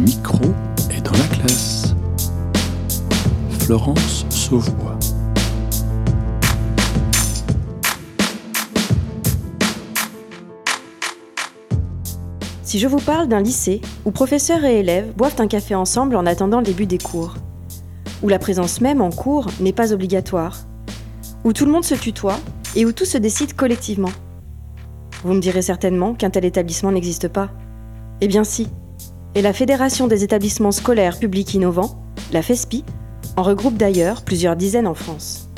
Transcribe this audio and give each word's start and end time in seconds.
micro 0.00 0.44
est 0.90 1.02
dans 1.02 1.12
la 1.12 1.36
classe. 1.36 1.94
Florence 3.60 4.24
Sauvebois. 4.30 4.98
Si 12.62 12.78
je 12.78 12.86
vous 12.86 12.98
parle 12.98 13.28
d'un 13.28 13.40
lycée 13.40 13.82
où 14.06 14.10
professeurs 14.10 14.64
et 14.64 14.80
élèves 14.80 15.12
boivent 15.16 15.38
un 15.38 15.48
café 15.48 15.74
ensemble 15.74 16.16
en 16.16 16.24
attendant 16.24 16.58
le 16.58 16.64
début 16.64 16.86
des 16.86 16.98
cours, 16.98 17.34
où 18.22 18.28
la 18.28 18.38
présence 18.38 18.80
même 18.80 19.02
en 19.02 19.10
cours 19.10 19.48
n'est 19.60 19.72
pas 19.72 19.92
obligatoire, 19.92 20.56
où 21.44 21.52
tout 21.52 21.66
le 21.66 21.72
monde 21.72 21.84
se 21.84 21.94
tutoie 21.94 22.38
et 22.74 22.86
où 22.86 22.92
tout 22.92 23.04
se 23.04 23.18
décide 23.18 23.54
collectivement. 23.54 24.12
Vous 25.24 25.34
me 25.34 25.40
direz 25.40 25.62
certainement 25.62 26.14
qu'un 26.14 26.30
tel 26.30 26.46
établissement 26.46 26.92
n'existe 26.92 27.28
pas. 27.28 27.50
Eh 28.22 28.28
bien 28.28 28.44
si. 28.44 28.68
Et 29.36 29.42
la 29.42 29.52
Fédération 29.52 30.08
des 30.08 30.24
établissements 30.24 30.72
scolaires 30.72 31.18
publics 31.18 31.54
innovants, 31.54 32.02
la 32.32 32.42
FESPI, 32.42 32.84
en 33.36 33.42
regroupe 33.44 33.76
d'ailleurs 33.76 34.22
plusieurs 34.22 34.56
dizaines 34.56 34.88
en 34.88 34.94
France. 34.94 35.48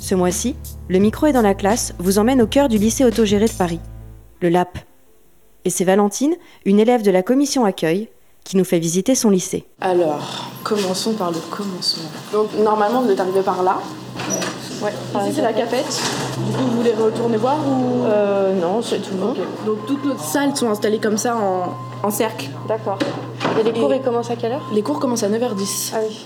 Ce 0.00 0.14
mois-ci, 0.14 0.54
le 0.88 1.00
micro 1.00 1.26
est 1.26 1.32
dans 1.32 1.42
la 1.42 1.54
classe 1.54 1.94
vous 1.98 2.18
emmène 2.18 2.40
au 2.40 2.46
cœur 2.46 2.68
du 2.68 2.78
lycée 2.78 3.04
autogéré 3.04 3.46
de 3.46 3.52
Paris, 3.52 3.80
le 4.40 4.48
LAP. 4.48 4.78
Et 5.64 5.70
c'est 5.70 5.84
Valentine, 5.84 6.34
une 6.64 6.78
élève 6.78 7.02
de 7.02 7.10
la 7.10 7.24
commission 7.24 7.64
accueil, 7.64 8.08
qui 8.44 8.56
nous 8.56 8.64
fait 8.64 8.78
visiter 8.78 9.14
son 9.14 9.30
lycée. 9.30 9.66
Alors, 9.80 10.50
commençons 10.62 11.14
par 11.14 11.32
le 11.32 11.38
commencement. 11.50 12.08
Donc, 12.32 12.48
normalement, 12.54 13.02
vous 13.02 13.10
êtes 13.10 13.20
arrivé 13.20 13.42
par 13.42 13.62
là. 13.62 13.78
Ouais, 14.82 14.92
Ici, 15.26 15.32
c'est 15.36 15.42
la 15.42 15.52
cafette. 15.52 15.86
Du 16.46 16.52
coup, 16.56 16.62
vous 16.70 16.76
voulez 16.78 16.92
retourner 16.92 17.36
voir 17.36 17.56
ou? 17.58 18.04
Euh, 18.04 18.54
non, 18.60 18.80
c'est 18.82 18.98
tout 19.00 19.14
bon. 19.16 19.30
Ok. 19.30 19.38
Donc, 19.66 19.86
toutes 19.86 20.04
nos 20.04 20.16
salles 20.18 20.56
sont 20.56 20.70
installées 20.70 20.98
comme 21.00 21.18
ça 21.18 21.36
en, 21.36 21.74
en 22.06 22.10
cercle. 22.10 22.48
D'accord. 22.68 22.98
Et 23.58 23.62
les 23.64 23.72
cours, 23.72 23.92
Et- 23.92 23.96
ils 23.96 24.02
commencent 24.02 24.30
à 24.30 24.36
quelle 24.36 24.52
heure? 24.52 24.62
Les 24.72 24.82
cours 24.82 25.00
commencent 25.00 25.24
à 25.24 25.28
9h10. 25.28 25.92
Ah 25.94 25.98
oui. 26.08 26.16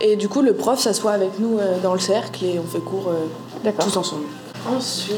Et 0.00 0.16
du 0.16 0.28
coup, 0.28 0.42
le 0.42 0.54
prof 0.54 0.80
s'assoit 0.80 1.12
avec 1.12 1.38
nous 1.38 1.58
euh, 1.58 1.78
dans 1.80 1.92
le 1.92 2.00
cercle 2.00 2.44
et 2.44 2.58
on 2.58 2.64
fait 2.68 2.80
cours 2.80 3.08
euh, 3.08 3.70
tous 3.78 3.96
ensemble. 3.96 4.24
Ensuite, 4.76 5.16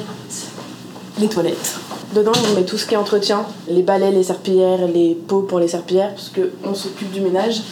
les 1.18 1.28
toilettes. 1.28 1.76
Dedans, 2.14 2.32
on 2.50 2.54
met 2.54 2.64
tout 2.64 2.76
ce 2.76 2.84
qui 2.86 2.94
est 2.94 2.98
entretien, 2.98 3.44
les 3.68 3.82
balais, 3.82 4.10
les 4.10 4.22
serpillères, 4.24 4.86
les 4.86 5.14
pots 5.14 5.42
pour 5.42 5.58
les 5.58 5.68
serpillères, 5.68 6.10
parce 6.14 6.30
qu'on 6.30 6.74
s'occupe 6.74 7.10
du 7.12 7.20
ménage. 7.22 7.62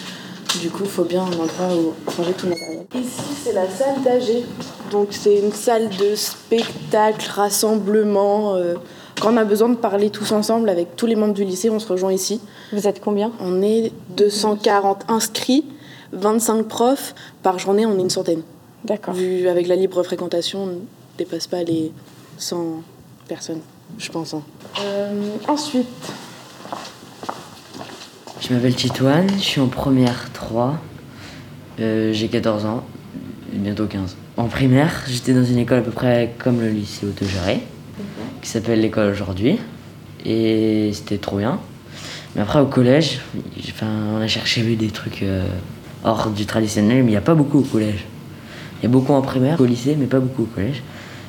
Du 0.60 0.70
coup, 0.70 0.82
il 0.84 0.90
faut 0.90 1.04
bien 1.04 1.22
un 1.22 1.26
endroit 1.26 1.76
où 1.76 1.92
ranger 2.16 2.32
tout 2.32 2.46
le 2.46 2.50
matériel. 2.52 2.86
Ici, 2.94 3.20
c'est 3.44 3.52
la 3.52 3.68
salle 3.68 4.02
d'AG. 4.04 4.44
Donc, 4.92 5.08
c'est 5.10 5.38
une 5.38 5.52
salle 5.52 5.88
de 5.88 6.14
spectacle, 6.14 7.26
rassemblement. 7.34 8.54
euh, 8.56 8.74
quand 9.20 9.32
on 9.32 9.36
a 9.36 9.44
besoin 9.44 9.68
de 9.70 9.74
parler 9.76 10.10
tous 10.10 10.32
ensemble 10.32 10.68
avec 10.68 10.96
tous 10.96 11.06
les 11.06 11.16
membres 11.16 11.32
du 11.34 11.44
lycée, 11.44 11.70
on 11.70 11.78
se 11.78 11.86
rejoint 11.90 12.12
ici. 12.12 12.40
Vous 12.72 12.86
êtes 12.86 13.00
combien? 13.00 13.32
On 13.40 13.62
est 13.62 13.90
240 14.16 15.04
inscrits, 15.08 15.64
25 16.12 16.64
profs. 16.68 17.14
Par 17.42 17.58
journée, 17.58 17.86
on 17.86 17.96
est 17.98 18.02
une 18.02 18.10
centaine. 18.10 18.42
D'accord. 18.84 19.14
Vu 19.14 19.48
avec 19.48 19.66
la 19.68 19.76
libre 19.76 20.02
fréquentation, 20.02 20.62
on 20.64 20.66
ne 20.66 20.78
dépasse 21.16 21.46
pas 21.46 21.62
les 21.62 21.92
100 22.38 22.82
personnes, 23.28 23.60
je 23.98 24.10
pense. 24.10 24.34
hein. 24.34 24.42
Euh, 24.80 25.12
ensuite, 25.48 25.86
Je 28.40 28.52
m'appelle 28.52 28.74
Titouane, 28.74 29.28
je 29.36 29.42
suis 29.42 29.60
en 29.60 29.68
première 29.68 30.32
3. 30.32 30.74
Euh, 31.80 32.12
j'ai 32.12 32.26
14 32.28 32.64
ans, 32.66 32.82
bientôt 33.52 33.86
15. 33.86 34.16
En 34.42 34.48
primaire, 34.48 35.04
j'étais 35.06 35.34
dans 35.34 35.44
une 35.44 35.58
école 35.58 35.78
à 35.78 35.82
peu 35.82 35.92
près 35.92 36.34
comme 36.36 36.60
le 36.60 36.68
lycée 36.68 37.06
autogéré, 37.06 37.60
qui 38.40 38.48
s'appelle 38.48 38.80
l'école 38.80 39.12
aujourd'hui. 39.12 39.60
Et 40.26 40.90
c'était 40.92 41.18
trop 41.18 41.36
bien. 41.36 41.60
Mais 42.34 42.42
après, 42.42 42.58
au 42.58 42.66
collège, 42.66 43.20
on 43.80 44.20
a 44.20 44.26
cherché 44.26 44.62
des 44.74 44.88
trucs 44.88 45.22
euh, 45.22 45.46
hors 46.02 46.30
du 46.30 46.44
traditionnel, 46.44 47.04
mais 47.04 47.10
il 47.10 47.10
n'y 47.10 47.16
a 47.16 47.20
pas 47.20 47.36
beaucoup 47.36 47.60
au 47.60 47.62
collège. 47.62 48.04
Il 48.80 48.82
y 48.82 48.86
a 48.86 48.88
beaucoup 48.88 49.12
en 49.12 49.22
primaire, 49.22 49.60
au 49.60 49.64
lycée, 49.64 49.96
mais 49.96 50.06
pas 50.06 50.18
beaucoup 50.18 50.42
au 50.42 50.46
collège. 50.46 50.82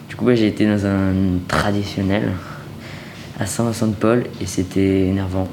Du 0.10 0.16
coup, 0.16 0.26
ouais, 0.26 0.36
j'ai 0.36 0.48
été 0.48 0.66
dans 0.66 0.84
un 0.88 1.14
traditionnel 1.48 2.32
à 3.40 3.46
Saint-Vincent-de-Paul 3.46 4.24
et 4.42 4.48
c'était 4.48 5.02
énervant. 5.02 5.48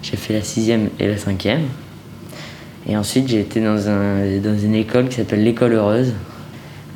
J'ai 0.00 0.16
fait 0.16 0.32
la 0.32 0.42
sixième 0.42 0.88
et 0.98 1.08
la 1.08 1.18
cinquième. 1.18 1.64
Et 2.88 2.96
ensuite, 2.96 3.28
j'ai 3.28 3.40
été 3.40 3.60
dans, 3.60 3.86
un, 3.86 4.38
dans 4.42 4.58
une 4.58 4.74
école 4.74 5.10
qui 5.10 5.16
s'appelle 5.16 5.44
l'École 5.44 5.74
Heureuse, 5.74 6.14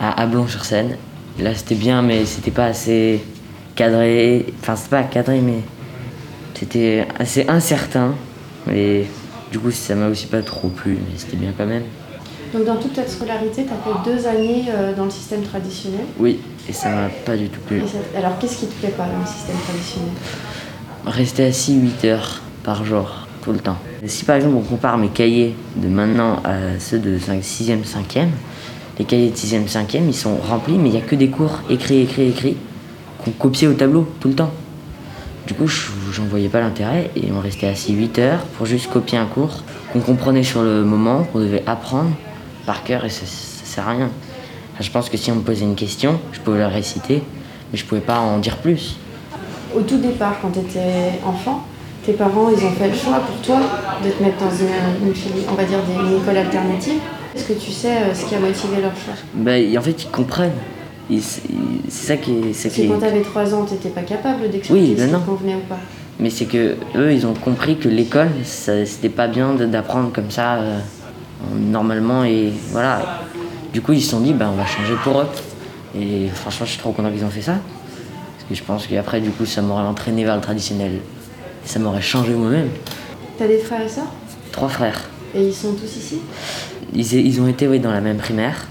à 0.01 0.21
Ablon-sur-Seine. 0.23 0.97
Là, 1.39 1.55
c'était 1.55 1.75
bien, 1.75 2.03
mais 2.03 2.25
c'était 2.25 2.51
pas 2.51 2.67
assez 2.67 3.21
cadré. 3.77 4.47
Enfin, 4.61 4.77
c'est 4.77 4.91
pas 4.91 5.03
cadré, 5.05 5.41
mais 5.41 5.61
c'était 6.55 7.07
assez 7.19 7.47
incertain. 7.49 8.15
Et 8.73 9.07
du 9.53 9.59
coup, 9.59 9.71
ça 9.71 9.95
m'a 9.95 10.09
aussi 10.09 10.27
pas 10.27 10.43
trop 10.43 10.69
plu, 10.69 10.93
mais 10.95 11.17
c'était 11.19 11.37
bien 11.37 11.53
quand 11.57 11.67
même. 11.67 11.85
Donc 12.53 12.65
dans 12.65 12.77
toute 12.77 12.95
ta 12.95 13.07
scolarité, 13.07 13.65
tu 13.65 13.71
as 13.71 13.77
fait 14.05 14.11
deux 14.11 14.27
années 14.27 14.65
euh, 14.71 14.93
dans 14.95 15.05
le 15.05 15.11
système 15.11 15.43
traditionnel. 15.43 16.01
Oui, 16.19 16.41
et 16.69 16.73
ça 16.73 16.89
m'a 16.91 17.09
pas 17.25 17.37
du 17.37 17.49
tout 17.49 17.61
plu. 17.61 17.81
Ça- 17.87 18.19
Alors 18.19 18.39
qu'est-ce 18.41 18.57
qui 18.59 18.67
te 18.67 18.75
plaît 18.81 18.89
pas 18.97 19.05
dans 19.07 19.21
le 19.21 19.27
système 19.27 19.57
traditionnel? 19.69 20.11
Rester 21.07 21.45
assis 21.47 21.75
8 21.77 22.05
heures 22.07 22.41
par 22.65 22.85
jour, 22.85 23.09
tout 23.45 23.53
le 23.53 23.61
temps. 23.61 23.77
Si 24.05 24.25
par 24.25 24.35
exemple 24.37 24.57
on 24.57 24.63
compare 24.63 24.99
mes 24.99 25.09
cahiers 25.09 25.55
de 25.77 25.87
maintenant 25.87 26.41
à 26.45 26.79
ceux 26.81 26.99
de 26.99 27.19
5, 27.19 27.41
6e, 27.41 27.85
5e, 27.85 28.27
les 29.01 29.07
cahiers 29.07 29.31
de 29.31 29.35
6e, 29.35 29.67
5e, 29.67 30.03
ils 30.09 30.15
sont 30.15 30.37
remplis, 30.37 30.75
mais 30.77 30.91
il 30.91 30.93
n'y 30.93 30.99
a 30.99 31.01
que 31.01 31.15
des 31.15 31.29
cours 31.29 31.61
écrits, 31.71 32.03
écrits, 32.03 32.29
écrits, 32.29 32.57
qu'on 33.25 33.31
copiait 33.31 33.67
au 33.67 33.73
tableau 33.73 34.07
tout 34.21 34.29
le 34.29 34.35
temps. 34.35 34.51
Du 35.47 35.55
coup, 35.55 35.67
je- 35.67 35.87
j'en 36.13 36.25
voyais 36.25 36.51
pas 36.51 36.61
l'intérêt 36.61 37.11
et 37.17 37.33
on 37.35 37.41
restait 37.41 37.67
assis 37.67 37.95
8 37.95 38.19
heures 38.19 38.41
pour 38.59 38.67
juste 38.67 38.91
copier 38.93 39.17
un 39.17 39.25
cours 39.25 39.63
qu'on 39.95 40.01
comprenait 40.01 40.43
sur 40.43 40.63
le 40.63 40.85
moment, 40.85 41.25
qu'on 41.25 41.39
devait 41.39 41.63
apprendre 41.67 42.11
par 42.67 42.85
cœur 42.85 43.07
et 43.07 43.09
ça, 43.09 43.25
ça 43.25 43.65
sert 43.65 43.89
à 43.89 43.93
rien. 43.93 44.11
Je 44.79 44.91
pense 44.91 45.09
que 45.09 45.17
si 45.17 45.31
on 45.33 45.37
me 45.37 45.41
posait 45.41 45.65
une 45.65 45.77
question, 45.77 46.21
je 46.33 46.41
pouvais 46.41 46.59
la 46.59 46.69
réciter, 46.69 47.23
mais 47.73 47.79
je 47.79 47.87
pouvais 47.87 48.03
pas 48.03 48.19
en 48.19 48.37
dire 48.37 48.59
plus. 48.59 48.97
Au 49.75 49.81
tout 49.81 49.97
départ, 49.97 50.35
quand 50.43 50.51
tu 50.51 50.59
étais 50.59 51.19
enfant, 51.25 51.65
tes 52.05 52.13
parents, 52.13 52.51
ils 52.51 52.63
ont 52.67 52.73
fait 52.73 52.89
le 52.91 52.95
choix 52.95 53.21
pour 53.21 53.37
toi 53.41 53.61
de 54.05 54.11
te 54.11 54.23
mettre 54.23 54.37
dans 54.45 54.51
une, 54.51 55.15
on 55.51 55.55
va 55.55 55.65
dire 55.65 55.79
une 55.89 56.19
école 56.19 56.37
alternative. 56.37 57.01
Est-ce 57.35 57.45
que 57.45 57.53
tu 57.55 57.71
sais 57.71 57.97
euh, 57.97 58.15
ce 58.15 58.25
qui 58.27 58.35
a 58.35 58.41
motivé 58.41 58.81
leur 58.83 58.93
choix 58.97 59.15
Bah, 59.35 59.53
en 59.79 59.81
fait, 59.83 60.03
ils 60.05 60.11
comprennent. 60.11 60.51
C'est 61.11 62.07
ça 62.07 62.17
qui 62.17 62.31
est. 62.33 62.53
c'est 62.53 62.69
Parce 62.69 62.75
qui 62.75 62.83
est- 62.83 62.87
quand 62.89 62.99
tu 62.99 63.05
avais 63.05 63.23
3 63.23 63.55
ans, 63.55 63.65
tu 63.65 63.75
n'étais 63.75 63.89
pas 63.89 64.03
capable 64.03 64.43
d'expliquer 64.51 64.73
Oui, 64.81 64.87
si 64.89 64.95
ben 64.95 65.11
ça 65.11 65.19
non. 65.19 65.25
convenait 65.25 65.57
ou 65.57 65.69
pas. 65.69 65.79
Mais 66.21 66.31
c'est 66.31 66.45
que 66.45 66.77
eux, 66.97 67.13
ils 67.13 67.27
ont 67.27 67.35
compris 67.35 67.79
que 67.79 67.89
l'école, 67.89 68.29
ça- 68.45 68.85
c'était 68.87 69.09
pas 69.09 69.27
bien 69.27 69.55
d'apprendre 69.55 70.13
comme 70.13 70.31
ça 70.31 70.57
euh, 70.57 70.79
normalement 71.57 72.25
et 72.25 72.53
voilà. 72.71 73.21
Du 73.73 73.81
coup, 73.81 73.93
ils 73.93 74.03
se 74.03 74.11
sont 74.11 74.21
dit, 74.21 74.33
bah, 74.35 74.51
on 74.53 74.57
va 74.57 74.67
changer 74.67 74.95
pour 75.03 75.21
eux. 75.21 75.27
Et 75.99 76.29
franchement, 76.35 76.67
je 76.67 76.73
suis 76.73 76.81
trop 76.81 76.93
content 76.93 77.11
qu'ils 77.11 77.25
ont 77.25 77.31
fait 77.31 77.43
ça. 77.43 77.55
Parce 78.37 78.49
que 78.49 78.55
je 78.55 78.63
pense 78.63 78.87
qu'après, 78.87 79.21
du 79.21 79.31
coup, 79.31 79.47
ça 79.47 79.63
m'aurait 79.63 79.83
entraîné 79.85 80.25
vers 80.25 80.35
le 80.37 80.41
traditionnel. 80.43 80.93
Et 81.65 81.69
ça 81.69 81.79
m'aurait 81.79 82.03
changé 82.03 82.33
moi-même. 82.35 82.69
Tu 83.39 83.45
as 83.45 83.49
des 83.49 83.59
frères 83.59 83.81
et 83.83 83.89
sœurs? 83.89 84.13
Trois 84.53 84.69
frères. 84.69 85.01
Et 85.35 85.43
ils 85.47 85.55
sont 85.55 85.75
tous 85.75 85.97
ici? 85.97 86.19
Ils, 86.95 87.13
ils 87.13 87.41
ont 87.41 87.47
été 87.47 87.69
oui, 87.69 87.79
dans 87.81 87.93
la 87.93 88.01
même 88.01 88.19
primaire. 88.19 88.67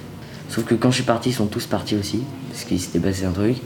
Sauf 0.50 0.66
que 0.66 0.76
quand 0.76 0.90
je 0.90 0.96
suis 0.96 1.04
parti, 1.04 1.30
ils 1.30 1.34
sont 1.34 1.46
tous 1.46 1.66
partis 1.66 1.96
aussi. 1.96 2.22
Parce 2.50 2.64
qu'il 2.64 2.80
s'était 2.80 3.00
passé 3.00 3.26
un 3.26 3.32
truc. 3.32 3.58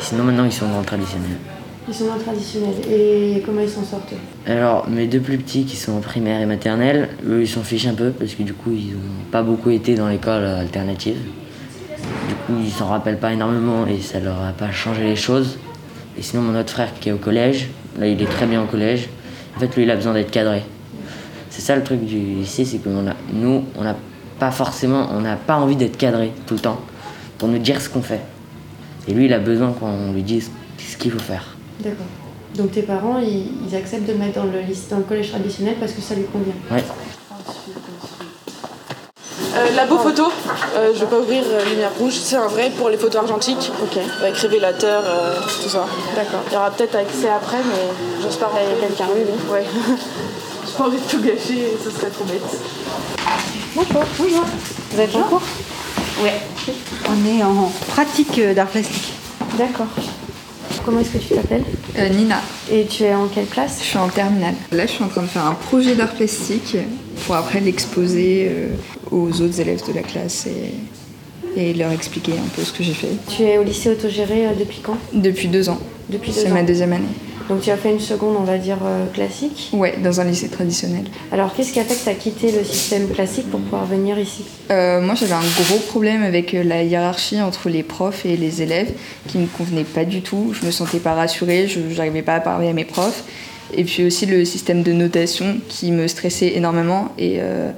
Sinon, 0.00 0.24
maintenant, 0.24 0.44
ils 0.44 0.52
sont 0.52 0.68
dans 0.68 0.80
le 0.80 0.84
traditionnel. 0.84 1.36
Ils 1.88 1.94
sont 1.94 2.06
dans 2.06 2.14
le 2.14 2.20
traditionnel. 2.20 2.74
Et 2.90 3.42
comment 3.44 3.60
ils 3.60 3.68
s'en 3.68 3.84
sortent? 3.84 4.14
Alors, 4.46 4.88
mes 4.88 5.06
deux 5.06 5.20
plus 5.20 5.38
petits 5.38 5.64
qui 5.64 5.76
sont 5.76 5.92
en 5.92 6.00
primaire 6.00 6.40
et 6.40 6.46
maternelle, 6.46 7.10
eux, 7.26 7.42
ils 7.42 7.48
s'en 7.48 7.62
fichent 7.62 7.86
un 7.86 7.94
peu 7.94 8.10
parce 8.10 8.34
que 8.34 8.42
du 8.42 8.54
coup, 8.54 8.72
ils 8.72 8.92
n'ont 8.92 9.30
pas 9.30 9.42
beaucoup 9.42 9.70
été 9.70 9.94
dans 9.94 10.08
l'école 10.08 10.42
euh, 10.42 10.60
alternative. 10.60 11.18
Du 12.28 12.34
coup, 12.34 12.60
ils 12.64 12.70
s'en 12.70 12.86
rappellent 12.86 13.18
pas 13.18 13.32
énormément 13.32 13.86
et 13.86 14.00
ça 14.00 14.18
leur 14.20 14.42
a 14.42 14.52
pas 14.52 14.72
changé 14.72 15.04
les 15.04 15.16
choses. 15.16 15.58
Et 16.18 16.22
sinon, 16.22 16.42
mon 16.42 16.58
autre 16.58 16.70
frère 16.70 16.92
qui 17.00 17.08
est 17.08 17.12
au 17.12 17.18
collège, 17.18 17.68
là, 17.98 18.06
il 18.06 18.20
est 18.20 18.26
très 18.30 18.46
bien 18.46 18.62
au 18.62 18.66
collège. 18.66 19.08
En 19.56 19.60
fait, 19.60 19.74
lui, 19.76 19.82
il 19.84 19.90
a 19.90 19.96
besoin 19.96 20.14
d'être 20.14 20.30
cadré. 20.30 20.62
C'est 21.54 21.60
ça 21.60 21.76
le 21.76 21.84
truc 21.84 22.00
du 22.00 22.16
lycée, 22.16 22.64
c'est 22.64 22.78
que 22.78 22.88
a, 22.88 23.14
nous, 23.34 23.64
on 23.78 23.84
n'a 23.84 23.94
pas 24.38 24.50
forcément, 24.50 25.08
on 25.12 25.20
n'a 25.20 25.36
pas 25.36 25.56
envie 25.56 25.76
d'être 25.76 25.98
cadré 25.98 26.32
tout 26.46 26.54
le 26.54 26.60
temps 26.60 26.80
pour 27.36 27.46
nous 27.48 27.58
dire 27.58 27.78
ce 27.82 27.90
qu'on 27.90 28.00
fait. 28.00 28.22
Et 29.06 29.12
lui, 29.12 29.26
il 29.26 29.32
a 29.34 29.38
besoin 29.38 29.72
qu'on 29.72 30.12
lui 30.14 30.22
dise 30.22 30.50
ce 30.78 30.96
qu'il 30.96 31.10
faut 31.12 31.18
faire. 31.18 31.44
D'accord. 31.80 32.06
Donc 32.56 32.72
tes 32.72 32.80
parents, 32.80 33.18
ils, 33.18 33.50
ils 33.68 33.76
acceptent 33.76 34.06
de 34.06 34.12
le 34.12 34.18
mettre 34.18 34.40
dans 34.40 34.44
le, 34.50 34.60
lycée- 34.60 34.88
dans 34.88 34.96
le 34.96 35.02
collège 35.02 35.30
traditionnel 35.30 35.74
parce 35.78 35.92
que 35.92 36.00
ça 36.00 36.14
lui 36.14 36.24
convient. 36.24 36.54
Ouais. 36.70 36.82
Euh, 39.54 39.76
labo 39.76 39.98
photo, 39.98 40.32
euh, 40.76 40.92
je 40.94 41.00
vais 41.00 41.06
pas 41.10 41.18
ouvrir 41.20 41.42
euh, 41.46 41.68
lumière 41.68 41.90
rouge, 41.98 42.14
c'est 42.14 42.36
un 42.36 42.46
vrai 42.46 42.70
pour 42.78 42.88
les 42.88 42.96
photos 42.96 43.20
argentiques. 43.20 43.70
Ok. 43.82 43.98
Avec 44.22 44.36
révélateur, 44.36 45.02
euh, 45.04 45.34
tout 45.62 45.68
ça. 45.68 45.84
D'accord. 46.16 46.40
Il 46.50 46.54
y 46.54 46.56
aura 46.56 46.70
peut-être 46.70 46.96
accès 46.96 47.28
après, 47.28 47.58
mais 47.58 48.22
j'espère 48.22 48.48
Il 48.54 48.80
y 48.80 48.84
a 48.84 48.88
quelqu'un, 48.88 49.04
oui, 49.14 49.20
oui. 49.26 49.52
Ouais. 49.52 49.64
J'ai 50.72 50.78
pas 50.78 50.84
envie 50.86 50.96
de 50.96 51.02
tout 51.10 51.20
gâcher, 51.20 51.68
ce 51.84 51.90
serait 51.90 52.08
trop 52.10 52.24
bête. 52.24 52.40
Bonjour. 53.74 54.04
Bonjour. 54.18 54.44
Vous 54.92 55.00
êtes 55.00 55.14
en 55.16 55.22
cours 55.22 55.42
Ouais. 56.22 56.40
On 57.10 57.26
est 57.28 57.42
en 57.42 57.70
pratique 57.88 58.38
euh, 58.38 58.54
d'art 58.54 58.68
plastique. 58.68 59.12
D'accord. 59.58 59.86
Comment 60.84 61.00
est-ce 61.00 61.10
que 61.10 61.18
tu 61.18 61.34
t'appelles 61.34 61.64
Euh, 61.98 62.08
Nina, 62.08 62.40
Et 62.70 62.86
tu 62.86 63.02
es 63.04 63.14
en 63.14 63.26
quelle 63.28 63.46
classe 63.46 63.78
je 63.80 63.84
suis 63.84 63.98
en 63.98 64.08
terminale. 64.08 64.54
Là, 64.70 64.86
je 64.86 64.92
suis 64.92 65.04
en 65.04 65.08
train 65.08 65.22
de 65.22 65.26
faire 65.26 65.44
un 65.46 65.54
projet 65.54 65.94
d'art 65.94 66.12
plastique 66.14 66.76
pour 67.26 67.34
après 67.34 67.60
l'exposer 67.60 68.48
euh, 68.50 68.68
aux 69.10 69.40
autres 69.42 69.60
élèves 69.60 69.86
de 69.86 69.92
la 69.92 70.02
classe 70.02 70.46
et, 70.46 71.60
et 71.60 71.74
leur 71.74 71.92
expliquer 71.92 72.32
un 72.32 72.48
peu 72.56 72.62
ce 72.62 72.72
que 72.72 72.82
j'ai 72.82 72.94
fait. 72.94 73.08
Tu 73.28 73.42
es 73.42 73.58
au 73.58 73.62
lycée 73.62 73.90
autogéré 73.90 74.46
depuis 74.58 74.80
quand 74.82 74.96
Depuis 75.12 75.48
deux 75.48 75.68
ans. 75.68 75.78
Depuis 76.08 76.32
deux 76.32 76.40
C'est 76.40 76.50
ans. 76.50 76.54
ma 76.54 76.62
deuxième 76.62 76.92
année. 76.94 77.04
Donc 77.48 77.60
tu 77.60 77.70
as 77.70 77.76
fait 77.76 77.90
une 77.90 78.00
seconde, 78.00 78.36
on 78.38 78.44
va 78.44 78.58
dire, 78.58 78.78
euh, 78.84 79.06
classique. 79.12 79.70
Ouais, 79.72 79.94
dans 80.02 80.20
un 80.20 80.24
lycée 80.24 80.48
traditionnel. 80.48 81.04
Alors 81.30 81.54
qu'est-ce 81.54 81.72
qui 81.72 81.80
a 81.80 81.84
fait 81.84 81.94
que 81.94 82.04
tu 82.04 82.08
as 82.08 82.14
quitté 82.14 82.52
le 82.52 82.64
système 82.64 83.08
classique 83.08 83.50
pour 83.50 83.60
pouvoir 83.60 83.84
venir 83.86 84.18
ici? 84.18 84.44
Euh, 84.70 85.00
moi, 85.00 85.14
j'avais 85.14 85.32
un 85.32 85.64
gros 85.64 85.78
problème 85.78 86.22
avec 86.22 86.54
euh, 86.54 86.62
la 86.62 86.82
hiérarchie 86.82 87.40
entre 87.40 87.68
les 87.68 87.82
profs 87.82 88.24
et 88.24 88.36
les 88.36 88.62
élèves 88.62 88.92
qui 89.28 89.38
ne 89.38 89.42
me 89.42 89.48
convenait 89.48 89.84
pas 89.84 90.04
du 90.04 90.22
tout. 90.22 90.52
Je 90.58 90.66
me 90.66 90.70
sentais 90.70 90.98
pas 90.98 91.14
rassurée, 91.14 91.68
je 91.68 91.80
n'arrivais 91.80 92.22
pas 92.22 92.36
à 92.36 92.40
parler 92.40 92.68
à 92.68 92.72
mes 92.72 92.84
profs. 92.84 93.24
Et 93.74 93.84
puis 93.84 94.04
aussi 94.04 94.26
le 94.26 94.44
système 94.44 94.82
de 94.82 94.92
notation 94.92 95.56
qui 95.68 95.92
me 95.92 96.06
stressait 96.08 96.52
énormément. 96.56 97.08
Et, 97.18 97.36
euh, 97.38 97.70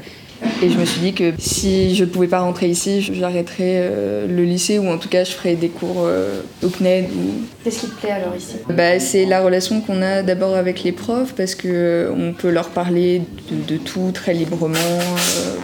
et 0.63 0.71
je 0.71 0.79
me 0.79 0.85
suis 0.85 1.01
dit 1.01 1.13
que 1.13 1.33
si 1.39 1.95
je 1.95 2.05
pouvais 2.05 2.29
pas 2.29 2.41
rentrer 2.41 2.69
ici, 2.69 3.03
j'arrêterais 3.03 3.81
euh, 3.83 4.27
le 4.27 4.45
lycée 4.45 4.79
ou 4.79 4.89
en 4.89 4.99
tout 4.99 5.09
cas 5.09 5.25
je 5.25 5.33
ferais 5.33 5.55
des 5.55 5.69
cours 5.69 6.05
euh, 6.05 6.41
au 6.63 6.69
CNED 6.69 7.07
ou 7.11 7.45
Qu'est-ce 7.63 7.81
qui 7.81 7.87
te 7.89 8.01
plaît 8.01 8.13
alors 8.13 8.35
ici? 8.37 8.57
Bah, 8.69 8.99
c'est 9.01 9.27
la 9.27 9.43
relation 9.43 9.81
qu'on 9.81 10.01
a 10.03 10.23
d'abord 10.23 10.55
avec 10.55 10.83
les 10.83 10.93
profs 10.93 11.35
parce 11.35 11.55
que 11.55 11.69
euh, 11.69 12.33
peut 12.39 12.51
leur 12.51 12.71
parler 12.71 13.23
de, 13.51 13.75
de 13.75 13.79
tout 13.79 14.11
très 14.13 14.35
librement. 14.35 14.79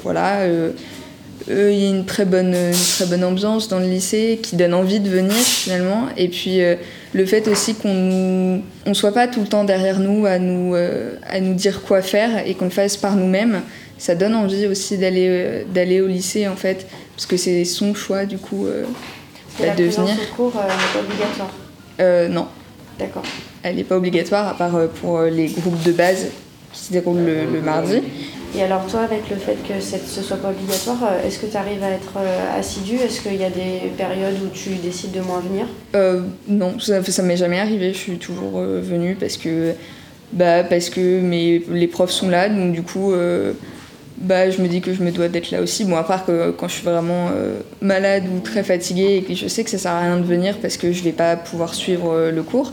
voilà. 0.03 0.47
eux, 0.47 0.75
il 1.49 1.79
y 1.79 1.87
a 1.87 1.91
une 1.91 2.05
très 2.05 2.25
bonne, 2.25 2.55
une 2.55 2.97
très 2.97 3.07
bonne 3.07 3.25
ambiance 3.25 3.69
dans 3.69 3.79
le 3.79 3.87
lycée 3.87 4.39
qui 4.43 4.57
donne 4.57 4.75
envie 4.75 5.01
de 5.01 5.09
venir 5.09 5.35
finalement. 5.35 6.09
Et 6.17 6.29
puis 6.29 6.61
le 7.13 7.27
fait 7.27 7.49
aussi 7.49 7.75
qu'on 7.75 7.95
nous, 7.95 8.63
on 8.87 8.95
soit 8.95 9.13
pas 9.13 9.27
tout 9.27 9.41
le 9.41 9.47
temps 9.47 9.65
derrière 9.65 9.99
nous 9.99 10.27
à 10.27 10.39
nous, 10.39 10.75
à 10.75 11.41
nous 11.41 11.55
dire 11.55 11.83
quoi 11.83 12.03
faire 12.03 12.47
et 12.47 12.55
qu'on 12.55 12.67
le 12.67 12.71
fasse 12.71 12.97
par 12.97 13.17
nous-mêmes, 13.17 13.63
ça 14.01 14.15
donne 14.17 14.35
envie 14.35 14.67
aussi 14.67 14.99
d'aller, 14.99 15.27
euh, 15.29 15.63
d'aller 15.73 16.01
au 16.01 16.07
lycée 16.09 16.49
en 16.49 16.57
fait 16.57 16.87
parce 17.15 17.27
que 17.27 17.37
c'est 17.37 17.65
son 17.65 17.95
choix 17.95 18.25
du 18.25 18.39
coup 18.39 18.67
euh, 18.67 18.85
Et 19.61 19.67
la 19.67 19.69
bah, 19.69 19.75
de 19.77 19.85
venir. 19.85 20.17
au 20.33 20.35
cours 20.35 20.53
euh, 20.57 20.63
n'est 20.67 20.93
pas 21.01 21.07
obligatoire. 21.07 21.51
Euh, 22.01 22.29
non. 22.29 22.47
D'accord. 22.99 23.23
Elle 23.63 23.77
n'est 23.77 23.85
pas 23.85 23.97
obligatoire, 23.97 24.49
à 24.49 24.55
part 24.55 24.75
euh, 24.75 24.87
pour 24.89 25.21
les 25.23 25.47
groupes 25.47 25.83
de 25.85 25.93
base 25.93 26.27
qui 26.73 26.81
se 26.85 26.93
déroulent 26.93 27.25
le, 27.25 27.45
le 27.53 27.61
mardi. 27.61 28.01
Et 28.57 28.63
alors 28.63 28.85
toi, 28.87 29.01
avec 29.03 29.29
le 29.31 29.37
fait 29.37 29.57
que 29.67 29.81
ce 29.81 30.23
soit 30.23 30.37
pas 30.39 30.49
obligatoire, 30.51 31.13
est-ce 31.25 31.39
que 31.39 31.47
tu 31.47 31.57
arrives 31.57 31.83
à 31.85 31.91
être 31.91 32.13
assidu? 32.59 32.97
Est-ce 32.97 33.21
qu'il 33.21 33.37
y 33.37 33.45
a 33.45 33.51
des 33.51 33.93
périodes 33.97 34.35
où 34.45 34.49
tu 34.53 34.71
décides 34.71 35.13
de 35.13 35.21
moins 35.21 35.41
venir? 35.41 35.67
Euh, 35.95 36.23
non, 36.49 36.79
ça, 36.81 37.03
ça 37.05 37.23
m'est 37.23 37.37
jamais 37.37 37.61
arrivé. 37.61 37.93
Je 37.93 37.99
suis 37.99 38.19
toujours 38.19 38.55
euh, 38.59 38.81
venue 38.83 39.15
parce 39.15 39.37
que, 39.37 39.73
bah, 40.33 40.65
parce 40.65 40.91
que 40.91 41.21
mes, 41.21 41.63
les 41.71 41.87
profs 41.87 42.11
sont 42.11 42.29
là. 42.29 42.49
Donc 42.49 42.73
du 42.73 42.83
coup, 42.83 43.13
euh, 43.13 43.53
bah, 44.21 44.51
je 44.51 44.61
me 44.61 44.69
dis 44.69 44.83
que 44.83 44.93
je 44.93 45.03
me 45.03 45.11
dois 45.11 45.29
d'être 45.29 45.51
là 45.51 45.63
aussi. 45.63 45.85
Bon, 45.85 45.97
à 45.97 46.05
part 46.05 46.27
que 46.27 46.51
quand 46.51 46.69
je 46.69 46.75
suis 46.75 46.85
vraiment 46.85 47.31
euh, 47.35 47.61
malade 47.81 48.25
ou 48.35 48.41
très 48.41 48.63
fatiguée 48.63 49.17
et 49.17 49.23
que 49.23 49.35
je 49.35 49.49
sais 49.49 49.65
que 49.65 49.71
ça 49.71 49.79
sert 49.79 49.93
à 49.93 50.01
rien 50.01 50.19
de 50.19 50.25
venir 50.25 50.59
parce 50.59 50.77
que 50.77 50.93
je 50.93 51.03
vais 51.03 51.13
pas 51.13 51.37
pouvoir 51.37 51.75
suivre 51.75 52.13
euh, 52.13 52.31
le 52.31 52.43
cours. 52.43 52.73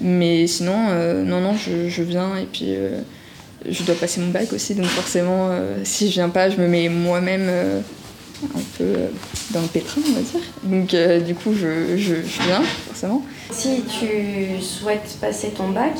Mais 0.00 0.46
sinon, 0.46 0.88
euh, 0.90 1.22
non, 1.22 1.40
non, 1.40 1.54
je, 1.54 1.88
je 1.88 2.02
viens 2.02 2.36
et 2.36 2.46
puis 2.50 2.74
je 3.68 3.82
dois 3.82 3.94
passer 3.94 4.20
mon 4.20 4.28
bac 4.28 4.52
aussi. 4.52 4.74
Donc 4.74 4.86
forcément, 4.86 5.50
si 5.84 6.08
je 6.08 6.14
viens 6.14 6.28
pas, 6.28 6.50
je 6.50 6.56
me 6.56 6.68
mets 6.68 6.90
moi-même 6.90 7.50
un 8.54 8.60
peu 8.76 8.84
dans 9.52 9.62
le 9.62 9.68
pétrin, 9.68 10.02
on 10.06 10.12
va 10.12 10.20
dire. 10.20 10.40
Donc 10.64 11.24
du 11.24 11.34
coup, 11.34 11.54
je, 11.54 11.96
je 11.96 12.14
viens, 12.44 12.62
forcément. 12.88 13.22
Si 13.52 13.82
tu 13.84 14.62
souhaites 14.62 15.16
passer 15.18 15.48
ton 15.48 15.70
bac, 15.70 15.94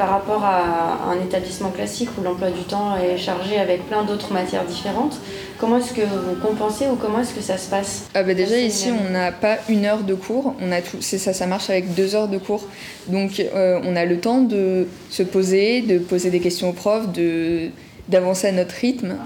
par 0.00 0.08
rapport 0.08 0.42
à 0.42 1.10
un 1.10 1.22
établissement 1.22 1.68
classique 1.68 2.08
où 2.16 2.22
l'emploi 2.22 2.48
du 2.48 2.62
temps 2.62 2.96
est 2.96 3.18
chargé 3.18 3.58
avec 3.58 3.86
plein 3.86 4.02
d'autres 4.02 4.32
matières 4.32 4.64
différentes, 4.64 5.18
comment 5.58 5.76
est-ce 5.76 5.92
que 5.92 6.00
vous 6.00 6.36
compensez 6.40 6.86
ou 6.86 6.94
comment 6.94 7.20
est-ce 7.20 7.34
que 7.34 7.42
ça 7.42 7.58
se 7.58 7.68
passe 7.68 8.08
Ah 8.14 8.22
bah 8.22 8.32
déjà 8.32 8.56
ici 8.56 8.88
on 8.98 9.10
n'a 9.10 9.30
pas 9.30 9.58
une 9.68 9.84
heure 9.84 10.02
de 10.02 10.14
cours, 10.14 10.54
on 10.58 10.72
a 10.72 10.80
tout, 10.80 10.96
c'est 11.00 11.18
ça, 11.18 11.34
ça 11.34 11.46
marche 11.46 11.68
avec 11.68 11.94
deux 11.94 12.14
heures 12.14 12.28
de 12.28 12.38
cours. 12.38 12.66
Donc 13.08 13.40
euh, 13.40 13.78
on 13.84 13.94
a 13.94 14.06
le 14.06 14.18
temps 14.20 14.40
de 14.40 14.88
se 15.10 15.22
poser, 15.22 15.82
de 15.82 15.98
poser 15.98 16.30
des 16.30 16.40
questions 16.40 16.70
aux 16.70 16.78
profs, 16.84 17.12
de 17.12 17.68
d'avancer 18.08 18.46
à 18.46 18.52
notre 18.52 18.76
rythme 18.76 19.16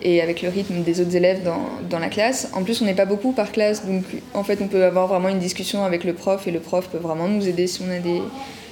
et 0.00 0.22
avec 0.22 0.40
le 0.40 0.48
rythme 0.48 0.82
des 0.82 1.02
autres 1.02 1.14
élèves 1.14 1.42
dans, 1.44 1.60
dans 1.90 1.98
la 1.98 2.08
classe. 2.08 2.48
En 2.54 2.62
plus 2.62 2.80
on 2.80 2.86
n'est 2.86 2.94
pas 2.94 3.04
beaucoup 3.04 3.32
par 3.32 3.52
classe, 3.52 3.84
donc 3.84 4.04
en 4.32 4.44
fait 4.44 4.62
on 4.62 4.66
peut 4.66 4.82
avoir 4.82 5.08
vraiment 5.08 5.28
une 5.28 5.40
discussion 5.40 5.84
avec 5.84 6.04
le 6.04 6.14
prof 6.14 6.46
et 6.46 6.50
le 6.50 6.60
prof 6.60 6.88
peut 6.88 6.96
vraiment 6.96 7.28
nous 7.28 7.46
aider 7.46 7.66
si 7.66 7.82
on 7.86 7.90
a 7.90 7.98
des, 7.98 8.22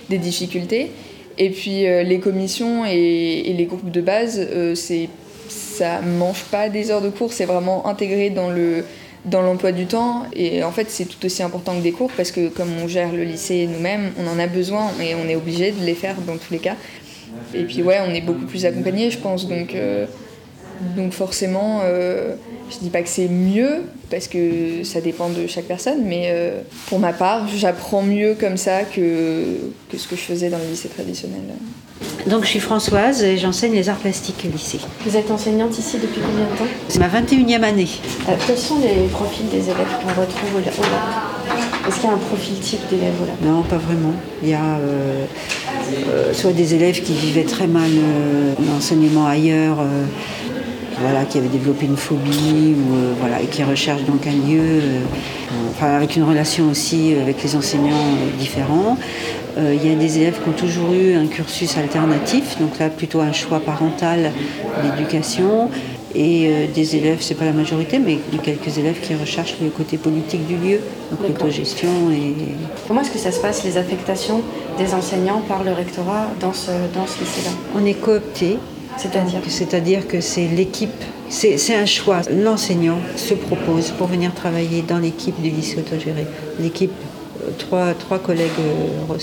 des 0.09 0.17
difficultés. 0.17 0.91
Et 1.41 1.49
puis 1.49 1.87
euh, 1.87 2.03
les 2.03 2.21
commissions 2.21 2.85
et, 2.85 3.55
les 3.57 3.65
groupes 3.65 3.91
de 3.91 4.03
base, 4.03 4.39
euh, 4.39 4.75
c'est 4.75 5.09
ça 5.49 6.03
mange 6.03 6.45
pas 6.45 6.69
des 6.69 6.91
heures 6.91 7.01
de 7.01 7.09
cours, 7.09 7.33
c'est 7.33 7.47
vraiment 7.47 7.89
intégré 7.89 8.29
dans 8.31 8.51
le 8.51 8.85
dans 9.25 9.43
l'emploi 9.43 9.73
du 9.73 9.87
temps 9.87 10.25
et 10.35 10.63
en 10.63 10.71
fait 10.71 10.89
c'est 10.89 11.05
tout 11.05 11.27
aussi 11.27 11.43
important 11.43 11.77
que 11.77 11.83
des 11.83 11.93
cours 11.93 12.11
parce 12.17 12.31
que 12.31 12.49
comme 12.49 12.69
on 12.83 12.89
gère 12.89 13.13
le 13.13 13.25
lycée 13.25 13.67
nous-mêmes, 13.67 14.13
on 14.19 14.27
en 14.29 14.39
a 14.39 14.47
besoin 14.47 14.93
et 15.03 15.15
on 15.15 15.29
est 15.29 15.37
obligé 15.37 15.73
de 15.73 15.85
les 15.85 15.95
faire 15.95 16.17
dans 16.27 16.37
tous 16.37 16.53
les 16.53 16.59
cas. 16.59 16.77
Et 17.55 17.65
puis 17.65 17.83
ouais, 17.83 17.99
on 18.07 18.13
est 18.13 18.21
beaucoup 18.21 18.45
plus 18.45 18.67
accompagné, 18.67 19.11
je 19.11 19.19
pense, 19.19 19.49
donc 19.49 19.75
euh, 19.75 20.07
donc 20.97 21.13
forcément, 21.13 21.81
euh, 21.85 22.35
je 22.71 22.79
dis 22.79 22.91
pas 22.91 23.03
que 23.03 23.09
c'est 23.09 23.29
mieux 23.29 23.83
parce 24.11 24.29
que 24.29 24.83
ça 24.85 25.01
dépend 25.01 25.29
de 25.29 25.47
chaque 25.47 25.67
personne, 25.67 26.03
mais 26.05 26.29
euh, 26.29 26.61
pour 26.89 26.99
ma 26.99 27.13
part, 27.13 27.47
j'apprends 27.55 28.03
mieux 28.03 28.35
comme 28.39 28.57
ça 28.57 28.83
que 28.83 29.45
que 29.91 29.99
ce 29.99 30.09
que 30.09 30.17
je 30.17 30.23
faisais 30.23 30.49
dans 30.49 30.59
le 30.59 30.65
lycée 30.65 30.89
traditionnel. 30.89 31.41
Donc 32.27 32.45
je 32.45 32.49
suis 32.49 32.61
Françoise 32.61 33.23
et 33.23 33.37
j'enseigne 33.37 33.73
les 33.75 33.89
arts 33.89 33.97
plastiques 33.99 34.45
au 34.49 34.53
lycée. 34.53 34.81
Vous 35.05 35.17
êtes 35.17 35.31
enseignante 35.31 35.79
ici 35.79 35.97
depuis 36.01 36.21
combien 36.21 36.47
de 36.47 36.57
temps? 36.59 36.75
C'est 36.89 36.99
ma 36.99 37.09
21e 37.09 37.63
année. 37.63 37.89
Euh, 38.29 38.33
Quels 38.47 38.59
sont 38.59 38.79
les 38.81 39.07
profils 39.09 39.49
des 39.49 39.65
élèves 39.65 39.89
qu'on 40.03 40.21
retrouve 40.21 40.55
au 40.57 40.59
lab 40.59 40.75
Est-ce 41.89 41.97
qu'il 41.97 42.09
y 42.09 42.13
a 42.13 42.15
un 42.15 42.19
profil 42.19 42.59
type 42.61 42.81
d'élève 42.91 43.15
au 43.23 43.27
lab 43.27 43.37
Non, 43.55 43.63
pas 43.63 43.77
vraiment. 43.79 44.13
Il 44.43 44.49
y 44.49 44.55
a 44.55 44.65
euh, 44.65 45.25
euh, 46.09 46.33
soit 46.33 46.53
des 46.53 46.75
élèves 46.75 47.03
qui 47.03 47.13
vivaient 47.15 47.45
très 47.45 47.67
mal 47.67 47.91
euh, 47.91 48.55
l'enseignement 48.67 49.27
ailleurs, 49.27 49.81
euh, 49.81 50.05
voilà, 51.01 51.25
qui 51.25 51.39
avaient 51.39 51.49
développé 51.49 51.87
une 51.87 51.97
phobie 51.97 52.75
ou, 52.77 52.95
euh, 52.95 53.15
voilà, 53.19 53.41
et 53.41 53.47
qui 53.47 53.63
recherchent 53.63 54.05
donc 54.05 54.27
un 54.27 54.33
lieu, 54.33 54.61
euh, 54.61 55.01
enfin, 55.71 55.89
avec 55.89 56.17
une 56.17 56.25
relation 56.25 56.69
aussi 56.71 57.15
avec 57.21 57.43
les 57.43 57.57
enseignants 57.57 57.91
euh, 57.91 58.39
différents. 58.39 58.97
Il 59.59 59.85
y 59.85 59.93
a 59.93 59.97
des 59.97 60.19
élèves 60.19 60.39
qui 60.43 60.49
ont 60.49 60.53
toujours 60.53 60.93
eu 60.95 61.15
un 61.15 61.27
cursus 61.27 61.77
alternatif, 61.77 62.59
donc 62.61 62.79
là 62.79 62.89
plutôt 62.89 63.21
un 63.21 63.33
choix 63.33 63.59
parental 63.59 64.31
d'éducation. 64.83 65.69
Et 66.15 66.51
des 66.75 66.97
élèves, 66.97 67.19
c'est 67.21 67.35
pas 67.35 67.45
la 67.45 67.53
majorité, 67.53 67.99
mais 67.99 68.19
quelques 68.43 68.79
élèves 68.79 69.01
qui 69.01 69.15
recherchent 69.15 69.57
le 69.61 69.69
côté 69.69 69.99
politique 69.99 70.47
du 70.47 70.57
lieu, 70.57 70.81
donc 71.11 71.29
l'autogestion 71.29 71.89
et, 72.11 72.35
Comment 72.89 73.03
est-ce 73.03 73.11
que 73.11 73.19
ça 73.19 73.33
se 73.33 73.41
passe, 73.41 73.65
les 73.65 73.77
affectations 73.77 74.41
des 74.79 74.95
enseignants 74.95 75.43
par 75.47 75.63
le 75.63 75.73
rectorat 75.73 76.29
dans 76.41 76.53
ce, 76.53 76.71
dans 76.95 77.07
ce 77.07 77.21
lycée-là? 77.21 77.51
On 77.77 77.85
est 77.85 77.95
coopté, 77.95 78.57
C'est-à-dire 79.01 79.41
c'est-à-dire 79.49 80.07
que 80.07 80.21
c'est 80.21 80.47
l'équipe, 80.47 80.91
c'est 81.29 81.75
un 81.75 81.87
choix. 81.87 82.21
L'enseignant 82.31 82.99
se 83.17 83.35
propose 83.35 83.91
pour 83.93 84.09
venir 84.09 84.35
travailler 84.35 84.83
dans 84.83 84.99
l'équipe 84.99 85.41
du 85.41 85.49
lycée 85.51 85.79
autogéré. 85.79 86.27
L'équipe, 86.61 86.93
euh, 87.43 87.51
trois, 87.59 87.95
trois 87.95 88.19
collègues 88.19 88.51
euh, 88.61 89.15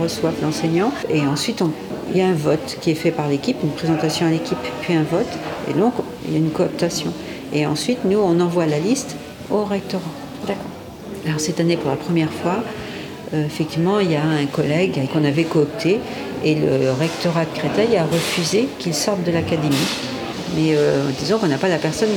reçoivent 0.00 0.40
l'enseignant 0.42 0.92
et 1.08 1.20
ensuite 1.22 1.62
on- 1.62 1.70
il 2.12 2.18
y 2.18 2.20
a 2.20 2.26
un 2.28 2.34
vote 2.34 2.78
qui 2.80 2.90
est 2.90 2.94
fait 2.94 3.10
par 3.10 3.28
l'équipe, 3.28 3.56
une 3.62 3.70
présentation 3.70 4.26
à 4.26 4.30
l'équipe, 4.30 4.58
puis 4.82 4.94
un 4.94 5.02
vote 5.02 5.32
et 5.70 5.72
donc 5.72 5.94
il 6.26 6.32
y 6.32 6.36
a 6.36 6.38
une 6.38 6.50
cooptation. 6.50 7.12
Et 7.54 7.64
ensuite 7.66 8.04
nous 8.04 8.18
on 8.18 8.38
envoie 8.40 8.66
la 8.66 8.78
liste 8.78 9.16
au 9.50 9.64
rectorat. 9.64 10.02
D'accord. 10.46 10.64
Alors 11.26 11.40
cette 11.40 11.58
année, 11.58 11.76
pour 11.76 11.90
la 11.90 11.96
première 11.96 12.30
fois, 12.32 12.58
euh, 13.34 13.44
effectivement, 13.46 13.98
il 13.98 14.12
y 14.12 14.14
a 14.16 14.22
un 14.22 14.46
collègue 14.46 15.00
qu'on 15.12 15.24
avait 15.24 15.42
coopté 15.44 15.98
et 16.46 16.54
le 16.54 16.92
rectorat 16.92 17.44
de 17.44 17.58
Créteil 17.58 17.96
a 17.96 18.04
refusé 18.04 18.68
qu'il 18.78 18.94
sorte 18.94 19.24
de 19.24 19.32
l'académie. 19.32 19.74
Mais 20.54 20.76
euh, 20.76 21.02
disons 21.18 21.38
qu'on 21.38 21.48
n'a 21.48 21.58
pas 21.58 21.68
la 21.68 21.76
personne 21.76 22.08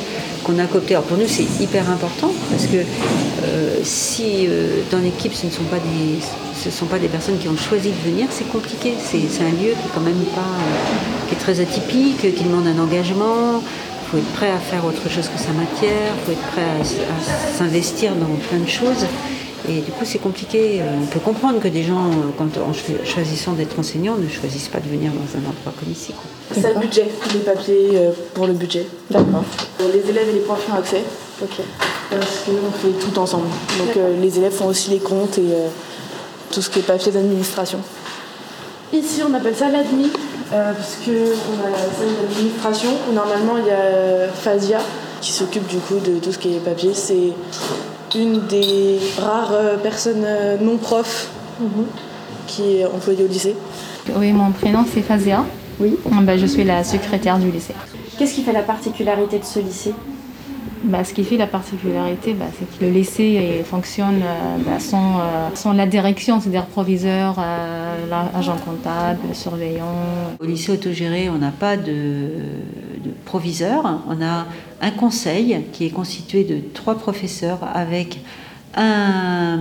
qu'on 0.43 0.59
a 0.59 0.65
cooptée. 0.65 0.93
Alors 0.93 1.05
pour 1.05 1.17
nous, 1.17 1.27
c'est 1.27 1.48
hyper 1.59 1.89
important 1.89 2.31
parce 2.51 2.67
que 2.67 2.77
euh, 2.77 3.79
si 3.83 4.45
euh, 4.48 4.81
dans 4.91 5.00
l'équipe, 5.00 5.33
ce 5.33 5.48
ne 5.48 5.51
sont 5.51 5.63
pas 5.63 5.77
des 5.77 6.19
ce 6.63 6.69
sont 6.69 6.86
pas 6.86 7.00
des 7.00 7.07
personnes 7.07 7.39
qui 7.39 7.48
ont 7.48 7.57
choisi 7.57 7.89
de 7.89 8.09
venir, 8.09 8.27
c'est 8.29 8.48
compliqué. 8.50 8.93
C'est 9.01 9.17
un 9.17 9.50
lieu 9.50 9.71
qui 9.71 9.88
est 9.88 9.93
quand 9.95 10.01
même 10.01 10.24
pas 10.36 10.41
euh, 10.41 11.27
qui 11.27 11.33
est 11.33 11.39
très 11.39 11.59
atypique, 11.59 12.36
qui 12.36 12.43
demande 12.43 12.67
un 12.67 12.77
engagement. 12.77 13.63
Il 13.63 14.12
faut 14.12 14.17
être 14.17 14.33
prêt 14.33 14.51
à 14.51 14.59
faire 14.59 14.86
autre 14.86 15.09
chose 15.09 15.27
que 15.27 15.39
sa 15.39 15.53
matière, 15.53 16.13
il 16.17 16.25
faut 16.25 16.31
être 16.31 16.48
prêt 16.51 16.62
à 16.62 17.57
s'investir 17.57 18.13
dans 18.15 18.36
plein 18.50 18.59
de 18.59 18.69
choses. 18.69 19.05
Et 19.68 19.82
du 19.82 19.92
coup, 19.92 20.06
c'est 20.06 20.20
compliqué. 20.20 20.82
Euh, 20.82 20.86
On 21.04 21.06
peut 21.08 21.20
comprendre 21.20 21.60
que 21.60 21.68
des 21.68 21.84
gens, 21.84 22.06
euh, 22.08 22.32
quand 22.38 22.46
en 22.62 22.74
cho- 22.74 23.04
choisissant 23.06 23.54
d'être 23.54 23.78
enseignant, 23.78 24.16
ne 24.16 24.28
choisissent 24.30 24.70
pas 24.70 24.80
de 24.80 24.88
venir 24.88 25.12
dans 25.12 25.38
un 25.38 25.42
endroit 25.42 25.74
comme 25.80 25.92
ici. 25.92 26.13
C'est 26.51 26.74
le 26.74 26.80
budget, 26.80 27.08
les 27.34 27.39
papiers 27.42 27.89
euh, 27.96 28.12
pour 28.34 28.48
le 28.48 28.54
budget. 28.54 28.88
D'accord. 29.12 29.44
Les 29.80 30.10
élèves 30.10 30.30
et 30.30 30.34
les 30.34 30.39
profs 30.39 30.66
ont 30.72 30.75
accès 30.75 31.04
Ok. 31.42 31.50
parce 32.10 32.44
qu'on 32.46 32.72
fait 32.72 32.94
tout 33.00 33.20
ensemble. 33.20 33.48
Donc 33.78 33.98
euh, 33.98 34.20
les 34.22 34.38
élèves 34.38 34.54
font 34.54 34.68
aussi 34.68 34.89
les 34.92 35.00
comptes 35.00 35.38
et 35.38 35.42
euh, 35.51 35.68
tout 36.51 36.62
ce 36.62 36.70
qui 36.70 36.80
est 36.80 36.84
papier 36.84 37.12
d'administration. 37.12 37.80
Ici, 38.92 39.22
on 39.30 39.34
appelle 39.36 39.56
ça 39.56 39.70
l'admi, 39.70 40.10
euh, 40.51 40.74
parce 40.74 40.96
qu'on 41.06 41.12
a 41.12 41.70
la 41.70 41.78
salle 41.78 42.16
d'administration 42.28 42.89
où 43.10 43.13
normalement 43.13 43.58
il 43.60 43.68
y 43.68 43.72
a 43.72 44.28
Fazia 44.34 44.80
qui 45.22 45.32
s'occupe 45.32 45.68
du 45.68 45.78
coup 45.78 46.00
de 46.00 46.18
tout 46.20 46.32
ce 46.32 46.39
qui 46.39 46.56
est 46.56 46.60
papier. 46.60 46.92
C'est 46.96 47.34
une 48.16 48.46
des 48.48 48.98
rares 49.20 49.51
euh, 49.54 49.78
personnes 49.78 50.24
euh, 50.25 50.58
non 50.62 50.78
profs 50.78 51.30
qui 52.48 52.78
est 52.78 52.86
employée 52.86 53.24
au 53.24 53.28
lycée. 53.28 53.56
Oui, 54.16 54.32
mon 54.32 54.51
prénom 54.51 54.86
c'est 54.92 55.01
Fazia. 55.01 55.46
Oui. 55.80 55.96
Bah, 56.24 56.38
je 56.38 56.46
suis 56.46 56.63
la 56.63 56.84
secrétaire 56.84 57.38
du 57.38 57.51
lycée. 57.51 57.74
Qu'est-ce 58.18 58.34
qui 58.34 58.44
fait 58.44 58.54
la 58.54 58.63
particularité 58.63 59.39
de 59.39 59.46
ce 59.46 59.60
lycée? 59.60 59.94
Bah, 60.84 61.04
ce 61.04 61.13
qui 61.13 61.24
fait 61.24 61.38
la 61.38 61.48
particularité, 61.48 62.34
bah, 62.34 62.46
c'est 62.58 62.80
que 62.80 62.86
le 62.86 62.92
lycée 62.92 63.38
euh, 63.38 63.63
fonctionne 63.63 64.22
euh, 64.24 64.58
bah, 64.66 64.80
sans, 64.80 65.20
euh, 65.20 65.50
sans 65.54 65.74
la 65.74 65.86
direction, 65.86 66.39
c'est-à-dire 66.39 66.66
proviseur, 66.66 67.36
euh, 67.38 68.06
l'agent 68.10 68.56
comptable, 68.58 69.20
le 69.28 69.34
surveillant. 69.34 69.96
Au 70.39 70.46
lycée 70.46 70.72
autogéré, 70.72 71.30
on 71.30 71.38
n'a 71.38 71.51
pas 71.51 71.75
de, 71.75 72.30
On 73.33 74.21
a 74.21 74.48
un 74.81 74.91
conseil 74.91 75.65
qui 75.71 75.86
est 75.86 75.89
constitué 75.91 76.43
de 76.43 76.59
trois 76.74 76.95
professeurs 76.95 77.59
avec 77.74 78.19
un 78.75 79.59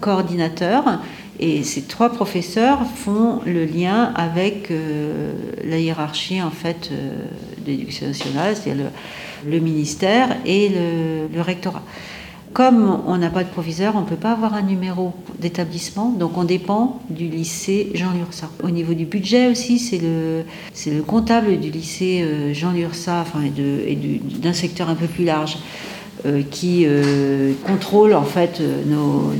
coordinateur. 0.00 0.84
Et 1.38 1.62
ces 1.62 1.82
trois 1.82 2.10
professeurs 2.10 2.80
font 2.86 3.40
le 3.46 3.64
lien 3.64 4.12
avec 4.14 4.70
euh, 4.70 5.32
la 5.64 5.78
hiérarchie 5.78 6.42
en 6.42 6.50
fait 6.50 6.90
euh, 6.92 7.24
de 7.64 7.66
l'éducation 7.66 8.08
nationale, 8.08 8.54
c'est-à-dire 8.54 8.90
le, 9.46 9.58
ministère 9.58 10.36
et 10.44 10.68
le 10.68 11.40
rectorat. 11.40 11.82
Comme 12.52 13.00
on 13.06 13.16
n'a 13.16 13.30
pas 13.30 13.44
de 13.44 13.48
proviseur, 13.48 13.94
on 13.94 14.00
ne 14.00 14.06
peut 14.06 14.16
pas 14.16 14.32
avoir 14.32 14.54
un 14.54 14.62
numéro 14.62 15.12
d'établissement, 15.38 16.10
donc 16.10 16.36
on 16.36 16.42
dépend 16.42 17.00
du 17.08 17.28
lycée 17.28 17.92
Jean 17.94 18.12
Lursa. 18.12 18.50
Au 18.64 18.70
niveau 18.70 18.92
du 18.92 19.04
budget 19.04 19.48
aussi, 19.48 19.78
c'est 19.78 20.00
le, 20.00 21.02
comptable 21.02 21.60
du 21.60 21.70
lycée 21.70 22.22
euh, 22.22 22.52
Jean 22.52 22.72
Lursa, 22.72 23.24
et, 23.56 23.94
d'un 23.94 24.52
secteur 24.52 24.88
un 24.88 24.96
peu 24.96 25.06
plus 25.06 25.24
large, 25.24 25.58
euh, 26.26 26.42
qui 26.50 26.86
euh, 26.86 27.52
contrôle 27.64 28.14
en 28.14 28.24
fait 28.24 28.60
nos, 28.60 29.32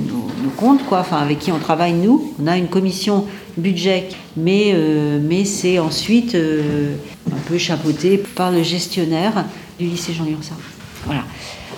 comptes, 0.57 0.85
quoi, 0.87 1.01
enfin, 1.01 1.19
avec 1.19 1.41
qui 1.41 1.51
on 1.51 1.59
travaille 1.59 1.95
nous. 1.95 2.33
On 2.41 2.47
a 2.47 2.57
une 2.57 2.69
commission 2.69 3.25
budget, 3.57 4.09
mais, 4.37 4.73
mais 5.21 5.45
c'est 5.45 5.81
ensuite 5.81 6.37
un 6.37 7.39
peu 7.49 7.59
chapeauté 7.59 8.19
par 8.19 8.53
le 8.53 8.63
gestionnaire 8.63 9.47
du 9.81 9.87
lycée 9.87 10.13
Jean 10.13 10.25
Lursa. 10.25 10.55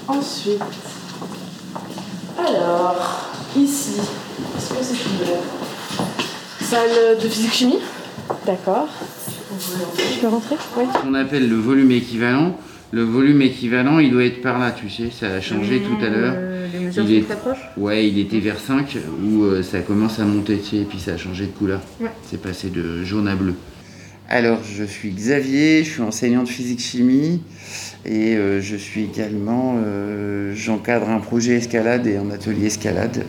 Ensuite, 0.08 0.60
alors, 2.56 3.30
ici, 3.56 3.92
est-ce 4.56 4.68
que 4.70 4.82
c'est 4.82 4.94
une 4.94 6.66
salle 6.66 7.18
de 7.22 7.28
physique-chimie 7.28 7.78
D'accord. 8.46 8.88
Je 9.98 10.20
peux 10.20 10.28
rentrer? 10.28 10.56
Oui. 10.78 10.84
qu'on 11.02 11.14
appelle 11.14 11.48
le 11.48 11.56
volume 11.56 11.90
équivalent. 11.92 12.56
Le 12.90 13.02
volume 13.04 13.40
équivalent, 13.42 13.98
il 14.00 14.10
doit 14.10 14.24
être 14.24 14.42
par 14.42 14.58
là, 14.58 14.70
tu 14.70 14.90
sais, 14.90 15.08
ça 15.10 15.28
a 15.28 15.40
changé 15.40 15.80
tout 15.80 16.04
à 16.04 16.08
l'heure. 16.10 16.36
Les 16.72 16.78
mesures 16.78 17.04
Il 17.04 17.14
est- 17.18 17.24
Ouais, 17.78 18.06
il 18.08 18.18
était 18.18 18.38
vers 18.38 18.58
5 18.58 18.98
où 19.24 19.44
euh, 19.44 19.62
ça 19.62 19.80
commence 19.80 20.18
à 20.18 20.24
monter, 20.24 20.58
tu 20.58 20.70
sais, 20.70 20.76
et 20.78 20.84
puis 20.84 20.98
ça 21.00 21.12
a 21.12 21.16
changé 21.16 21.46
de 21.46 21.52
couleur. 21.52 21.80
C'est 22.30 22.40
passé 22.40 22.68
de 22.68 23.02
jaune 23.02 23.28
à 23.28 23.34
bleu. 23.34 23.54
Alors, 24.28 24.58
je 24.64 24.84
suis 24.84 25.10
Xavier, 25.10 25.84
je 25.84 25.90
suis 25.90 26.02
enseignant 26.02 26.42
de 26.42 26.48
physique-chimie 26.48 27.42
et 28.04 28.34
euh, 28.34 28.60
je 28.60 28.76
suis 28.76 29.04
également, 29.04 29.76
euh, 29.76 30.54
j'encadre 30.54 31.08
un 31.08 31.20
projet 31.20 31.56
escalade 31.56 32.06
et 32.06 32.16
un 32.16 32.30
atelier 32.30 32.66
escalade 32.66 33.24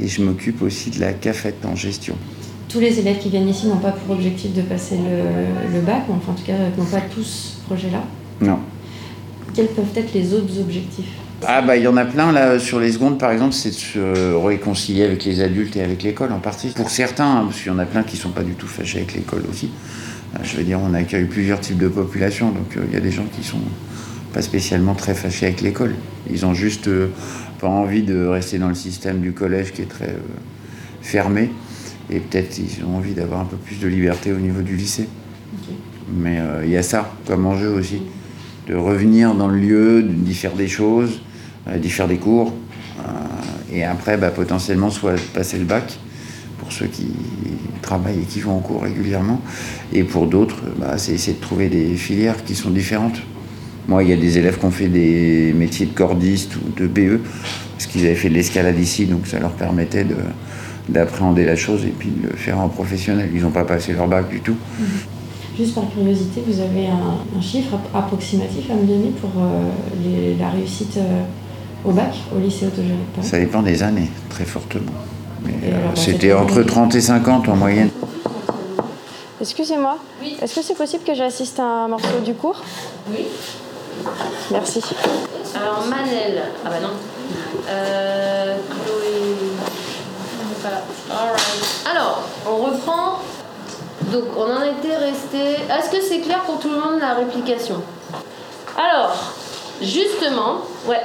et 0.00 0.06
je 0.06 0.22
m'occupe 0.22 0.62
aussi 0.62 0.90
de 0.90 1.00
la 1.00 1.12
cafette 1.12 1.64
en 1.64 1.74
gestion. 1.74 2.14
Tous 2.68 2.80
les 2.80 2.98
élèves 2.98 3.18
qui 3.18 3.30
viennent 3.30 3.48
ici 3.48 3.66
n'ont 3.66 3.78
pas 3.78 3.92
pour 3.92 4.14
objectif 4.14 4.52
de 4.52 4.62
passer 4.62 4.96
le, 4.96 5.74
le 5.74 5.80
bac, 5.80 6.02
ou 6.08 6.12
enfin 6.12 6.32
en 6.32 6.34
tout 6.34 6.44
cas 6.44 6.58
n'ont 6.76 6.84
pas 6.84 7.00
tous 7.00 7.58
ce 7.58 7.66
projet-là. 7.66 8.02
Non. 8.40 8.58
Quels 9.54 9.68
peuvent 9.68 9.84
être 9.94 10.12
les 10.12 10.34
autres 10.34 10.60
objectifs? 10.60 11.06
Ah 11.46 11.62
bah 11.62 11.76
il 11.76 11.82
y 11.82 11.86
en 11.86 11.96
a 11.96 12.04
plein 12.04 12.32
là 12.32 12.58
sur 12.58 12.80
les 12.80 12.92
secondes 12.92 13.18
par 13.18 13.30
exemple, 13.30 13.52
c'est 13.52 13.68
de 13.70 13.74
se 13.74 14.34
réconcilier 14.34 15.04
avec 15.04 15.24
les 15.24 15.40
adultes 15.40 15.76
et 15.76 15.82
avec 15.82 16.02
l'école 16.02 16.32
en 16.32 16.38
partie. 16.38 16.68
Pour 16.68 16.90
certains, 16.90 17.38
hein, 17.38 17.44
parce 17.44 17.60
qu'il 17.60 17.70
y 17.70 17.74
en 17.74 17.78
a 17.78 17.84
plein 17.86 18.02
qui 18.02 18.16
sont 18.16 18.30
pas 18.30 18.42
du 18.42 18.54
tout 18.54 18.66
fâchés 18.66 18.98
avec 18.98 19.14
l'école 19.14 19.42
aussi. 19.50 19.70
Euh, 20.34 20.38
Je 20.42 20.56
veux 20.56 20.64
dire, 20.64 20.80
on 20.82 20.94
accueille 20.94 21.26
plusieurs 21.26 21.60
types 21.60 21.78
de 21.78 21.88
populations, 21.88 22.50
donc 22.50 22.76
euh, 22.76 22.84
il 22.88 22.94
y 22.94 22.96
a 22.96 23.00
des 23.00 23.10
gens 23.12 23.26
qui 23.34 23.46
sont 23.46 23.60
pas 24.36 24.42
spécialement 24.42 24.94
très 24.94 25.14
fâchés 25.14 25.46
avec 25.46 25.62
l'école. 25.62 25.94
Ils 26.30 26.44
ont 26.44 26.52
juste 26.52 26.88
euh, 26.88 27.08
pas 27.58 27.68
envie 27.68 28.02
de 28.02 28.26
rester 28.26 28.58
dans 28.58 28.68
le 28.68 28.74
système 28.74 29.22
du 29.22 29.32
collège 29.32 29.72
qui 29.72 29.80
est 29.80 29.86
très 29.86 30.10
euh, 30.10 30.18
fermé, 31.00 31.50
et 32.10 32.20
peut-être 32.20 32.58
ils 32.58 32.84
ont 32.84 32.98
envie 32.98 33.14
d'avoir 33.14 33.40
un 33.40 33.46
peu 33.46 33.56
plus 33.56 33.80
de 33.80 33.88
liberté 33.88 34.34
au 34.34 34.36
niveau 34.36 34.60
du 34.60 34.76
lycée. 34.76 35.08
Mais 36.14 36.38
euh, 36.38 36.66
il 36.66 36.70
y 36.70 36.76
a 36.76 36.82
ça 36.82 37.10
comme 37.26 37.46
enjeu 37.46 37.70
aussi, 37.70 38.02
de 38.68 38.74
revenir 38.74 39.34
dans 39.34 39.48
le 39.48 39.58
lieu, 39.58 40.02
d'y 40.02 40.34
faire 40.34 40.52
des 40.52 40.68
choses, 40.68 41.22
d'y 41.74 41.88
faire 41.88 42.06
des 42.06 42.18
cours, 42.18 42.52
et 43.72 43.84
après 43.84 44.18
bah, 44.18 44.28
potentiellement 44.28 44.90
soit 44.90 45.14
passer 45.32 45.56
le 45.56 45.64
bac 45.64 45.98
pour 46.58 46.72
ceux 46.72 46.88
qui 46.88 47.06
travaillent 47.80 48.20
et 48.20 48.26
qui 48.26 48.40
vont 48.40 48.58
en 48.58 48.60
cours 48.60 48.82
régulièrement, 48.82 49.40
et 49.94 50.04
pour 50.04 50.26
d'autres, 50.26 50.60
bah, 50.78 50.98
c'est 50.98 51.12
essayer 51.12 51.38
de 51.38 51.42
trouver 51.42 51.70
des 51.70 51.96
filières 51.96 52.44
qui 52.44 52.54
sont 52.54 52.68
différentes. 52.68 53.22
Moi, 53.88 54.02
il 54.02 54.10
y 54.10 54.12
a 54.12 54.16
des 54.16 54.38
élèves 54.38 54.58
qui 54.58 54.64
ont 54.64 54.70
fait 54.70 54.88
des 54.88 55.52
métiers 55.54 55.86
de 55.86 55.92
cordiste 55.94 56.56
ou 56.56 56.80
de 56.80 56.86
BE, 56.88 57.20
parce 57.74 57.86
qu'ils 57.86 58.04
avaient 58.04 58.14
fait 58.16 58.28
de 58.28 58.34
l'escalade 58.34 58.78
ici, 58.78 59.06
donc 59.06 59.26
ça 59.26 59.38
leur 59.38 59.52
permettait 59.52 60.04
de- 60.04 60.16
d'appréhender 60.88 61.44
la 61.44 61.56
chose 61.56 61.84
et 61.84 61.94
puis 61.96 62.08
de 62.10 62.28
le 62.28 62.36
faire 62.36 62.58
en 62.58 62.68
professionnel. 62.68 63.30
Ils 63.34 63.42
n'ont 63.42 63.50
pas 63.50 63.64
passé 63.64 63.92
leur 63.92 64.08
bac 64.08 64.28
du 64.28 64.40
tout. 64.40 64.56
Juste 65.56 65.74
par 65.74 65.84
curiosité, 65.90 66.42
vous 66.46 66.60
avez 66.60 66.88
un, 66.88 67.38
un 67.38 67.40
chiffre 67.40 67.74
app- 67.74 68.04
approximatif 68.04 68.70
à 68.70 68.74
me 68.74 68.84
donner 68.86 69.10
pour 69.20 69.30
euh, 69.40 69.62
les- 70.04 70.34
la 70.36 70.50
réussite 70.50 70.96
euh, 70.98 71.22
au 71.84 71.92
bac, 71.92 72.12
au 72.36 72.40
lycée 72.40 72.66
autogéré 72.66 72.94
Ça 73.22 73.38
dépend 73.38 73.62
des 73.62 73.82
années, 73.82 74.10
très 74.28 74.44
fortement. 74.44 74.92
Mais, 75.44 75.52
euh, 75.64 75.76
alors, 75.78 75.88
bah, 75.90 75.92
c'était 75.94 76.32
entre 76.32 76.46
compliqué. 76.48 76.66
30 76.70 76.94
et 76.96 77.00
50 77.00 77.48
en 77.48 77.56
moyenne. 77.56 77.90
Excusez-moi, 79.40 79.98
est-ce 80.42 80.54
que 80.56 80.62
c'est 80.62 80.76
possible 80.76 81.04
que 81.06 81.14
j'assiste 81.14 81.60
à 81.60 81.64
un 81.84 81.88
morceau 81.88 82.20
du 82.24 82.32
cours? 82.34 82.62
Oui. 83.10 83.24
Merci. 84.50 84.82
Alors 85.54 85.84
Manel, 85.86 86.42
ah 86.64 86.68
bah 86.68 86.80
non. 86.82 86.90
Euh, 87.68 88.56
Chloé. 88.68 89.52
Alors, 91.88 92.22
on 92.46 92.56
reprend. 92.56 93.20
Donc, 94.12 94.24
on 94.36 94.44
en 94.44 94.62
était 94.62 94.96
resté. 94.96 95.62
Est-ce 95.70 95.90
que 95.90 96.00
c'est 96.00 96.20
clair 96.20 96.40
pour 96.42 96.58
tout 96.58 96.68
le 96.68 96.76
monde 96.76 97.00
la 97.00 97.14
réplication? 97.14 97.82
Alors, 98.76 99.16
justement, 99.80 100.58
ouais. 100.86 101.00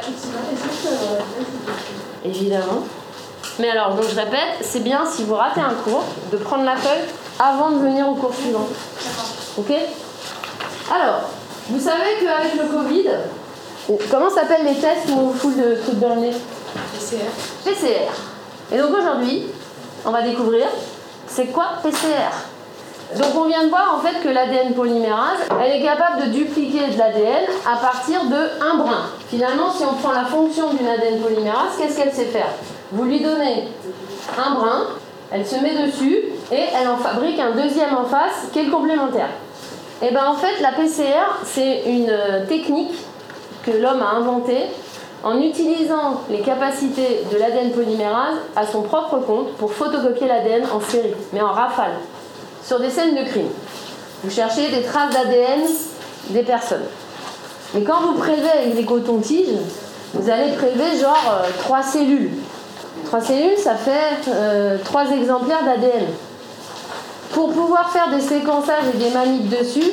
Évidemment. 2.24 2.84
Mais 3.60 3.70
alors, 3.70 3.96
donc 3.96 4.06
je 4.10 4.16
répète, 4.16 4.60
c'est 4.62 4.82
bien 4.82 5.06
si 5.06 5.24
vous 5.24 5.36
ratez 5.36 5.62
un 5.62 5.74
cours 5.84 6.04
de 6.32 6.38
prendre 6.38 6.64
la 6.64 6.76
feuille 6.76 7.08
avant 7.40 7.72
de 7.72 7.80
venir 7.80 8.08
au 8.08 8.16
cours 8.16 8.34
suivant. 8.34 8.68
Ok? 9.58 9.72
Alors, 10.92 11.22
vous 11.70 11.80
savez 11.80 12.18
qu'avec 12.20 12.54
le 12.56 12.68
Covid, 12.68 13.10
comment 14.10 14.30
s'appellent 14.30 14.66
les 14.66 14.80
tests 14.80 15.10
où 15.10 15.20
on 15.20 15.34
fout 15.34 15.54
le 15.58 15.80
truc 15.80 16.00
dans 16.00 16.16
le 16.16 16.22
nez 16.22 16.34
PCR. 16.94 17.26
PCR. 17.64 18.12
Et 18.72 18.78
donc 18.78 18.92
aujourd'hui, 18.98 19.48
on 20.06 20.12
va 20.12 20.22
découvrir 20.22 20.68
c'est 21.28 21.48
quoi 21.48 21.66
PCR. 21.84 22.32
Donc 23.18 23.36
on 23.36 23.46
vient 23.46 23.66
de 23.66 23.70
voir 23.70 23.96
en 23.98 24.00
fait 24.00 24.22
que 24.24 24.30
l'ADN 24.30 24.74
polymérase, 24.74 25.40
elle 25.62 25.82
est 25.82 25.84
capable 25.84 26.24
de 26.24 26.30
dupliquer 26.30 26.88
de 26.88 26.98
l'ADN 26.98 27.44
à 27.66 27.78
partir 27.78 28.24
de 28.26 28.64
un 28.64 28.78
brin. 28.78 29.04
Finalement, 29.30 29.72
si 29.72 29.84
on 29.84 29.94
prend 29.96 30.14
la 30.14 30.26
fonction 30.26 30.74
d'une 30.74 30.88
ADN 30.88 31.20
polymérase, 31.20 31.78
qu'est-ce 31.78 31.98
qu'elle 31.98 32.14
sait 32.14 32.26
faire? 32.26 32.50
Vous 32.92 33.04
lui 33.04 33.20
donnez 33.20 33.68
un 34.38 34.52
brin, 34.52 34.88
elle 35.32 35.46
se 35.46 35.56
met 35.56 35.86
dessus 35.86 36.24
et 36.52 36.66
elle 36.74 36.88
en 36.88 36.98
fabrique 36.98 37.40
un 37.40 37.52
deuxième 37.52 37.96
en 37.96 38.06
face 38.06 38.48
qui 38.54 38.60
est 38.60 38.64
le 38.64 38.72
complémentaire. 38.72 39.30
Et 40.04 40.12
ben 40.12 40.26
en 40.26 40.36
fait, 40.36 40.60
la 40.62 40.72
PCR, 40.72 41.40
c'est 41.46 41.84
une 41.86 42.10
euh, 42.10 42.46
technique 42.48 42.94
que 43.64 43.72
l'homme 43.72 44.02
a 44.02 44.16
inventée 44.16 44.66
en 45.24 45.40
utilisant 45.40 46.22
les 46.30 46.40
capacités 46.42 47.24
de 47.32 47.38
l'ADN 47.38 47.72
polymérase 47.72 48.38
à 48.56 48.66
son 48.66 48.82
propre 48.82 49.20
compte 49.20 49.54
pour 49.58 49.72
photocopier 49.72 50.28
l'ADN 50.28 50.64
en 50.74 50.80
série, 50.80 51.14
mais 51.34 51.42
en 51.42 51.52
rafale, 51.52 51.94
sur 52.64 52.80
des 52.80 52.90
scènes 52.90 53.16
de 53.16 53.24
crime. 53.30 53.50
Vous 54.24 54.32
cherchez 54.32 54.70
des 54.70 54.82
traces 54.82 55.14
d'ADN 55.14 55.62
des 56.30 56.44
personnes. 56.44 56.86
Mais 57.76 57.84
quand 57.84 58.02
vous 58.02 58.14
prélevez 58.14 58.50
avec 58.50 58.76
des 58.76 58.86
cotons-tiges, 58.86 59.56
vous 60.14 60.30
allez 60.30 60.54
prélever 60.54 61.00
genre 61.00 61.42
euh, 61.44 61.50
trois 61.60 61.84
cellules. 61.84 62.32
Trois 63.06 63.22
cellules, 63.22 63.58
ça 63.58 63.76
fait 63.76 64.30
euh, 64.30 64.78
trois 64.84 65.10
exemplaires 65.12 65.64
d'ADN. 65.64 66.08
Pour 67.34 67.52
pouvoir 67.52 67.90
faire 67.92 68.10
des 68.10 68.22
séquençages 68.22 68.86
et 68.94 68.98
des 68.98 69.10
manips 69.10 69.50
dessus, 69.50 69.92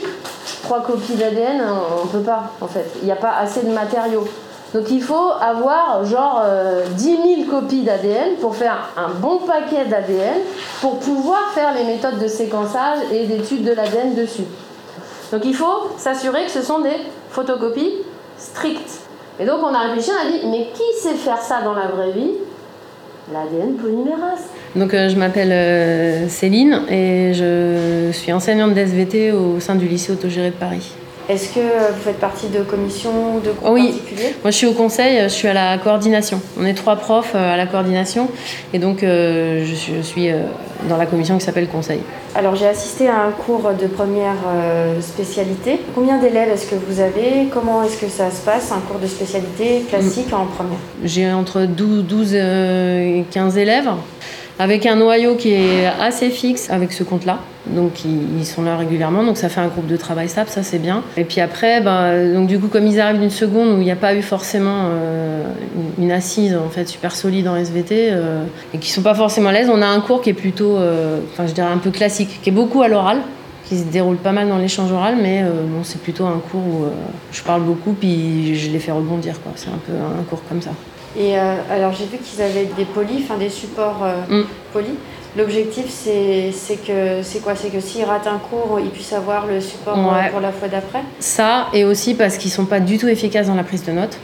trois 0.62 0.82
copies 0.82 1.14
d'ADN, 1.14 1.62
on 2.00 2.04
ne 2.04 2.10
peut 2.10 2.24
pas 2.24 2.52
en 2.60 2.66
fait. 2.66 2.90
Il 3.00 3.06
n'y 3.06 3.12
a 3.12 3.16
pas 3.16 3.34
assez 3.38 3.62
de 3.62 3.70
matériaux. 3.70 4.26
Donc 4.74 4.90
il 4.90 5.02
faut 5.02 5.30
avoir 5.40 6.04
genre 6.04 6.42
euh, 6.44 6.84
10 6.90 7.04
000 7.04 7.50
copies 7.50 7.82
d'ADN 7.82 8.36
pour 8.40 8.54
faire 8.54 8.90
un 8.96 9.08
bon 9.08 9.38
paquet 9.38 9.86
d'ADN 9.86 10.40
pour 10.80 10.98
pouvoir 10.98 11.50
faire 11.54 11.72
les 11.74 11.84
méthodes 11.84 12.18
de 12.18 12.28
séquençage 12.28 12.98
et 13.10 13.26
d'étude 13.26 13.64
de 13.64 13.72
l'ADN 13.72 14.14
dessus. 14.14 14.44
Donc 15.32 15.44
il 15.44 15.54
faut 15.54 15.90
s'assurer 15.96 16.44
que 16.44 16.50
ce 16.50 16.62
sont 16.62 16.80
des 16.80 16.96
photocopies 17.30 17.94
strictes. 18.36 19.00
Et 19.40 19.46
donc 19.46 19.60
on 19.62 19.72
a 19.72 19.78
réfléchi, 19.80 20.10
on 20.10 20.26
a 20.26 20.30
dit, 20.30 20.46
mais 20.48 20.68
qui 20.74 21.00
sait 21.00 21.14
faire 21.14 21.40
ça 21.40 21.62
dans 21.62 21.74
la 21.74 21.86
vraie 21.86 22.10
vie? 22.10 22.32
L'ADN 23.32 23.74
polymérase. 23.74 24.48
Donc 24.74 24.94
euh, 24.94 25.08
je 25.08 25.16
m'appelle 25.16 25.52
euh, 25.52 26.28
Céline 26.28 26.82
et 26.90 27.32
je 27.34 28.10
suis 28.12 28.32
enseignante 28.32 28.74
d'SVT 28.74 29.32
au 29.32 29.60
sein 29.60 29.74
du 29.74 29.86
lycée 29.86 30.12
autogéré 30.12 30.50
de 30.50 30.54
Paris. 30.54 30.92
Est-ce 31.28 31.50
que 31.54 31.60
vous 31.60 32.00
faites 32.02 32.18
partie 32.18 32.48
de 32.48 32.62
commissions 32.62 33.36
ou 33.36 33.40
de 33.40 33.50
groupes 33.50 33.72
Oui. 33.74 33.88
particuliers? 33.92 34.34
Moi 34.42 34.50
je 34.50 34.56
suis 34.56 34.66
au 34.66 34.72
conseil, 34.72 35.20
je 35.24 35.28
suis 35.28 35.46
à 35.48 35.52
la 35.52 35.76
coordination. 35.76 36.40
On 36.58 36.64
est 36.64 36.72
trois 36.72 36.96
profs 36.96 37.32
euh, 37.34 37.52
à 37.54 37.56
la 37.58 37.66
coordination 37.66 38.28
et 38.72 38.78
donc 38.78 39.02
euh, 39.02 39.62
je 39.66 39.74
suis, 39.74 39.92
je 39.96 40.00
suis, 40.02 40.30
euh, 40.30 40.44
dans 40.88 40.96
la 40.96 41.04
commission 41.04 41.36
qui 41.36 41.44
s'appelle 41.44 41.68
conseil. 41.68 42.00
Alors 42.34 42.56
j'ai 42.56 42.66
assisté 42.66 43.08
à 43.08 43.20
un 43.24 43.30
cours 43.32 43.70
de 43.78 43.86
première 43.88 44.36
euh, 44.48 45.02
spécialité. 45.02 45.80
Combien 45.94 46.16
d'élèves 46.18 46.48
est-ce 46.50 46.66
que 46.70 46.76
vous 46.76 47.00
avez? 47.00 47.48
Comment 47.52 47.82
est-ce 47.82 47.98
que 47.98 48.08
ça 48.08 48.30
se 48.30 48.40
passe 48.42 48.72
Un 48.72 48.80
cours 48.80 48.98
de 49.00 49.06
spécialité 49.06 49.84
classique 49.88 50.32
en 50.32 50.46
première? 50.46 50.78
J'ai 51.04 51.30
entre 51.30 51.62
12, 51.66 52.04
12 52.04 52.30
euh, 52.32 53.18
et 53.20 53.24
15 53.30 53.58
élèves 53.58 53.90
avec 54.58 54.86
un 54.86 54.96
noyau 54.96 55.36
qui 55.36 55.52
est 55.52 55.86
assez 55.86 56.30
fixe 56.30 56.70
avec 56.70 56.92
ce 56.92 57.04
compte-là. 57.04 57.38
Donc 57.66 58.04
ils, 58.04 58.46
sont 58.46 58.62
là 58.62 58.76
régulièrement, 58.76 59.22
donc 59.22 59.36
ça 59.36 59.48
fait 59.48 59.60
un 59.60 59.66
groupe 59.66 59.86
de 59.86 59.96
travail 59.96 60.28
stable, 60.28 60.48
ça 60.48 60.62
c'est 60.62 60.78
bien. 60.78 61.02
Et 61.16 61.24
puis 61.24 61.40
après, 61.40 61.80
bah, 61.80 62.12
donc 62.32 62.46
du 62.46 62.58
coup 62.58 62.68
comme 62.68 62.86
ils 62.86 62.98
arrivent 62.98 63.20
d'une 63.20 63.30
seconde 63.30 63.76
où 63.76 63.80
il 63.80 63.84
n'y 63.84 63.90
a 63.90 63.96
pas 63.96 64.14
eu 64.14 64.22
forcément 64.22 64.86
euh, 64.86 65.44
une, 65.98 66.10
assise 66.10 66.56
en 66.56 66.70
fait 66.70 66.88
super 66.88 67.14
solide 67.14 67.46
en 67.46 67.56
SVT 67.56 68.08
euh, 68.10 68.44
et 68.72 68.78
qui 68.78 68.90
sont 68.90 69.02
pas 69.02 69.14
forcément 69.14 69.50
à 69.50 69.52
l'aise, 69.52 69.68
on 69.70 69.82
a 69.82 69.86
un 69.86 70.00
cours 70.00 70.22
qui 70.22 70.30
est 70.30 70.34
plutôt, 70.34 70.76
euh, 70.76 71.20
enfin 71.32 71.46
je 71.46 71.52
dirais 71.52 71.68
un 71.68 71.78
peu 71.78 71.90
classique, 71.90 72.40
qui 72.42 72.48
est 72.48 72.52
beaucoup 72.52 72.82
à 72.82 72.88
l'oral 72.88 73.18
qui 73.68 73.76
se 73.76 73.84
déroule 73.84 74.16
pas 74.16 74.32
mal 74.32 74.48
dans 74.48 74.56
l'échange 74.56 74.90
oral, 74.90 75.16
mais 75.20 75.42
euh, 75.42 75.50
bon, 75.66 75.84
c'est 75.84 76.00
plutôt 76.00 76.24
un 76.24 76.40
cours 76.50 76.62
où 76.62 76.86
je 77.30 77.42
parle 77.42 77.60
beaucoup 77.60 77.92
puis 77.92 78.56
je 78.56 78.70
les 78.70 78.78
fais 78.78 78.92
rebondir. 78.92 79.38
quoi. 79.42 79.52
C'est 79.56 79.68
un 79.68 79.78
peu 79.86 79.92
un 79.92 80.22
cours 80.22 80.40
comme 80.48 80.62
ça. 80.62 80.70
Et 81.16 81.38
euh, 81.38 81.54
alors 81.70 81.92
j'ai 81.92 82.04
vu 82.06 82.18
qu'ils 82.18 82.42
avaient 82.42 82.68
des 82.76 82.84
polis, 82.84 83.22
enfin 83.24 83.38
des 83.38 83.48
supports 83.50 84.00
euh, 84.04 84.42
Mm. 84.42 84.46
polis. 84.72 84.90
L'objectif 85.36 85.84
c'est 85.88 86.50
que 86.86 87.22
c'est 87.22 87.40
quoi? 87.40 87.54
C'est 87.54 87.68
que 87.68 87.80
s'ils 87.80 88.04
ratent 88.04 88.26
un 88.26 88.38
cours, 88.38 88.78
ils 88.82 88.90
puissent 88.90 89.12
avoir 89.12 89.46
le 89.46 89.60
support 89.60 89.96
euh, 89.98 90.12
Ouais. 90.12 90.30
pour 90.30 90.40
la 90.40 90.50
fois 90.52 90.68
d'après. 90.68 91.00
Ça, 91.20 91.66
et 91.74 91.84
aussi 91.84 92.14
parce 92.14 92.38
qu'ils 92.38 92.50
sont 92.50 92.64
pas 92.64 92.80
du 92.80 92.98
tout 92.98 93.08
efficaces 93.08 93.46
dans 93.46 93.54
la 93.54 93.62
prise 93.62 93.84
de 93.84 93.92
notes. 93.92 94.18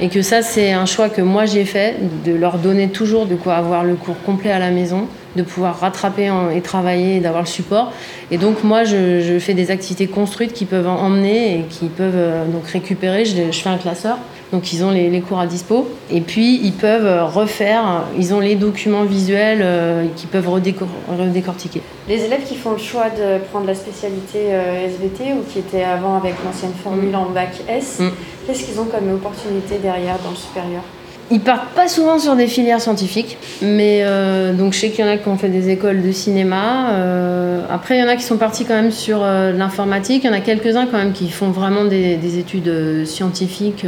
Et 0.00 0.08
que 0.08 0.22
ça, 0.22 0.42
c'est 0.42 0.72
un 0.72 0.86
choix 0.86 1.08
que 1.08 1.20
moi 1.22 1.44
j'ai 1.46 1.64
fait, 1.64 1.96
de 2.24 2.32
leur 2.32 2.58
donner 2.58 2.88
toujours 2.88 3.26
de 3.26 3.34
quoi 3.36 3.54
avoir 3.54 3.84
le 3.84 3.94
cours 3.94 4.20
complet 4.24 4.50
à 4.50 4.58
la 4.58 4.70
maison, 4.70 5.06
de 5.36 5.42
pouvoir 5.42 5.80
rattraper 5.80 6.30
et 6.54 6.60
travailler 6.60 7.20
d'avoir 7.20 7.42
le 7.42 7.48
support. 7.48 7.92
Et 8.30 8.38
donc 8.38 8.62
moi, 8.64 8.84
je, 8.84 9.20
je 9.20 9.38
fais 9.38 9.54
des 9.54 9.70
activités 9.70 10.06
construites 10.06 10.52
qui 10.52 10.64
peuvent 10.66 10.88
en- 10.88 10.98
emmener 11.00 11.60
et 11.60 11.62
qui 11.68 11.86
peuvent 11.86 12.48
donc 12.50 12.66
récupérer. 12.68 13.24
Je, 13.24 13.50
je 13.50 13.60
fais 13.60 13.68
un 13.68 13.76
classeur, 13.78 14.18
donc 14.52 14.72
ils 14.72 14.82
ont 14.84 14.90
les, 14.90 15.10
les 15.10 15.20
cours 15.20 15.38
à 15.40 15.46
dispo. 15.46 15.88
Et 16.10 16.20
puis 16.20 16.60
ils 16.62 16.72
peuvent 16.72 17.32
refaire, 17.32 18.04
ils 18.18 18.32
ont 18.34 18.40
les 18.40 18.56
documents 18.56 19.04
visuels 19.04 19.60
euh, 19.62 20.06
qu'ils 20.16 20.28
peuvent 20.28 20.48
redécor- 20.48 20.88
redécortiquer. 21.08 21.82
Les 22.08 22.24
élèves 22.24 22.44
qui 22.44 22.56
font 22.56 22.72
le 22.72 22.78
choix 22.78 23.06
de 23.10 23.38
prendre 23.50 23.66
la 23.66 23.74
spécialité 23.74 24.38
euh, 24.50 24.86
SVT 24.88 25.32
ou 25.34 25.42
qui 25.50 25.58
étaient 25.60 25.84
avant 25.84 26.16
avec 26.16 26.34
l'ancienne 26.44 26.72
formule 26.82 27.14
en 27.14 27.26
bac 27.30 27.50
S, 27.68 27.98
Mm. 28.00 28.08
qu'est-ce 28.46 28.64
qu'ils 28.64 28.80
ont 28.80 28.86
comme 28.86 29.12
opportunité 29.14 29.78
derrière 29.78 30.16
dans 30.24 30.30
le 30.30 30.36
supérieur? 30.36 30.82
Ils 31.32 31.40
partent 31.40 31.68
pas 31.76 31.86
souvent 31.86 32.18
sur 32.18 32.34
des 32.34 32.48
filières 32.48 32.80
scientifiques, 32.80 33.38
mais 33.62 34.00
euh, 34.02 34.52
donc 34.52 34.72
je 34.72 34.80
sais 34.80 34.90
qu'il 34.90 35.04
y 35.04 35.08
en 35.08 35.10
a 35.12 35.16
qui 35.16 35.28
ont 35.28 35.36
fait 35.36 35.48
des 35.48 35.68
écoles 35.70 36.02
de 36.02 36.10
cinéma. 36.10 36.90
euh, 36.94 37.60
après, 37.70 37.96
il 37.96 38.00
y 38.00 38.02
en 38.04 38.08
a 38.08 38.16
qui 38.16 38.24
sont 38.24 38.36
partis 38.36 38.64
quand 38.64 38.74
même 38.74 38.90
sur 38.90 39.22
euh, 39.22 39.52
l'informatique. 39.52 40.24
Il 40.24 40.26
y 40.26 40.30
en 40.30 40.36
a 40.36 40.40
quelques-uns 40.40 40.86
quand 40.86 40.98
même 40.98 41.12
qui 41.12 41.30
font 41.30 41.50
vraiment 41.50 41.84
des, 41.84 42.16
des 42.16 42.38
études 42.38 43.04
scientifiques. 43.06 43.86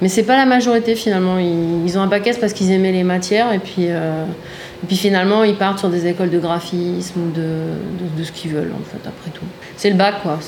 mais 0.00 0.08
c'est 0.08 0.22
pas 0.22 0.36
la 0.38 0.46
majorité 0.46 0.94
finalement. 0.94 1.38
Ils, 1.38 1.84
ils 1.84 1.98
ont 1.98 2.00
un 2.00 2.06
bac 2.06 2.26
S 2.26 2.38
parce 2.38 2.54
qu'ils 2.54 2.70
aimaient 2.70 2.92
les 2.92 3.04
matières 3.04 3.52
et 3.52 3.58
puis, 3.58 3.84
et 3.84 4.86
puis 4.86 4.96
finalement 4.96 5.44
ils 5.44 5.56
partent 5.56 5.78
sur 5.80 5.90
des 5.90 6.06
écoles 6.06 6.30
de 6.30 6.38
graphisme 6.38 7.20
ou 7.20 7.30
de, 7.32 7.42
de, 7.42 8.18
de 8.18 8.24
ce 8.24 8.32
qu'ils 8.32 8.52
veulent 8.52 8.72
en 8.72 8.82
fait 8.90 9.06
après 9.06 9.30
tout. 9.34 9.44
C'est 9.76 9.90
le 9.90 9.96
bac 9.96 10.14
quoi. 10.22 10.38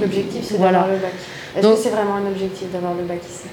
L'objectif 0.00 0.42
c'est 0.42 0.56
Voilà. 0.56 0.78
d'avoir 0.78 0.94
le 0.94 1.00
bac. 1.02 1.12
Est-ce 1.58 1.66
que 1.68 1.76
c'est 1.76 1.90
vraiment 1.90 2.14
un 2.14 2.30
objectif 2.30 2.70
d'avoir 2.72 2.94
le 2.94 3.02
bac 3.04 3.20
ici? 3.28 3.48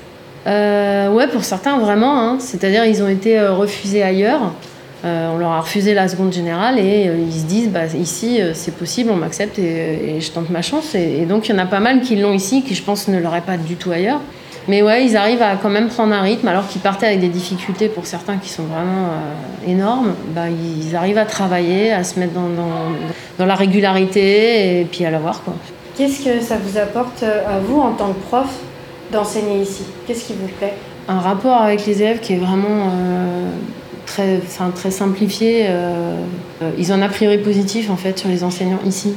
Euh, 0.47 1.09
ouais, 1.09 1.27
pour 1.27 1.43
certains, 1.43 1.77
vraiment. 1.77 2.19
hein. 2.19 2.37
C'est-à-dire, 2.39 2.85
ils 2.85 3.01
ont 3.03 3.07
été 3.07 3.39
euh, 3.39 3.53
refusés 3.53 4.03
ailleurs. 4.03 4.53
Euh, 5.05 5.31
on 5.33 5.37
leur 5.37 5.51
a 5.51 5.61
refusé 5.61 5.93
la 5.93 6.07
seconde 6.07 6.31
générale 6.31 6.79
et 6.79 7.09
euh, 7.09 7.17
ils 7.17 7.41
se 7.41 7.45
disent, 7.45 7.69
bah, 7.69 7.85
ici, 7.87 8.39
c'est 8.53 8.75
possible, 8.75 9.11
on 9.11 9.17
m'accepte 9.17 9.59
et, 9.59 10.19
je 10.19 10.31
tente 10.31 10.49
ma 10.49 10.61
chance. 10.61 10.95
Et, 10.95 11.25
donc, 11.25 11.47
il 11.47 11.51
y 11.51 11.55
en 11.55 11.59
a 11.59 11.65
pas 11.65 11.79
mal 11.79 12.01
qui 12.01 12.15
l'ont 12.15 12.33
ici, 12.33 12.63
qui, 12.63 12.75
je 12.75 12.83
pense, 12.83 13.07
ne 13.07 13.19
l'auraient 13.19 13.41
pas 13.41 13.57
du 13.57 13.75
tout 13.75 13.91
ailleurs. 13.91 14.21
Mais 14.69 14.81
ouais, 14.81 15.05
ils 15.05 15.17
arrivent 15.17 15.41
à 15.41 15.57
quand 15.57 15.69
même 15.69 15.89
prendre 15.89 16.13
un 16.13 16.21
rythme, 16.21 16.47
alors 16.47 16.69
qu'ils 16.69 16.79
partaient 16.79 17.07
avec 17.07 17.19
des 17.19 17.27
difficultés 17.27 17.89
pour 17.89 18.05
certains 18.05 18.37
qui 18.37 18.47
sont 18.47 18.63
vraiment 18.63 19.09
énormes. 19.67 20.13
Bah, 20.33 20.43
ils 20.47 20.95
arrivent 20.95 21.17
à 21.17 21.25
travailler, 21.25 21.91
à 21.91 22.05
se 22.05 22.17
mettre 22.17 22.31
dans, 22.33 23.45
la 23.45 23.55
régularité 23.55 24.79
et 24.79 24.85
puis 24.85 25.03
à 25.03 25.11
l'avoir. 25.11 25.41
Qu'est-ce 25.97 26.23
que 26.23 26.39
ça 26.39 26.55
vous 26.63 26.77
apporte 26.77 27.23
à 27.23 27.59
vous 27.59 27.81
en 27.81 27.91
tant 27.91 28.13
que 28.13 28.19
prof? 28.29 28.47
D'enseigner 29.13 29.61
ici 29.61 29.83
Qu'est-ce 30.05 30.25
qui 30.25 30.33
vous 30.33 30.47
plaît? 30.59 30.73
Un 31.07 31.19
rapport 31.19 31.61
avec 31.61 31.85
les 31.85 32.01
élèves 32.01 32.19
qui 32.19 32.33
est 32.33 32.37
vraiment 32.37 32.89
euh, 32.91 33.49
très, 34.05 34.91
simplifié. 34.91 35.65
euh, 35.67 36.15
euh, 36.61 36.71
ils 36.77 36.91
ont 36.91 36.95
un 36.95 37.01
a 37.01 37.09
priori 37.09 37.37
positif 37.37 37.89
en 37.89 37.97
fait 37.97 38.17
sur 38.17 38.29
les 38.29 38.43
enseignants 38.43 38.79
ici. 38.85 39.13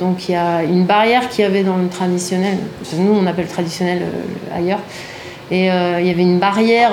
Donc 0.00 0.28
il 0.28 0.32
y 0.32 0.36
a 0.36 0.62
une 0.62 0.84
barrière 0.84 1.28
qu'il 1.28 1.42
y 1.42 1.46
avait 1.46 1.64
dans 1.64 1.76
le 1.76 1.88
traditionnel. 1.88 2.58
Nous 2.96 3.12
on 3.12 3.26
appelle 3.26 3.46
traditionnel 3.46 4.02
ailleurs. 4.54 4.80
Et 5.50 5.66
il 5.66 6.06
y 6.06 6.10
avait 6.10 6.22
une 6.22 6.38
barrière 6.38 6.92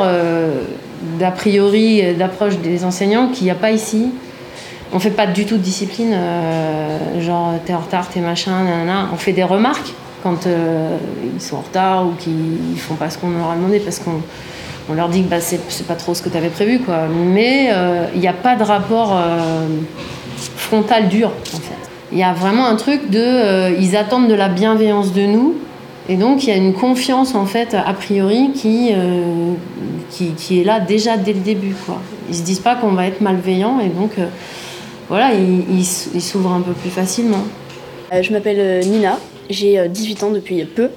d'a 1.20 1.32
priori 1.32 2.14
d'approche 2.16 2.58
des 2.58 2.84
enseignants 2.84 3.30
qu'il 3.30 3.46
n'y 3.46 3.52
a 3.52 3.56
pas 3.56 3.72
ici. 3.72 4.10
On 4.94 5.00
fait 5.00 5.10
pas 5.12 5.26
du 5.26 5.46
tout 5.46 5.56
de 5.56 5.62
discipline, 5.62 6.14
genre 7.20 7.54
t'es 7.66 7.74
en 7.74 7.80
retard, 7.80 8.10
t'es 8.10 8.20
machin, 8.20 8.64
nanana. 8.64 9.08
On 9.14 9.16
fait 9.16 9.32
des 9.32 9.44
remarques 9.44 9.94
quand 10.24 10.48
euh, 10.48 10.98
ils 11.36 11.42
sont 11.42 11.58
en 11.58 11.62
retard 11.62 12.06
ou 12.06 12.12
qu'ils 12.12 12.78
font 12.78 12.96
pas 12.96 13.10
ce 13.10 13.18
qu'on 13.18 13.30
leur 13.30 13.52
a 13.52 13.56
demandé 13.56 13.80
parce 13.80 14.00
qu'on 14.00 14.22
on 14.90 14.94
leur 14.94 15.10
dit 15.10 15.24
que 15.24 15.30
bah, 15.30 15.40
c'est 15.40 15.88
pas 15.88 15.96
trop 15.96 16.14
ce 16.14 16.22
que 16.22 16.30
tu 16.30 16.38
avais 16.38 16.50
prévu. 16.50 16.80
Quoi. 16.80 17.08
Mais 17.10 17.70
euh, 17.72 18.08
il 18.14 18.22
n'y 18.22 18.28
a 18.28 18.34
pas 18.34 18.56
de 18.56 18.64
rapport 18.64 19.14
euh, 19.16 19.68
frontal 20.56 21.08
dur 21.08 21.30
en 21.30 21.58
fait. 21.58 21.90
Il 22.12 22.18
y 22.18 22.24
a 22.24 22.34
vraiment 22.34 22.66
un 22.66 22.76
truc 22.76 23.10
de. 23.10 23.20
euh, 23.20 23.76
ils 23.80 23.96
attendent 23.96 24.28
de 24.28 24.34
la 24.34 24.50
bienveillance 24.50 25.14
de 25.14 25.26
nous. 25.26 25.56
Et 26.10 26.16
donc 26.16 26.44
il 26.44 26.50
y 26.50 26.52
a 26.52 26.58
une 26.58 26.74
confiance 26.74 27.36
en 27.36 27.46
fait 27.46 27.74
a 27.76 27.94
priori 27.94 28.52
qui, 28.54 28.90
euh, 28.92 29.54
qui, 30.10 30.60
est 30.60 30.64
là 30.64 30.80
déjà 30.80 31.16
dès 31.16 31.34
le 31.34 31.40
début. 31.40 31.76
Quoi. 31.86 32.00
Ils 32.28 32.36
se 32.36 32.42
disent 32.42 32.60
pas 32.60 32.76
qu'on 32.76 32.92
va 32.92 33.06
être 33.08 33.22
malveillant 33.22 33.80
et 33.80 33.90
donc 33.90 34.12
euh, 34.18 34.26
voilà, 35.10 35.32
ils 35.34 35.86
s'ouvrent 35.86 36.54
un 36.54 36.62
peu 36.62 36.74
plus 36.74 36.90
facilement. 36.90 37.44
Euh, 38.14 38.22
Je 38.22 38.32
m'appelle 38.34 38.60
euh, 38.60 38.82
Nina, 38.82 39.18
j'ai 39.52 39.80
euh, 39.80 39.88
18 39.88 40.24
ans 40.24 40.32
depuis 40.32 40.64
peu 40.66 40.90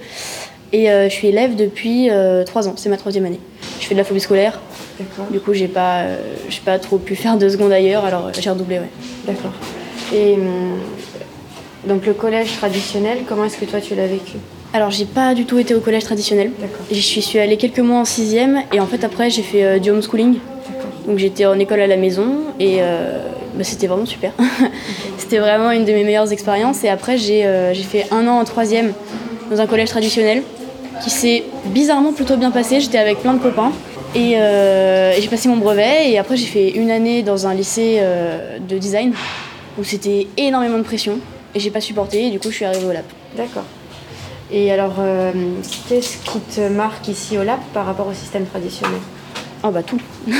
et 0.73 0.91
euh, 0.91 1.09
je 1.09 1.15
suis 1.15 1.29
élève 1.29 1.55
depuis 1.57 2.09
3 2.47 2.69
ans, 2.69 2.75
c'est 2.77 2.89
ma 2.89 2.97
troisième 2.97 3.27
année. 3.27 3.41
Je 3.81 3.87
fais 3.87 3.95
de 3.95 3.99
la 3.99 4.05
phobie 4.05 4.21
scolaire, 4.21 4.61
du 5.31 5.41
coup 5.41 5.53
j'ai 5.53 5.69
pas, 5.69 6.01
euh, 6.01 6.17
j'ai 6.49 6.61
pas 6.65 6.79
trop 6.79 6.99
pu 6.99 7.17
faire 7.17 7.37
deux 7.37 7.51
secondes 7.51 7.73
ailleurs, 7.73 8.05
alors 8.05 8.27
euh, 8.27 8.31
j'ai 8.39 8.51
redoublé, 8.51 8.79
ouais. 8.79 8.91
D'accord. 9.27 9.53
Et 10.13 10.35
hum, 10.35 10.79
donc 11.87 12.07
le 12.07 12.15
collège 12.15 12.57
traditionnel, 12.57 13.19
comment 13.29 13.45
est-ce 13.45 13.59
que 13.59 13.65
toi 13.65 13.81
tu 13.81 13.95
l'as 13.95 14.07
vécu? 14.07 14.37
Alors 14.73 14.91
j'ai 14.91 15.05
pas 15.05 15.35
du 15.35 15.45
tout 15.45 15.59
été 15.59 15.75
au 15.75 15.81
collège 15.81 16.05
traditionnel, 16.05 16.51
D'accord. 16.59 16.85
j'y 16.91 17.23
suis, 17.23 17.39
allée 17.39 17.57
quelques 17.57 17.81
mois 17.81 17.99
en 17.99 18.05
sixième 18.05 18.63
et 18.73 18.81
en 18.81 18.87
fait 18.87 19.05
après 19.05 19.31
j'ai 19.31 19.43
fait 19.43 19.65
euh, 19.65 19.79
du 19.79 19.91
homeschooling. 19.91 20.39
Donc 21.07 21.19
j'étais 21.19 21.45
en 21.45 21.59
école 21.59 21.81
à 21.81 21.87
la 21.87 21.99
maison 21.99 22.37
et 22.59 22.77
euh, 22.81 23.19
bah, 23.55 23.65
c'était 23.65 23.87
vraiment 23.87 24.07
super. 24.07 24.33
c'était 25.19 25.39
vraiment 25.39 25.71
une 25.71 25.85
de 25.85 25.93
mes 25.93 26.05
meilleures 26.05 26.33
expériences 26.33 26.85
et 26.85 26.89
après 26.89 27.19
j'ai 27.19 27.45
euh, 27.45 27.73
j'ai 27.75 27.83
fait 27.83 28.07
un 28.11 28.27
an 28.27 28.39
en 28.41 28.45
troisième 28.45 28.93
dans 29.51 29.61
un 29.61 29.67
collège 29.67 29.91
traditionnel 29.91 30.43
qui 31.03 31.11
s'est 31.11 31.45
bizarrement 31.67 32.13
plutôt 32.13 32.37
bien 32.37 32.51
passé. 32.51 32.81
J'étais 32.81 32.99
avec 32.99 33.19
plein 33.19 33.35
de 33.35 33.41
copains 33.41 33.73
et, 34.15 34.35
euh, 34.37 35.13
et 35.17 35.21
j'ai 35.21 35.29
passé 35.29 35.49
mon 35.49 35.57
brevet 35.57 36.11
et 36.11 36.19
après 36.19 36.37
j'ai 36.37 36.47
fait 36.47 36.71
une 36.71 36.91
année 36.91 37.23
dans 37.23 37.47
un 37.47 37.55
lycée 37.55 37.99
euh, 38.01 38.59
de 38.59 38.79
design 38.79 39.13
où 39.79 39.85
c'était 39.85 40.29
énormément 40.37 40.79
de 40.79 40.85
pression 40.85 41.19
et 41.55 41.61
j'ai 41.61 41.71
pas 41.71 41.81
supporté 41.81 42.27
et 42.27 42.31
du 42.31 42.39
coup 42.39 42.51
je 42.51 42.57
suis 42.57 42.65
arrivée 42.65 42.87
au 42.87 42.93
lab. 42.93 43.05
D'accord. 43.37 43.65
Et 44.51 44.71
alors, 44.71 44.97
euh, 44.99 45.33
qu'est-ce 45.89 46.19
qui 46.19 46.39
te 46.39 46.69
marque 46.69 47.09
ici 47.09 47.39
au 47.39 47.43
lab 47.43 47.61
par 47.73 47.87
rapport 47.87 48.07
au 48.07 48.13
système 48.13 48.45
traditionnel? 48.47 49.01
Oh 49.67 49.71
bah 49.71 49.83
tout. 49.83 49.99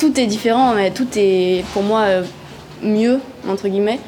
tout 0.00 0.18
est 0.18 0.26
différent, 0.26 0.72
mais 0.72 0.90
tout 0.90 1.06
est 1.14 1.62
pour 1.74 1.82
moi 1.82 2.04
euh, 2.04 2.22
mieux, 2.82 3.20
entre 3.46 3.68
guillemets. 3.68 4.00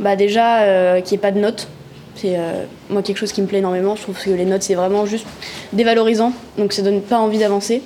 Bah 0.00 0.16
déjà, 0.16 0.62
euh, 0.62 1.02
qu'il 1.02 1.10
n'y 1.10 1.16
ait 1.16 1.20
pas 1.20 1.32
de 1.32 1.38
notes. 1.38 1.68
C'est 2.14 2.38
euh, 2.38 2.64
moi 2.88 3.02
quelque 3.02 3.18
chose 3.18 3.32
qui 3.32 3.42
me 3.42 3.46
plaît 3.46 3.58
énormément. 3.58 3.94
Je 3.94 4.02
trouve 4.02 4.18
que 4.18 4.30
les 4.30 4.46
notes 4.46 4.62
c'est 4.62 4.74
vraiment 4.74 5.04
juste 5.04 5.26
dévalorisant, 5.74 6.32
donc 6.56 6.72
ça 6.72 6.80
donne 6.80 7.02
pas 7.02 7.18
envie 7.18 7.38
d'avancer. 7.38 7.82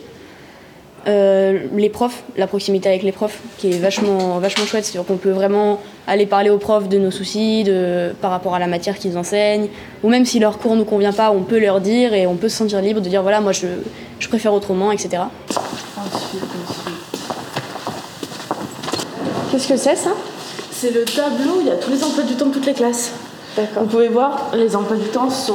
Euh, 1.09 1.61
les 1.75 1.88
profs, 1.88 2.23
la 2.37 2.47
proximité 2.47 2.88
avec 2.88 3.03
les 3.03 3.12
profs, 3.12 3.40
qui 3.57 3.71
est 3.71 3.79
vachement, 3.79 4.38
vachement 4.40 4.66
chouette, 4.66 4.85
c'est-à-dire 4.85 5.07
qu'on 5.07 5.16
peut 5.16 5.31
vraiment 5.31 5.81
aller 6.07 6.27
parler 6.27 6.51
aux 6.51 6.59
profs 6.59 6.88
de 6.88 6.99
nos 6.99 7.11
soucis, 7.11 7.64
de, 7.64 8.12
par 8.21 8.31
rapport 8.31 8.55
à 8.55 8.59
la 8.59 8.66
matière 8.66 8.99
qu'ils 8.99 9.16
enseignent, 9.16 9.68
ou 10.03 10.11
même 10.11 10.27
si 10.27 10.38
leur 10.38 10.59
cours 10.59 10.73
ne 10.73 10.81
nous 10.81 10.85
convient 10.85 11.12
pas, 11.12 11.31
on 11.31 11.42
peut 11.42 11.59
leur 11.59 11.81
dire 11.81 12.12
et 12.12 12.27
on 12.27 12.35
peut 12.35 12.51
se 12.51 12.57
sentir 12.59 12.83
libre 12.83 13.01
de 13.01 13.09
dire 13.09 13.23
voilà, 13.23 13.40
moi 13.40 13.53
je, 13.53 13.66
je 14.18 14.29
préfère 14.29 14.53
autrement, 14.53 14.92
etc. 14.92 15.23
Qu'est-ce 19.51 19.68
que 19.68 19.77
c'est 19.77 19.97
ça? 19.97 20.11
C'est 20.71 20.92
le 20.92 21.05
tableau, 21.05 21.61
il 21.61 21.68
y 21.68 21.71
a 21.71 21.77
tous 21.77 21.90
les 21.90 22.05
emplois 22.05 22.25
du 22.25 22.35
temps 22.35 22.47
de 22.47 22.53
toutes 22.53 22.66
les 22.66 22.75
classes. 22.75 23.12
D'accord. 23.57 23.85
Vous 23.85 23.88
pouvez 23.88 24.09
voir, 24.09 24.51
les 24.55 24.77
emplois 24.77 24.97
du 24.97 25.09
temps 25.09 25.31
sont. 25.31 25.55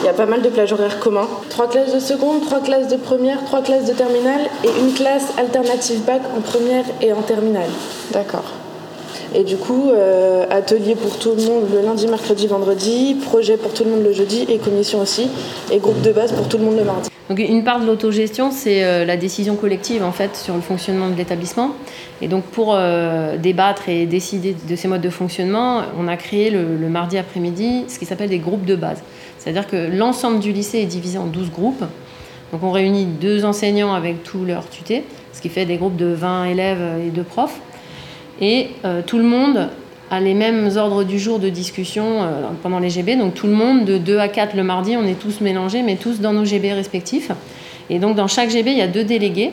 Il 0.00 0.04
y 0.06 0.08
a 0.08 0.12
pas 0.12 0.26
mal 0.26 0.42
de 0.42 0.48
plages 0.48 0.72
horaires 0.72 1.00
communs. 1.00 1.28
Trois 1.48 1.68
classes 1.68 1.94
de 1.94 2.00
seconde, 2.00 2.42
trois 2.42 2.60
classes 2.60 2.88
de 2.88 2.96
première, 2.96 3.44
trois 3.44 3.62
classes 3.62 3.86
de 3.86 3.92
terminale 3.92 4.42
et 4.62 4.68
une 4.80 4.92
classe 4.92 5.32
alternative 5.38 6.04
bac 6.04 6.22
en 6.36 6.40
première 6.40 6.84
et 7.00 7.12
en 7.12 7.22
terminale. 7.22 7.70
D'accord. 8.12 8.44
Et 9.34 9.42
du 9.42 9.56
coup, 9.56 9.90
euh, 9.90 10.46
atelier 10.50 10.94
pour 10.94 11.18
tout 11.18 11.34
le 11.36 11.42
monde 11.42 11.64
le 11.72 11.82
lundi, 11.82 12.06
mercredi, 12.06 12.46
vendredi, 12.46 13.16
projet 13.26 13.56
pour 13.56 13.72
tout 13.72 13.84
le 13.84 13.90
monde 13.90 14.04
le 14.04 14.12
jeudi 14.12 14.46
et 14.48 14.58
commission 14.58 15.00
aussi, 15.00 15.28
et 15.72 15.78
groupe 15.78 16.00
de 16.02 16.12
base 16.12 16.32
pour 16.32 16.48
tout 16.48 16.58
le 16.58 16.64
monde 16.64 16.76
le 16.76 16.84
mardi. 16.84 17.10
Donc 17.28 17.40
une 17.40 17.64
part 17.64 17.80
de 17.80 17.86
l'autogestion, 17.86 18.52
c'est 18.52 18.84
euh, 18.84 19.04
la 19.04 19.16
décision 19.16 19.56
collective 19.56 20.04
en 20.04 20.12
fait 20.12 20.36
sur 20.36 20.54
le 20.54 20.60
fonctionnement 20.60 21.08
de 21.08 21.16
l'établissement. 21.16 21.72
Et 22.22 22.28
donc 22.28 22.44
pour 22.44 22.74
euh, 22.76 23.36
débattre 23.36 23.88
et 23.88 24.06
décider 24.06 24.54
de 24.68 24.76
ces 24.76 24.86
modes 24.86 25.00
de 25.00 25.10
fonctionnement, 25.10 25.82
on 25.98 26.06
a 26.06 26.16
créé 26.16 26.50
le, 26.50 26.76
le 26.76 26.88
mardi 26.88 27.18
après-midi 27.18 27.86
ce 27.88 27.98
qui 27.98 28.06
s'appelle 28.06 28.28
des 28.28 28.38
groupes 28.38 28.64
de 28.64 28.76
base. 28.76 29.02
C'est-à-dire 29.46 29.68
que 29.68 29.96
l'ensemble 29.96 30.40
du 30.40 30.50
lycée 30.50 30.80
est 30.80 30.86
divisé 30.86 31.18
en 31.18 31.26
12 31.26 31.52
groupes. 31.52 31.84
Donc 32.50 32.64
on 32.64 32.72
réunit 32.72 33.04
deux 33.04 33.44
enseignants 33.44 33.94
avec 33.94 34.24
tous 34.24 34.44
leurs 34.44 34.68
tutés, 34.68 35.04
ce 35.32 35.40
qui 35.40 35.48
fait 35.50 35.64
des 35.64 35.76
groupes 35.76 35.94
de 35.94 36.06
20 36.06 36.46
élèves 36.46 36.82
et 37.06 37.10
deux 37.10 37.22
profs. 37.22 37.60
Et 38.40 38.70
euh, 38.84 39.02
tout 39.06 39.18
le 39.18 39.24
monde 39.24 39.68
a 40.10 40.18
les 40.18 40.34
mêmes 40.34 40.68
ordres 40.76 41.04
du 41.04 41.20
jour 41.20 41.38
de 41.38 41.48
discussion 41.48 42.24
euh, 42.24 42.48
pendant 42.60 42.80
les 42.80 42.90
GB. 42.90 43.14
Donc 43.14 43.34
tout 43.34 43.46
le 43.46 43.52
monde, 43.52 43.84
de 43.84 43.98
2 43.98 44.18
à 44.18 44.26
4 44.26 44.56
le 44.56 44.64
mardi, 44.64 44.96
on 44.96 45.06
est 45.06 45.18
tous 45.18 45.40
mélangés, 45.40 45.82
mais 45.82 45.94
tous 45.94 46.18
dans 46.18 46.32
nos 46.32 46.44
GB 46.44 46.72
respectifs. 46.72 47.30
Et 47.88 48.00
donc 48.00 48.16
dans 48.16 48.26
chaque 48.26 48.50
GB, 48.50 48.72
il 48.72 48.78
y 48.78 48.82
a 48.82 48.88
deux 48.88 49.04
délégués 49.04 49.52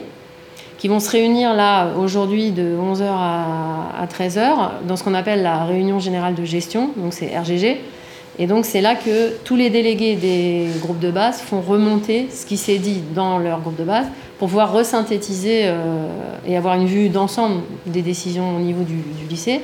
qui 0.80 0.88
vont 0.88 1.00
se 1.00 1.12
réunir 1.12 1.54
là 1.54 1.90
aujourd'hui 2.00 2.50
de 2.50 2.76
11h 2.76 3.04
à, 3.06 4.08
13h 4.12 4.72
dans 4.88 4.98
ce 4.98 5.04
qu'on 5.04 5.14
appelle 5.14 5.44
la 5.44 5.66
réunion 5.66 6.00
générale 6.00 6.34
de 6.34 6.44
gestion, 6.44 6.90
donc 6.98 7.14
c'est 7.14 7.38
RGG. 7.38 7.78
Et 8.40 8.48
donc 8.48 8.66
c'est 8.66 8.82
là 8.82 8.96
que 8.96 9.38
tous 9.44 9.56
les 9.56 9.70
délégués 9.70 10.16
des 10.16 10.68
groupes 10.82 11.00
de 11.00 11.12
base 11.12 11.40
font 11.40 11.62
remonter 11.62 12.28
ce 12.34 12.46
qui 12.46 12.58
s'est 12.58 12.80
dit 12.80 13.02
dans 13.14 13.38
leur 13.38 13.62
groupe 13.62 13.78
de 13.78 13.84
base 13.84 14.08
pour 14.40 14.48
pouvoir 14.48 14.74
resynthétiser 14.74 15.62
euh, 15.66 16.08
et 16.48 16.58
avoir 16.58 16.76
une 16.76 16.88
vue 16.88 17.10
d'ensemble 17.10 17.62
des 17.86 18.02
décisions 18.02 18.58
au 18.58 18.60
niveau 18.60 18.84
du, 18.84 18.96
du 18.96 19.28
lycée. 19.30 19.62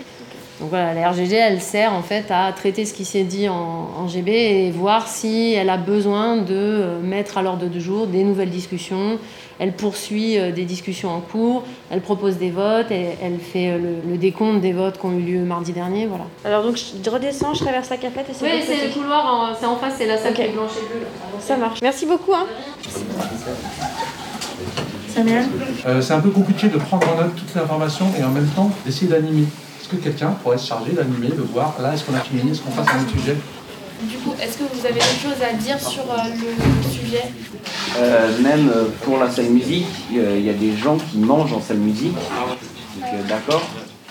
Donc 0.59 0.69
voilà, 0.69 0.93
la 0.93 1.09
RGG, 1.09 1.33
elle 1.33 1.61
sert 1.61 1.93
en 1.93 2.01
fait 2.01 2.25
à 2.31 2.51
traiter 2.51 2.85
ce 2.85 2.93
qui 2.93 3.05
s'est 3.05 3.23
dit 3.23 3.47
en, 3.47 3.89
en, 3.97 4.07
GB 4.09 4.29
et 4.29 4.71
voir 4.71 5.07
si 5.07 5.53
elle 5.53 5.69
a 5.69 5.77
besoin 5.77 6.35
de 6.35 6.53
euh, 6.53 7.01
mettre 7.01 7.37
à 7.37 7.41
l'ordre 7.41 7.67
du 7.67 7.79
jour 7.79 8.07
des 8.07 8.23
nouvelles 8.23 8.49
discussions. 8.49 9.19
Elle 9.57 9.73
poursuit 9.73 10.37
euh, 10.37 10.51
des 10.51 10.65
discussions 10.65 11.09
en 11.15 11.21
cours, 11.21 11.63
elle 11.89 12.01
propose 12.01 12.37
des 12.37 12.49
votes, 12.49 12.91
et 12.91 13.11
elle 13.21 13.39
fait 13.39 13.77
le, 13.77 14.11
le, 14.11 14.17
décompte 14.17 14.59
des 14.59 14.73
votes 14.73 14.99
qui 14.99 15.05
ont 15.05 15.17
eu 15.17 15.21
lieu 15.21 15.39
mardi 15.45 15.71
dernier. 15.71 16.07
Voilà. 16.07 16.25
Alors 16.43 16.63
donc 16.63 16.77
je 16.77 17.09
redescends, 17.09 17.53
je 17.53 17.63
traverse 17.63 17.89
la 17.89 17.97
cafette 17.97 18.29
et 18.29 18.33
c'est 18.33 18.45
Oui, 18.45 18.63
c'est 18.65 18.87
le 18.87 18.93
couloir, 18.93 19.55
c'est 19.57 19.65
en 19.65 19.77
face, 19.77 19.93
c'est 19.97 20.07
la 20.07 20.17
salle 20.17 20.33
okay. 20.33 20.43
qui 20.43 20.49
est 20.49 20.53
blanche 20.53 20.71
et 20.77 20.93
bleue. 20.93 21.05
Ça 21.39 21.55
marche. 21.55 21.79
Merci 21.81 22.05
beaucoup. 22.05 22.33
Hein. 22.33 22.45
Samuel? 25.07 25.45
Euh, 25.85 26.01
C'est 26.01 26.13
un 26.13 26.19
peu 26.19 26.29
compliqué 26.29 26.67
de 26.67 26.77
prendre 26.77 27.07
en 27.13 27.23
note 27.23 27.35
toute 27.35 27.53
l'information 27.55 28.05
et 28.19 28.23
en 28.23 28.29
même 28.29 28.47
temps 28.47 28.69
d'essayer 28.85 29.07
d'animer. 29.07 29.45
Est-ce 29.79 29.89
que 29.89 29.95
quelqu'un 29.97 30.31
pourrait 30.43 30.57
se 30.57 30.67
charger 30.67 30.91
d'animer, 30.91 31.29
de 31.29 31.41
voir 31.41 31.75
là, 31.81 31.93
est-ce 31.93 32.03
qu'on 32.03 32.15
a 32.15 32.19
fini, 32.19 32.51
est-ce 32.51 32.61
qu'on 32.61 32.71
passe 32.71 32.87
à 32.87 32.97
un 32.97 33.01
autre 33.01 33.11
sujet? 33.11 33.35
Du 34.03 34.17
coup, 34.17 34.33
est-ce 34.41 34.57
que 34.57 34.63
vous 34.63 34.85
avez 34.85 34.93
des 34.93 34.99
choses 34.99 35.41
à 35.43 35.53
dire 35.53 35.79
sur 35.79 36.03
euh, 36.03 36.15
le 36.23 36.89
sujet? 36.89 37.23
Euh, 37.97 38.37
Même 38.41 38.71
pour 39.03 39.17
la 39.17 39.29
salle 39.29 39.49
musique, 39.49 39.87
il 40.11 40.45
y 40.45 40.49
a 40.49 40.53
des 40.53 40.75
gens 40.77 40.97
qui 40.97 41.17
mangent 41.17 41.53
en 41.53 41.61
salle 41.61 41.77
musique. 41.77 42.13
Donc, 42.13 43.27
d'accord, 43.27 43.61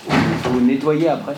il 0.09 0.15
faut 0.51 0.59
nettoyer 0.59 1.09
après. 1.09 1.35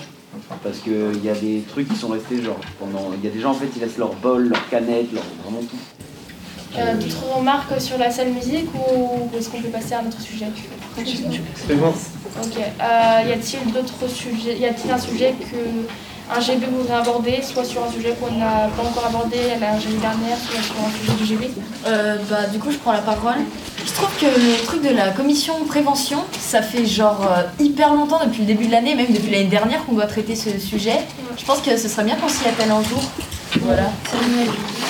Parce 0.63 0.79
qu'il 0.79 1.23
y 1.23 1.29
a 1.29 1.33
des 1.35 1.61
trucs 1.69 1.87
qui 1.89 1.95
sont 1.95 2.09
restés 2.09 2.41
genre 2.41 2.59
pendant. 2.79 3.11
Il 3.17 3.23
y 3.25 3.31
a 3.31 3.33
des 3.33 3.39
gens 3.41 3.51
en 3.51 3.53
fait 3.53 3.67
ils 3.75 3.81
laissent 3.81 3.97
leur 3.97 4.13
bol, 4.15 4.47
leur 4.49 4.69
canette, 4.69 5.11
leur 5.13 5.23
vraiment 5.43 5.61
tout. 5.61 6.77
Euh, 6.77 6.95
D'autres 6.95 7.35
remarques 7.37 7.79
sur 7.81 7.97
la 7.97 8.09
salle 8.11 8.29
musique 8.29 8.67
ou 8.73 9.29
est-ce 9.37 9.49
qu'on 9.49 9.61
peut 9.61 9.69
passer 9.69 9.93
à 9.93 9.99
un 9.99 10.07
autre 10.07 10.21
sujet? 10.21 10.47
C'est 10.95 11.75
bon. 11.75 11.93
Ok. 12.39 12.57
Euh, 12.57 13.29
y 13.29 13.31
a-t-il 13.33 13.71
d'autres 13.73 14.07
sujets 14.07 14.57
Y 14.57 14.65
a-t-il 14.65 14.91
un 14.91 14.97
sujet 14.97 15.35
que 15.39 15.87
un 16.33 16.39
GB 16.39 16.65
voudrait 16.71 16.95
aborder, 16.95 17.41
soit 17.41 17.65
sur 17.65 17.83
un 17.83 17.91
sujet 17.91 18.15
qu'on 18.19 18.31
n'a 18.37 18.69
pas 18.77 18.83
encore 18.83 19.05
abordé 19.05 19.37
la 19.59 19.77
GB 19.77 19.97
dernière, 19.97 20.37
soit 20.37 20.61
sur 20.61 20.75
un 20.79 20.89
sujet 20.97 21.13
du 21.17 21.25
GB 21.25 21.51
euh, 21.87 22.17
bah, 22.29 22.47
Du 22.51 22.59
coup, 22.59 22.71
je 22.71 22.77
prends 22.77 22.93
la 22.93 22.99
parole. 22.99 23.35
Je 23.85 23.91
trouve 23.91 24.09
que 24.17 24.25
le 24.25 24.65
truc 24.65 24.81
de 24.81 24.95
la 24.95 25.09
commission 25.09 25.65
prévention, 25.65 26.23
ça 26.39 26.61
fait 26.61 26.85
genre 26.85 27.27
euh, 27.29 27.63
hyper 27.63 27.93
longtemps, 27.93 28.21
depuis 28.25 28.41
le 28.41 28.47
début 28.47 28.67
de 28.67 28.71
l'année, 28.71 28.95
même 28.95 29.11
depuis 29.11 29.29
l'année 29.29 29.45
dernière, 29.45 29.85
qu'on 29.85 29.93
doit 29.93 30.05
traiter 30.05 30.35
ce 30.35 30.57
sujet. 30.57 30.99
Je 31.37 31.43
pense 31.43 31.59
que 31.59 31.75
ce 31.75 31.89
serait 31.89 32.05
bien 32.05 32.15
qu'on 32.15 32.29
s'y 32.29 32.47
appelle 32.47 32.71
un 32.71 32.83
jour. 32.83 33.01
Voilà. 33.59 33.91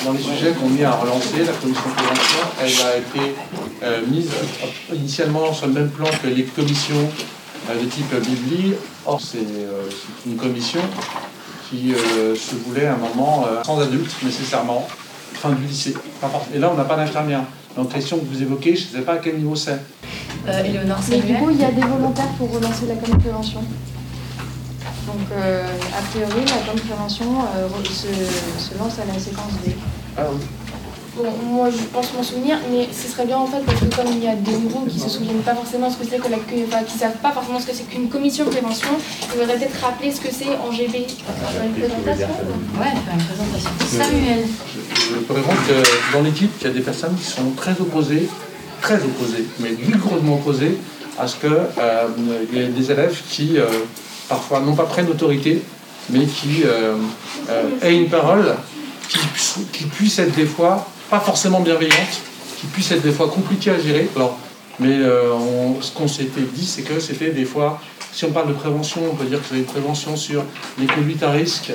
Dans 0.06 0.12
les 0.12 0.22
sujets 0.22 0.52
qu'on 0.52 0.70
met 0.70 0.84
à 0.84 0.92
relancer, 0.92 1.44
la 1.44 1.54
commission 1.54 1.90
prévention, 1.96 2.40
elle 2.60 2.86
a 2.86 2.98
été 2.98 3.36
euh, 3.84 4.02
mise 4.08 4.30
initialement 4.94 5.54
sur 5.54 5.68
le 5.68 5.74
même 5.74 5.90
plan 5.90 6.08
que 6.22 6.28
les 6.28 6.44
commissions 6.44 7.10
de 7.70 7.86
type 7.86 8.14
Bibli. 8.22 8.74
Or, 9.06 9.20
c'est 9.20 9.38
euh, 9.38 9.90
une 10.26 10.36
commission 10.36 10.82
qui 11.70 11.94
euh, 11.94 12.36
se 12.36 12.56
voulait 12.56 12.88
à 12.88 12.94
un 12.94 12.98
moment 12.98 13.46
euh, 13.48 13.64
sans 13.64 13.80
adultes 13.80 14.12
nécessairement, 14.24 14.88
fin 15.34 15.52
du 15.52 15.66
lycée. 15.66 15.94
Et 16.54 16.60
là, 16.60 16.70
on 16.72 16.78
n'a 16.78 16.84
pas 16.84 16.98
d'infirmière. 16.98 17.44
Donc, 17.76 17.94
question 17.94 18.20
que 18.20 18.26
vous 18.26 18.42
évoquez, 18.42 18.76
je 18.76 18.88
ne 18.88 19.00
sais 19.00 19.06
pas 19.06 19.14
à 19.14 19.18
quel 19.18 19.38
niveau 19.38 19.56
c'est. 19.56 19.80
Euh, 20.48 20.64
Mais 21.10 21.20
du 21.20 21.34
coup, 21.36 21.50
il 21.50 21.62
y 21.62 21.64
a 21.64 21.72
des 21.72 21.82
volontaires 21.82 22.28
pour 22.38 22.52
relancer 22.52 22.88
la 22.88 22.96
campagne 22.96 23.16
de 23.16 23.22
prévention. 23.22 23.62
Donc, 25.08 25.28
euh, 25.32 25.66
a 25.98 26.02
priori, 26.10 26.46
la 26.46 26.52
campagne 26.52 26.76
de 26.76 26.82
prévention 26.82 27.26
euh, 27.56 27.68
se, 27.86 28.08
se, 28.62 28.78
lance 28.78 29.00
à 29.00 29.06
la 29.06 29.20
séquence 29.20 29.54
B. 29.66 29.72
Ah 30.18 30.24
oui. 30.32 30.40
Bon, 31.16 31.30
moi, 31.44 31.70
je 31.70 31.84
pense 31.92 32.14
m'en 32.14 32.24
souvenir, 32.24 32.58
mais 32.72 32.88
ce 32.94 33.12
serait 33.12 33.26
bien 33.26 33.38
en 33.38 33.46
fait 33.46 33.60
parce 33.66 33.80
que 33.82 33.94
comme 33.94 34.08
il 34.08 34.24
y 34.24 34.28
a 34.28 34.36
des 34.36 34.54
nouveaux 34.54 34.86
qui 34.86 34.98
se 34.98 35.10
souviennent 35.10 35.42
pas 35.42 35.54
forcément 35.54 35.90
ce 35.90 35.98
que 35.98 36.06
c'est 36.10 36.20
que 36.20 36.30
la, 36.30 36.38
enfin, 36.38 36.84
qui 36.86 36.98
savent 36.98 37.18
pas 37.22 37.32
forcément 37.32 37.60
ce 37.60 37.66
que 37.66 37.74
c'est 37.74 37.84
qu'une 37.84 38.08
commission 38.08 38.46
de 38.46 38.50
prévention, 38.50 38.90
il 39.22 39.28
faudrait 39.28 39.58
peut-être 39.58 39.82
rappeler 39.82 40.12
ce 40.12 40.22
que 40.22 40.30
c'est 40.32 40.56
en 40.56 40.72
GB. 40.72 40.98
Euh, 40.98 41.66
une 41.66 41.74
présentation. 41.74 42.28
Ouais, 42.80 42.92
faire 42.92 43.14
une 43.14 43.26
présentation. 43.26 43.70
Samuel. 43.90 44.46
Je, 44.74 45.16
je 45.16 45.20
peux 45.20 45.34
répondre 45.34 45.60
que 45.68 46.14
dans 46.14 46.24
l'équipe, 46.24 46.52
il 46.62 46.68
y 46.68 46.70
a 46.70 46.74
des 46.74 46.82
personnes 46.82 47.16
qui 47.16 47.26
sont 47.26 47.52
très 47.58 47.74
opposées, 47.82 48.30
très 48.82 48.96
opposées, 48.96 49.46
mais 49.60 49.72
vigoureusement 49.72 50.36
opposées 50.36 50.78
à 51.20 51.28
ce 51.28 51.36
qu'il 51.36 51.50
euh, 51.50 52.08
y 52.54 52.60
ait 52.60 52.68
des 52.68 52.92
élèves 52.92 53.22
qui 53.30 53.58
euh, 53.58 53.66
parfois 54.30 54.62
non 54.62 54.76
pas 54.76 54.84
prennent 54.86 55.10
autorité, 55.10 55.62
mais 56.10 56.26
qui 56.26 56.64
euh, 56.66 56.96
aient 57.82 57.96
une 57.96 58.10
parole 58.10 58.56
qui, 59.10 59.20
qui 59.72 59.84
puisse 59.86 60.18
être 60.20 60.34
des 60.36 60.46
fois 60.46 60.88
pas 61.12 61.20
forcément 61.20 61.60
bienveillante, 61.60 62.22
qui 62.58 62.68
puisse 62.68 62.90
être 62.92 63.02
des 63.02 63.12
fois 63.12 63.28
compliquée 63.28 63.72
à 63.72 63.78
gérer. 63.78 64.10
Alors, 64.16 64.40
mais 64.80 64.94
euh, 64.94 65.34
ce 65.82 65.92
qu'on 65.92 66.08
s'était 66.08 66.42
dit, 66.42 66.66
c'est 66.66 66.84
que 66.84 67.02
c'était 67.02 67.32
des 67.32 67.44
fois, 67.44 67.82
si 68.14 68.24
on 68.24 68.32
parle 68.32 68.48
de 68.48 68.54
prévention, 68.54 69.02
on 69.12 69.16
peut 69.16 69.26
dire 69.26 69.40
que 69.40 69.46
c'est 69.50 69.58
une 69.58 69.66
prévention 69.66 70.16
sur 70.16 70.46
les 70.80 70.88
conduites 70.88 71.22
à 71.22 71.32
risque, 71.32 71.74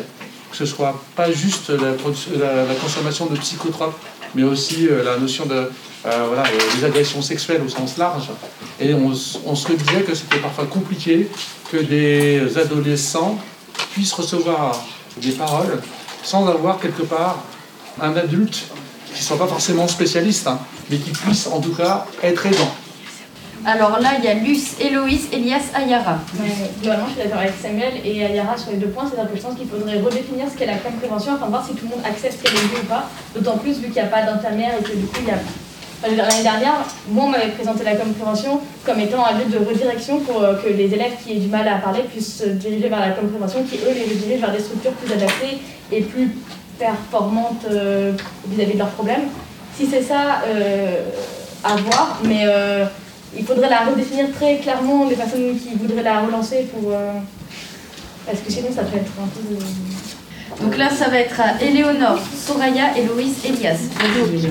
que 0.50 0.56
ce 0.56 0.64
soit 0.64 0.98
pas 1.14 1.30
juste 1.30 1.68
la, 1.68 2.74
consommation 2.82 3.26
de 3.26 3.36
psychotropes, 3.36 3.94
mais 4.34 4.42
aussi 4.42 4.88
euh, 4.88 5.04
la 5.04 5.18
notion 5.18 5.44
de 5.44 5.54
euh, 5.54 6.24
voilà, 6.28 6.44
des 6.74 6.84
agressions 6.84 7.20
sexuelles 7.20 7.60
au 7.64 7.68
sens 7.68 7.98
large. 7.98 8.30
Et 8.80 8.94
on 8.94 9.14
se 9.14 9.72
disait 9.72 10.00
que 10.00 10.14
c'était 10.14 10.38
parfois 10.38 10.64
compliqué 10.64 11.28
que 11.70 11.76
des 11.76 12.56
adolescents 12.56 13.38
puissent 13.92 14.14
recevoir 14.14 14.82
des 15.18 15.32
paroles 15.32 15.82
sans 16.22 16.46
avoir 16.48 16.80
quelque 16.80 17.02
part 17.02 17.42
un 18.00 18.16
adulte 18.16 18.66
qui 19.16 19.22
ne 19.22 19.26
soit 19.26 19.38
pas 19.38 19.46
forcément 19.46 19.88
spécialiste, 19.88 20.46
hein, 20.46 20.58
mais 20.90 20.98
qui 20.98 21.10
puisse 21.10 21.46
en 21.46 21.58
tout 21.58 21.72
cas 21.72 22.04
être 22.22 22.44
aidant. 22.44 22.68
Alors 23.64 23.98
là, 23.98 24.10
il 24.18 24.24
y 24.24 24.28
a 24.28 24.34
Luce, 24.34 24.78
Héloïse, 24.78 25.28
Elias, 25.32 25.72
Ayara. 25.74 26.18
Ouais, 26.38 26.50
globalement, 26.80 27.06
je 27.08 27.14
suis 27.14 27.22
d'accord 27.22 27.40
avec 27.40 27.54
Samuel 27.60 27.94
et 28.04 28.24
Ayara 28.24 28.56
sur 28.56 28.70
les 28.70 28.76
deux 28.76 28.88
points. 28.88 29.04
C'est-à-dire 29.08 29.32
que 29.32 29.38
je 29.38 29.42
pense 29.42 29.56
qu'il 29.56 29.66
faudrait 29.66 29.98
redéfinir 29.98 30.46
ce 30.52 30.56
qu'est 30.56 30.66
la 30.66 30.76
prévention 30.76 31.34
afin 31.34 31.46
de 31.46 31.50
voir 31.50 31.66
si 31.66 31.74
tout 31.74 31.86
le 31.86 31.96
monde 31.96 32.04
accepte 32.04 32.38
ce 32.38 32.42
qu'elle 32.44 32.54
est 32.54 32.80
ou 32.80 32.86
pas. 32.86 33.08
D'autant 33.34 33.56
plus 33.56 33.78
vu 33.78 33.86
qu'il 33.86 33.94
n'y 33.94 34.00
a 34.00 34.06
pas 34.06 34.22
d'infirmière 34.22 34.74
et 34.78 34.82
que 34.84 34.92
du 34.94 35.06
coup, 35.06 35.18
il 35.20 35.28
y 35.28 35.30
a 35.30 35.38
L'année 36.02 36.42
dernière, 36.42 36.74
moi, 37.08 37.24
on 37.24 37.28
m'avait 37.30 37.52
présenté 37.52 37.82
la 37.82 37.96
com 37.96 38.12
prévention 38.12 38.60
comme 38.84 39.00
étant 39.00 39.24
un 39.24 39.38
lieu 39.38 39.46
de 39.46 39.56
redirection 39.56 40.20
pour 40.20 40.42
euh, 40.42 40.54
que 40.54 40.68
les 40.68 40.92
élèves 40.92 41.14
qui 41.24 41.32
aient 41.32 41.40
du 41.40 41.48
mal 41.48 41.66
à 41.66 41.78
parler 41.78 42.02
puissent 42.02 42.36
se 42.36 42.48
diriger 42.50 42.90
vers 42.90 43.00
la 43.00 43.10
com 43.10 43.26
prévention, 43.28 43.64
qui 43.64 43.76
eux 43.78 43.94
les 43.94 44.04
redirigent 44.04 44.42
vers 44.42 44.52
des 44.52 44.60
structures 44.60 44.92
plus 44.92 45.12
adaptées 45.12 45.58
et 45.90 46.02
plus 46.02 46.36
performantes 46.78 47.64
euh, 47.70 48.12
vis-à-vis 48.48 48.74
de 48.74 48.78
leurs 48.78 48.90
problèmes. 48.90 49.28
Si 49.76 49.86
c'est 49.86 50.02
ça, 50.02 50.42
euh, 50.46 51.02
à 51.64 51.76
voir, 51.76 52.20
mais 52.24 52.46
il 53.36 53.44
faudrait 53.44 53.68
la 53.68 53.80
redéfinir 53.80 54.26
très 54.32 54.58
clairement, 54.58 55.08
les 55.08 55.16
personnes 55.16 55.58
qui 55.58 55.74
voudraient 55.76 56.02
la 56.02 56.20
relancer 56.20 56.68
pour. 56.72 56.92
parce 58.24 58.38
que 58.38 58.50
sinon, 58.50 58.68
ça 58.74 58.82
peut 58.82 58.96
être 58.96 59.12
un 59.20 59.26
peu. 59.26 60.62
Donc 60.62 60.78
là, 60.78 60.88
ça 60.88 61.08
va 61.08 61.18
être 61.18 61.38
à 61.40 61.60
Éléonore, 61.60 62.20
Soraya, 62.34 62.96
Héloïse, 62.96 63.44
Elias. 63.44 63.78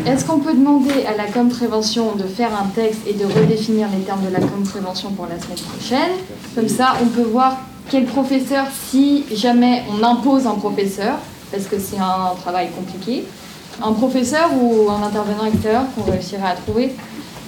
Est-ce 0.05 0.25
qu'on 0.25 0.39
peut 0.39 0.53
demander 0.53 1.05
à 1.07 1.15
la 1.15 1.31
com 1.31 1.49
prévention 1.49 2.15
de 2.15 2.23
faire 2.23 2.51
un 2.53 2.67
texte 2.67 3.01
et 3.07 3.13
de 3.13 3.25
redéfinir 3.25 3.87
les 3.97 4.03
termes 4.03 4.23
de 4.25 4.31
la 4.31 4.39
com 4.39 4.63
prévention 4.63 5.11
pour 5.11 5.25
la 5.25 5.39
semaine 5.41 5.57
prochaine? 5.57 6.11
Comme 6.53 6.67
ça, 6.67 6.95
on 7.01 7.07
peut 7.07 7.23
voir 7.23 7.57
quel 7.89 8.05
professeur, 8.05 8.65
si 8.89 9.25
jamais 9.33 9.83
on 9.89 10.03
impose 10.03 10.45
un 10.45 10.55
professeur, 10.55 11.17
parce 11.55 11.67
que 11.67 11.79
c'est 11.79 11.99
un 11.99 12.35
travail 12.35 12.69
compliqué, 12.71 13.23
un 13.81 13.93
professeur 13.93 14.49
ou 14.61 14.89
un 14.89 15.01
intervenant 15.03 15.45
extérieur 15.45 15.83
qu'on 15.95 16.11
réussirait 16.11 16.49
à 16.49 16.55
trouver. 16.55 16.93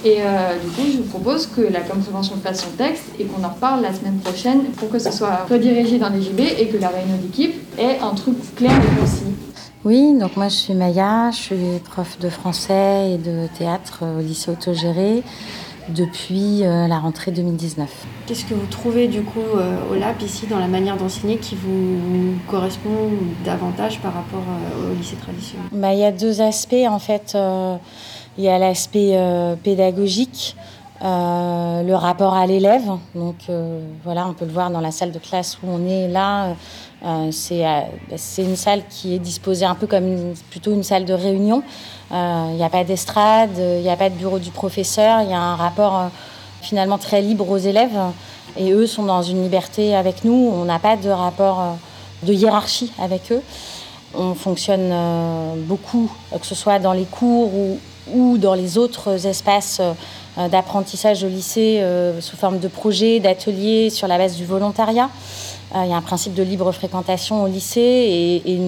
Et 0.04 0.18
euh, 0.20 0.58
du 0.62 0.70
coup, 0.70 0.82
je 0.90 0.98
vous 0.98 1.08
propose 1.08 1.46
que 1.46 1.60
la 1.60 1.80
com 1.80 2.00
fasse 2.42 2.62
son 2.62 2.70
texte 2.70 3.04
et 3.18 3.24
qu'on 3.24 3.44
en 3.44 3.48
reparle 3.48 3.82
la 3.82 3.92
semaine 3.92 4.18
prochaine 4.18 4.62
pour 4.76 4.88
que 4.88 4.98
ce 4.98 5.10
soit 5.10 5.44
redirigé 5.50 5.98
dans 5.98 6.08
les 6.08 6.22
JB 6.22 6.40
et 6.58 6.68
que 6.68 6.78
la 6.78 6.88
réunion 6.88 7.16
d'équipe 7.20 7.54
ait 7.78 7.98
un 8.00 8.14
truc 8.14 8.36
clair 8.54 8.72
et 8.72 8.96
précis. 8.96 9.34
Oui, 9.84 10.14
donc 10.18 10.36
moi 10.36 10.48
je 10.48 10.54
suis 10.54 10.74
Maya, 10.74 11.30
je 11.30 11.36
suis 11.36 11.78
prof 11.90 12.18
de 12.18 12.28
français 12.28 13.12
et 13.12 13.18
de 13.18 13.46
théâtre 13.58 14.04
au 14.04 14.20
lycée 14.20 14.50
autogéré 14.50 15.22
depuis 15.88 16.64
euh, 16.64 16.86
la 16.86 16.98
rentrée 16.98 17.30
2019. 17.30 17.88
Qu'est-ce 18.26 18.44
que 18.44 18.54
vous 18.54 18.66
trouvez 18.66 19.08
du 19.08 19.22
coup 19.22 19.40
euh, 19.40 19.76
au 19.90 19.94
LAP 19.94 20.22
ici 20.22 20.46
dans 20.46 20.58
la 20.58 20.68
manière 20.68 20.96
d'enseigner 20.96 21.36
qui 21.36 21.54
vous 21.54 22.34
correspond 22.48 23.10
davantage 23.44 24.00
par 24.00 24.14
rapport 24.14 24.44
au 24.90 24.94
lycée 24.94 25.16
traditionnel? 25.16 25.66
Bah, 25.72 25.94
Il 25.94 26.00
y 26.00 26.04
a 26.04 26.12
deux 26.12 26.40
aspects 26.40 26.74
en 26.88 26.98
fait. 26.98 27.36
Il 28.38 28.44
y 28.44 28.48
a 28.48 28.56
l'aspect 28.56 29.16
euh, 29.16 29.56
pédagogique, 29.56 30.54
euh, 31.02 31.82
le 31.82 31.94
rapport 31.96 32.34
à 32.34 32.46
l'élève. 32.46 32.88
Donc 33.16 33.34
euh, 33.50 33.80
voilà, 34.04 34.28
on 34.28 34.32
peut 34.32 34.44
le 34.44 34.52
voir 34.52 34.70
dans 34.70 34.80
la 34.80 34.92
salle 34.92 35.10
de 35.10 35.18
classe 35.18 35.58
où 35.60 35.66
on 35.68 35.84
est 35.84 36.06
là. 36.06 36.54
C'est 37.30 38.42
une 38.42 38.56
salle 38.56 38.82
qui 38.90 39.14
est 39.14 39.18
disposée 39.18 39.64
un 39.64 39.74
peu 39.74 39.86
comme 39.86 40.34
plutôt 40.50 40.72
une 40.72 40.82
salle 40.82 41.04
de 41.04 41.14
réunion. 41.14 41.62
Il 42.10 42.56
n'y 42.56 42.64
a 42.64 42.70
pas 42.70 42.84
d'estrade, 42.84 43.56
il 43.56 43.82
n'y 43.82 43.90
a 43.90 43.96
pas 43.96 44.10
de 44.10 44.14
bureau 44.14 44.38
du 44.38 44.50
professeur. 44.50 45.22
Il 45.22 45.30
y 45.30 45.34
a 45.34 45.40
un 45.40 45.56
rapport 45.56 46.10
finalement 46.60 46.98
très 46.98 47.20
libre 47.20 47.48
aux 47.48 47.58
élèves. 47.58 47.98
Et 48.56 48.72
eux 48.72 48.86
sont 48.86 49.04
dans 49.04 49.22
une 49.22 49.42
liberté 49.42 49.94
avec 49.94 50.24
nous. 50.24 50.50
On 50.54 50.64
n'a 50.64 50.78
pas 50.78 50.96
de 50.96 51.10
rapport 51.10 51.78
de 52.24 52.32
hiérarchie 52.32 52.92
avec 52.98 53.30
eux. 53.30 53.42
On 54.14 54.34
fonctionne 54.34 54.92
beaucoup, 55.66 56.10
que 56.32 56.46
ce 56.46 56.54
soit 56.54 56.78
dans 56.78 56.94
les 56.94 57.04
cours 57.04 57.54
ou, 57.54 57.78
ou 58.12 58.38
dans 58.38 58.54
les 58.54 58.78
autres 58.78 59.26
espaces 59.26 59.78
euh, 59.80 59.92
d'apprentissage 60.46 61.24
au 61.24 61.28
lycée 61.28 61.80
euh, 61.80 62.20
sous 62.20 62.36
forme 62.36 62.60
de 62.60 62.68
projets, 62.68 63.18
d'ateliers 63.18 63.90
sur 63.90 64.06
la 64.06 64.18
base 64.18 64.36
du 64.36 64.44
volontariat. 64.44 65.10
Euh, 65.74 65.82
il 65.84 65.90
y 65.90 65.92
a 65.92 65.96
un 65.96 66.02
principe 66.02 66.34
de 66.34 66.44
libre 66.44 66.70
fréquentation 66.70 67.42
au 67.42 67.48
lycée 67.48 68.42
et, 68.46 68.58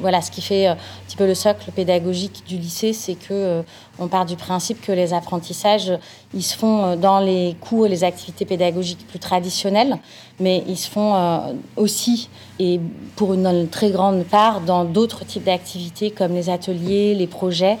voilà 0.00 0.20
ce 0.20 0.30
qui 0.30 0.42
fait 0.42 0.66
un 0.66 0.76
petit 1.06 1.16
peu 1.16 1.26
le 1.26 1.34
socle 1.34 1.70
pédagogique 1.70 2.42
du 2.46 2.58
lycée, 2.58 2.92
c'est 2.92 3.14
que 3.14 3.62
on 3.98 4.08
part 4.08 4.26
du 4.26 4.36
principe 4.36 4.80
que 4.80 4.92
les 4.92 5.14
apprentissages 5.14 5.92
ils 6.34 6.42
se 6.42 6.56
font 6.56 6.96
dans 6.96 7.18
les 7.18 7.56
cours 7.60 7.86
et 7.86 7.88
les 7.88 8.04
activités 8.04 8.44
pédagogiques 8.44 9.06
plus 9.08 9.18
traditionnelles, 9.18 9.98
mais 10.38 10.62
ils 10.68 10.76
se 10.76 10.88
font 10.88 11.56
aussi 11.76 12.28
et 12.60 12.78
pour 13.16 13.32
une 13.34 13.68
très 13.68 13.90
grande 13.90 14.24
part 14.24 14.60
dans 14.60 14.84
d'autres 14.84 15.24
types 15.24 15.44
d'activités 15.44 16.10
comme 16.10 16.34
les 16.34 16.50
ateliers, 16.50 17.14
les 17.14 17.26
projets 17.26 17.78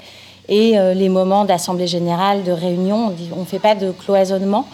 et 0.48 0.78
euh, 0.78 0.94
les 0.94 1.08
moments 1.08 1.44
d'assemblée 1.44 1.86
générale, 1.86 2.44
de 2.44 2.52
réunion. 2.52 3.12
On 3.34 3.40
ne 3.40 3.44
fait 3.44 3.58
pas 3.58 3.74
de 3.74 3.90
cloisonnement 3.90 4.66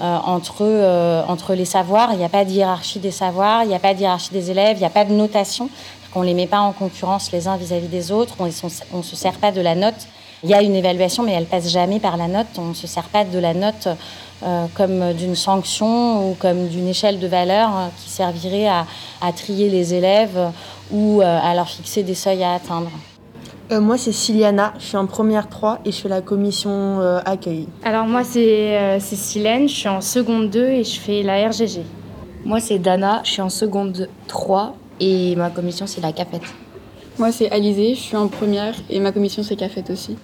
euh, 0.00 0.16
entre, 0.24 0.62
euh, 0.62 1.22
entre 1.28 1.54
les 1.54 1.64
savoirs. 1.64 2.10
Il 2.12 2.18
n'y 2.18 2.24
a 2.24 2.28
pas 2.28 2.44
de 2.44 2.50
hiérarchie 2.50 2.98
des 2.98 3.10
savoirs, 3.10 3.62
il 3.62 3.68
n'y 3.68 3.74
a 3.74 3.78
pas 3.78 3.94
de 3.94 4.00
hiérarchie 4.00 4.32
des 4.32 4.50
élèves, 4.50 4.76
il 4.76 4.80
n'y 4.80 4.86
a 4.86 4.90
pas 4.90 5.04
de 5.04 5.12
notation. 5.12 5.70
On 6.14 6.20
ne 6.20 6.26
les 6.26 6.34
met 6.34 6.48
pas 6.48 6.60
en 6.60 6.72
concurrence 6.72 7.30
les 7.30 7.46
uns 7.46 7.56
vis-à-vis 7.56 7.86
des 7.86 8.10
autres. 8.10 8.34
On 8.40 8.46
ne 8.46 9.02
se 9.02 9.16
sert 9.16 9.34
pas 9.34 9.52
de 9.52 9.60
la 9.60 9.76
note. 9.76 10.08
Il 10.42 10.50
y 10.50 10.54
a 10.54 10.62
une 10.62 10.74
évaluation, 10.74 11.22
mais 11.22 11.32
elle 11.32 11.44
passe 11.44 11.68
jamais 11.68 12.00
par 12.00 12.16
la 12.16 12.26
note. 12.26 12.48
On 12.58 12.70
ne 12.70 12.74
se 12.74 12.88
sert 12.88 13.08
pas 13.10 13.24
de 13.24 13.38
la 13.38 13.54
note 13.54 13.86
comme 14.74 15.12
d'une 15.12 15.36
sanction 15.36 16.30
ou 16.30 16.34
comme 16.34 16.66
d'une 16.66 16.88
échelle 16.88 17.20
de 17.20 17.28
valeur 17.28 17.70
qui 18.02 18.10
servirait 18.10 18.66
à, 18.66 18.86
à, 19.20 19.32
trier 19.32 19.68
les 19.68 19.94
élèves 19.94 20.50
ou 20.90 21.20
à 21.20 21.54
leur 21.54 21.68
fixer 21.68 22.02
des 22.02 22.16
seuils 22.16 22.42
à 22.42 22.54
atteindre. 22.54 22.90
Euh, 23.70 23.80
moi, 23.80 23.96
c'est 23.96 24.10
Siliana, 24.10 24.74
je 24.80 24.84
suis 24.84 24.96
en 24.96 25.06
première 25.06 25.48
3 25.48 25.80
et 25.84 25.92
je 25.92 25.96
fais 25.96 26.08
la 26.08 26.20
commission 26.22 27.00
euh, 27.00 27.20
accueil. 27.24 27.68
Alors, 27.84 28.04
moi, 28.04 28.24
c'est 28.24 28.76
euh, 28.76 28.98
Silène, 28.98 29.68
je 29.68 29.74
suis 29.74 29.88
en 29.88 30.00
seconde 30.00 30.50
2 30.50 30.66
et 30.66 30.82
je 30.82 30.98
fais 30.98 31.22
la 31.22 31.48
RGG. 31.48 31.82
Moi, 32.44 32.58
c'est 32.58 32.80
Dana, 32.80 33.20
je 33.22 33.30
suis 33.30 33.42
en 33.42 33.48
seconde 33.48 34.08
3 34.26 34.74
et 34.98 35.36
ma 35.36 35.50
commission, 35.50 35.86
c'est 35.86 36.00
la 36.00 36.12
CAFET. 36.12 36.40
Moi, 37.16 37.30
c'est 37.30 37.48
Alizé, 37.52 37.94
je 37.94 38.00
suis 38.00 38.16
en 38.16 38.26
première 38.26 38.74
et 38.88 38.98
ma 38.98 39.12
commission, 39.12 39.44
c'est 39.44 39.54
CAFET 39.54 39.84
aussi. 39.92 40.16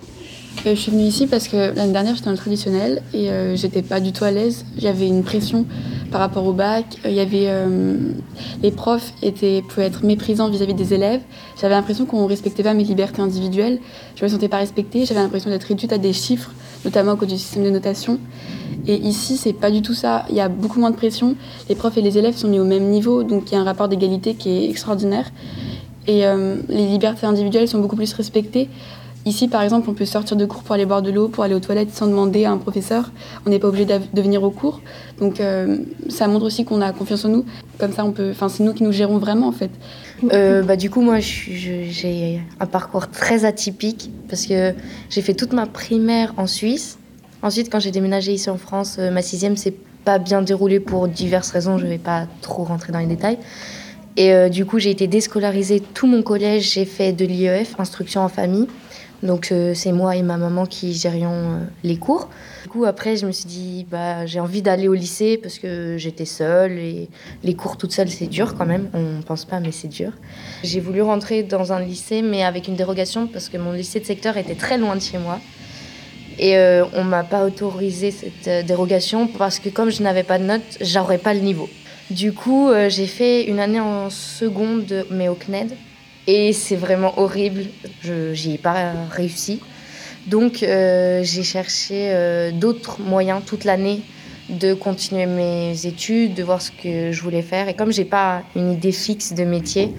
Je 0.65 0.75
suis 0.75 0.91
venue 0.91 1.05
ici 1.05 1.27
parce 1.27 1.49
que 1.49 1.75
l'année 1.75 1.93
dernière, 1.93 2.15
j'étais 2.15 2.27
dans 2.27 2.33
le 2.33 2.37
traditionnel 2.39 3.03
et 3.15 3.29
j'étais 3.55 3.83
pas 3.83 4.01
du 4.01 4.13
tout 4.13 4.25
à 4.25 4.31
l'aise. 4.31 4.65
J'avais 4.79 5.07
une 5.07 5.23
pression 5.23 5.67
par 6.11 6.21
rapport 6.21 6.47
au 6.47 6.53
bac. 6.53 6.87
Il 7.05 7.13
y 7.13 7.21
avait 7.21 7.47
euh, 7.49 7.97
les 8.63 8.71
profs 8.71 9.13
étaient 9.23 9.63
pouvaient 9.63 9.87
être 9.87 10.05
méprisants 10.05 10.49
vis-à-vis 10.49 10.75
des 10.75 10.95
élèves. 10.95 11.21
J'avais 11.61 11.75
l'impression 11.75 12.07
qu'on 12.07 12.27
respectait 12.27 12.63
pas 12.63 12.75
mes 12.75 12.85
libertés 12.85 13.23
individuelles. 13.23 13.81
Je 14.15 14.25
me 14.25 14.29
sentais 14.29 14.49
pas 14.49 14.59
respectée. 14.59 15.05
J'avais 15.05 15.21
l'impression 15.21 15.51
d'être 15.51 15.65
réduite 15.65 15.93
à 15.93 15.99
des 15.99 16.13
chiffres, 16.13 16.53
notamment 16.85 17.13
à 17.13 17.17
cause 17.17 17.29
du 17.29 17.39
système 17.39 17.65
de 17.65 17.71
notation. 17.71 18.19
Et 18.87 18.97
ici, 18.97 19.37
c'est 19.37 19.53
pas 19.53 19.71
du 19.71 19.83
tout 19.83 19.95
ça. 19.95 20.25
Il 20.31 20.37
y 20.37 20.41
a 20.41 20.49
beaucoup 20.49 20.81
moins 20.81 20.91
de 20.91 20.97
pression. 20.97 21.35
Les 21.69 21.75
profs 21.75 21.97
et 21.97 22.03
les 22.03 22.19
élèves 22.19 22.37
sont 22.37 22.49
mis 22.49 22.61
au 22.61 22.65
même 22.65 22.85
niveau, 22.85 23.23
donc 23.23 23.51
il 23.51 23.55
y 23.55 23.59
a 23.59 23.61
un 23.61 23.65
rapport 23.65 23.89
d'égalité 23.89 24.35
qui 24.35 24.51
est 24.51 24.71
extraordinaire. 24.71 25.31
Et 26.07 26.25
euh, 26.25 26.57
les 26.69 26.87
libertés 26.87 27.27
individuelles 27.27 27.67
sont 27.67 27.81
beaucoup 27.81 27.97
plus 27.97 28.13
respectées. 28.13 28.69
Ici, 29.27 29.49
par 29.49 29.63
exemple, 29.63 29.91
on 29.91 29.93
peut 29.93 30.05
sortir 30.05 30.37
de 30.37 30.47
cours 30.47 30.63
pour 30.63 30.77
aller 30.77 30.87
boire 30.87 31.03
de 31.03 31.11
l'eau, 31.11 31.27
pour 31.27 31.43
aller 31.43 31.55
aux 31.55 31.61
toilettes 31.61 31.93
sans 31.93 32.07
demander 32.07 32.45
à 32.45 32.53
un 32.53 32.59
professeur. 32.59 33.11
On 33.45 33.51
n'est 33.51 33.59
pas 33.59 33.67
obligé 33.67 33.85
de 33.85 34.23
venir 34.23 34.45
au 34.45 34.51
cours. 34.51 34.81
Donc, 35.19 35.41
euh, 35.41 35.79
ça 36.09 36.29
montre 36.29 36.45
aussi 36.45 36.65
qu'on 36.65 36.81
a 36.81 36.93
confiance 36.93 37.25
en 37.25 37.31
nous. 37.31 37.45
Comme 37.79 37.93
ça, 37.93 38.05
on 38.05 38.13
peut. 38.13 38.31
Enfin, 38.31 38.49
c'est 38.49 38.63
nous 38.63 38.73
qui 38.73 38.85
nous 38.85 38.93
gérons 38.93 39.19
vraiment, 39.19 39.49
en 39.49 39.53
fait. 39.53 39.73
Euh, 40.33 40.63
bah, 40.63 40.77
du 40.77 40.91
coup, 40.91 41.01
moi, 41.01 41.19
j'ai 41.19 42.41
un 42.61 42.67
parcours 42.67 43.11
très 43.11 43.45
atypique 43.45 44.13
parce 44.29 44.47
que 44.47 44.75
j'ai 45.11 45.23
fait 45.23 45.35
toute 45.35 45.53
ma 45.53 45.67
primaire 45.67 46.33
en 46.37 46.47
Suisse. 46.47 46.97
Ensuite, 47.43 47.69
quand 47.69 47.81
j'ai 47.81 47.91
déménagé 47.91 48.33
ici 48.33 48.49
en 48.49 48.59
France, 48.59 48.97
euh, 49.01 49.11
ma 49.11 49.23
sixième 49.23 49.57
s'est 49.57 49.75
pas 50.05 50.21
bien 50.21 50.41
déroulée 50.41 50.79
pour 50.79 51.09
diverses 51.09 51.51
raisons. 51.51 51.79
Je 51.79 51.85
ne 51.85 51.91
vais 51.91 51.99
pas 51.99 52.29
trop 52.43 52.63
rentrer 52.63 52.93
dans 52.93 53.01
les 53.01 53.07
détails. 53.07 53.39
Et 54.17 54.49
du 54.49 54.65
coup, 54.65 54.79
j'ai 54.79 54.91
été 54.91 55.09
déscolarisée 55.09 55.83
tout 55.93 56.07
mon 56.07 56.23
collège. 56.23 56.73
J'ai 56.73 56.87
fait 56.87 57.13
de 57.13 57.27
l'IEF, 57.27 57.75
instruction 57.79 58.23
en 58.23 58.31
famille. 58.31 58.67
Donc 59.23 59.51
euh, 59.51 59.73
c'est 59.75 59.93
moi 59.93 60.15
et 60.17 60.23
ma 60.23 60.37
maman 60.37 60.67
qui 60.67 60.93
gérions 60.93 61.31
euh, 61.33 61.59
les 61.85 61.97
cours. 61.97 62.29
Du 62.65 62.69
coup 62.69 62.85
après 62.85 63.17
je 63.17 63.27
me 63.27 63.33
suis 63.33 63.47
dit 63.47 63.87
bah 63.91 64.27
j'ai 64.27 64.41
envie 64.41 64.61
d'aller 64.61 64.89
au 64.89 64.95
lycée 64.95 65.39
parce 65.39 65.59
que 65.59 65.97
j'étais 65.97 66.25
seule 66.25 66.73
et 66.73 67.09
les 67.43 67.55
cours 67.55 67.77
toute 67.77 67.93
seule 67.93 68.11
c'est 68.11 68.27
dur 68.27 68.55
quand 68.57 68.67
même. 68.67 68.91
On 68.93 69.23
pense 69.23 69.45
pas 69.45 69.61
mais 69.61 69.73
c'est 69.73 69.89
dur. 69.89 70.13
J'ai 70.63 70.81
voulu 70.81 71.01
rentrer 71.01 71.43
dans 71.43 71.73
un 71.73 71.81
lycée 71.81 72.21
mais 72.21 72.45
avec 72.45 72.69
une 72.69 72.77
dérogation 72.77 73.27
parce 73.27 73.49
que 73.49 73.57
mon 73.57 73.73
lycée 73.73 74.01
de 74.01 74.05
secteur 74.05 74.37
était 74.37 74.55
très 74.55 74.77
loin 74.77 74.95
de 74.97 75.03
chez 75.03 75.19
moi. 75.19 75.41
Et 76.39 76.59
euh, 76.59 76.85
on 76.93 77.03
m'a 77.03 77.25
pas 77.25 77.47
autorisé 77.47 78.11
cette 78.11 78.67
dérogation 78.67 79.27
parce 79.27 79.59
que 79.59 79.71
comme 79.71 79.89
je 79.89 80.03
n'avais 80.03 80.25
pas 80.25 80.39
de 80.39 80.45
notes, 80.45 80.79
j'aurais 80.83 81.17
pas 81.17 81.33
le 81.33 81.41
niveau. 81.41 81.71
Du 82.11 82.33
coup, 82.33 82.71
j'ai 82.89 83.07
fait 83.07 83.47
une 83.47 83.59
année 83.59 83.81
en 83.81 84.11
seconde, 84.11 85.07
mais 85.11 85.29
au 85.29 85.35
CNED, 85.35 85.73
et 86.27 86.53
c'est 86.53 86.77
vraiment 86.77 87.19
horrible. 87.19 87.65
Je 88.03 88.49
n'y 88.49 88.55
ai 88.55 88.59
pas 88.59 88.93
réussi. 89.11 89.61
Donc 90.27 90.63
euh, 90.63 91.23
j'ai 91.23 91.45
cherché 91.45 92.11
euh, 92.11 92.51
d'autres 92.51 93.01
moyens 93.01 93.43
toute 93.47 93.65
l'année 93.65 94.03
de 94.49 94.75
continuer 94.75 95.27
mes 95.27 95.87
études, 95.87 96.35
de 96.35 96.43
voir 96.43 96.61
ce 96.61 96.71
que 96.71 97.13
je 97.13 97.23
voulais 97.23 97.43
faire. 97.43 97.69
Et 97.69 97.75
comme 97.75 97.93
j'ai 97.93 98.05
pas 98.05 98.43
une 98.55 98.73
idée 98.73 98.93
fixe 98.93 99.33
de 99.33 99.45
métier 99.45 99.93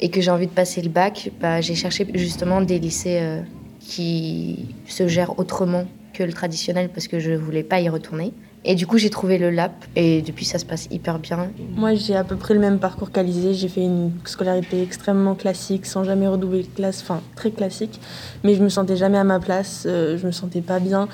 et 0.00 0.10
que 0.10 0.20
j'ai 0.20 0.30
envie 0.30 0.46
de 0.46 0.52
passer 0.52 0.80
le 0.80 0.88
bac, 0.88 1.30
bah, 1.40 1.60
j'ai 1.60 1.74
cherché 1.74 2.06
justement 2.14 2.60
des 2.60 2.78
lycées 2.78 3.18
euh, 3.20 3.40
qui 3.80 4.74
se 4.86 5.06
gèrent 5.06 5.38
autrement 5.38 5.86
que 6.14 6.22
le 6.22 6.32
traditionnel 6.32 6.88
parce 6.88 7.08
que 7.08 7.18
je 7.18 7.32
voulais 7.32 7.62
pas 7.62 7.80
y 7.80 7.88
retourner. 7.88 8.32
Et 8.64 8.74
du 8.74 8.86
coup, 8.86 8.98
j'ai 8.98 9.10
trouvé 9.10 9.38
le 9.38 9.50
LAP 9.50 9.72
et 9.96 10.20
depuis, 10.22 10.44
ça 10.44 10.58
se 10.58 10.64
passe 10.64 10.88
hyper 10.90 11.18
bien. 11.18 11.50
Moi, 11.76 11.94
j'ai 11.94 12.16
à 12.16 12.24
peu 12.24 12.36
près 12.36 12.54
le 12.54 12.60
même 12.60 12.78
parcours 12.78 13.10
qu'Alizé. 13.10 13.54
J'ai 13.54 13.68
fait 13.68 13.84
une 13.84 14.10
scolarité 14.24 14.82
extrêmement 14.82 15.34
classique, 15.34 15.86
sans 15.86 16.04
jamais 16.04 16.26
redoubler 16.26 16.62
de 16.62 16.68
classe, 16.68 17.00
enfin 17.02 17.20
très 17.36 17.50
classique. 17.50 18.00
Mais 18.44 18.54
je 18.54 18.62
me 18.62 18.68
sentais 18.68 18.96
jamais 18.96 19.18
à 19.18 19.24
ma 19.24 19.40
place, 19.40 19.84
euh, 19.86 20.18
je 20.18 20.26
me 20.26 20.32
sentais 20.32 20.60
pas 20.60 20.80
bien. 20.80 21.08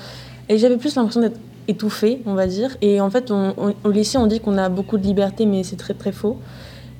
Et 0.49 0.57
j'avais 0.57 0.77
plus 0.77 0.95
l'impression 0.95 1.21
d'être 1.21 1.39
étouffée, 1.67 2.21
on 2.25 2.33
va 2.33 2.47
dire. 2.47 2.75
Et 2.81 2.99
en 2.99 3.09
fait, 3.09 3.31
au 3.31 3.91
lycée, 3.91 4.17
on 4.17 4.27
dit 4.27 4.39
qu'on 4.39 4.57
a 4.57 4.69
beaucoup 4.69 4.97
de 4.97 5.03
liberté, 5.03 5.45
mais 5.45 5.63
c'est 5.63 5.77
très 5.77 5.93
très 5.93 6.11
faux. 6.11 6.37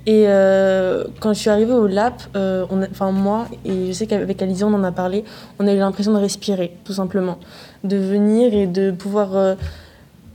Et 0.08 0.26
euh, 0.28 1.06
quand 1.20 1.34
je 1.34 1.40
suis 1.40 1.50
arrivée 1.50 1.74
au 1.74 1.88
LAP, 1.88 2.22
euh, 2.36 2.66
enfin 2.92 3.12
moi, 3.12 3.48
et 3.66 3.88
je 3.88 3.92
sais 3.92 4.06
qu'avec 4.06 4.40
Alizé, 4.42 4.64
on 4.64 4.74
en 4.74 4.84
a 4.84 4.92
parlé, 4.92 5.24
on 5.60 5.68
a 5.68 5.74
eu 5.74 5.78
l'impression 5.78 6.14
de 6.14 6.20
respirer, 6.20 6.78
tout 6.84 6.94
simplement. 6.94 7.40
De 7.84 7.98
venir 7.98 8.54
et 8.54 8.68
de 8.68 8.92
pouvoir 8.92 9.36
euh, 9.36 9.56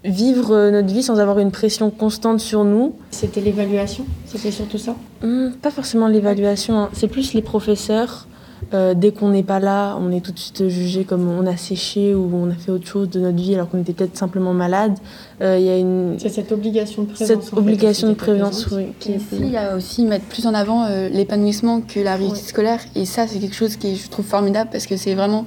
vivre 0.05 0.55
euh, 0.55 0.71
notre 0.71 0.89
vie 0.93 1.03
sans 1.03 1.19
avoir 1.19 1.39
une 1.39 1.51
pression 1.51 1.91
constante 1.91 2.41
sur 2.41 2.65
nous. 2.65 2.95
C'était 3.11 3.41
l'évaluation 3.41 4.05
C'était 4.27 4.51
surtout 4.51 4.79
ça 4.79 4.97
Hum, 5.23 5.53
Pas 5.61 5.71
forcément 5.71 6.09
l'évaluation, 6.09 6.79
hein. 6.79 6.89
c'est 6.93 7.09
plus 7.09 7.35
les 7.35 7.43
professeurs. 7.43 8.27
Euh, 8.73 8.95
dès 8.95 9.11
qu'on 9.11 9.31
n'est 9.31 9.43
pas 9.43 9.59
là, 9.59 9.97
on 10.01 10.13
est 10.13 10.21
tout 10.21 10.33
de 10.33 10.39
suite 10.39 10.69
jugé 10.69 11.05
comme 11.05 11.29
on 11.29 11.47
a 11.47 11.57
séché 11.57 12.15
ou 12.15 12.31
on 12.33 12.51
a 12.51 12.55
fait 12.55 12.71
autre 12.71 12.87
chose 12.87 13.09
de 13.09 13.19
notre 13.19 13.37
vie 13.37 13.55
alors 13.55 13.69
qu'on 13.69 13.81
était 13.81 13.93
peut-être 13.95 14.17
simplement 14.17 14.53
malade. 14.53 14.97
Euh, 15.41 15.57
Il 15.59 15.65
y 15.65 15.71
a 15.71 15.77
une... 15.79 16.17
C'est 16.19 16.29
cette 16.29 16.53
obligation 16.53 17.03
de 17.03 17.09
présence. 17.09 17.27
Cette 17.27 17.43
fait, 17.43 17.57
obligation 17.57 18.09
de 18.09 18.13
aussi, 18.13 18.25
qui 18.25 18.31
est 18.31 18.35
présence, 18.35 18.69
oui. 18.71 18.85
qui 19.01 19.13
Ici, 19.13 19.27
il 19.41 19.51
y 19.51 19.57
a 19.57 19.77
aussi 19.77 20.05
mettre 20.05 20.27
plus 20.27 20.47
en 20.47 20.55
avant 20.55 20.85
euh, 20.85 21.09
l'épanouissement 21.09 21.81
que 21.81 22.01
la 22.01 22.17
réussite 22.17 22.47
scolaire. 22.47 22.81
Et 22.95 23.07
ça, 23.07 23.27
c'est 23.27 23.39
quelque 23.39 23.57
chose 23.57 23.77
qui 23.77 23.97
je 23.97 24.09
trouve 24.09 24.27
formidable 24.27 24.71
parce 24.71 24.87
que 24.87 24.97
c'est 24.97 25.15
vraiment. 25.15 25.47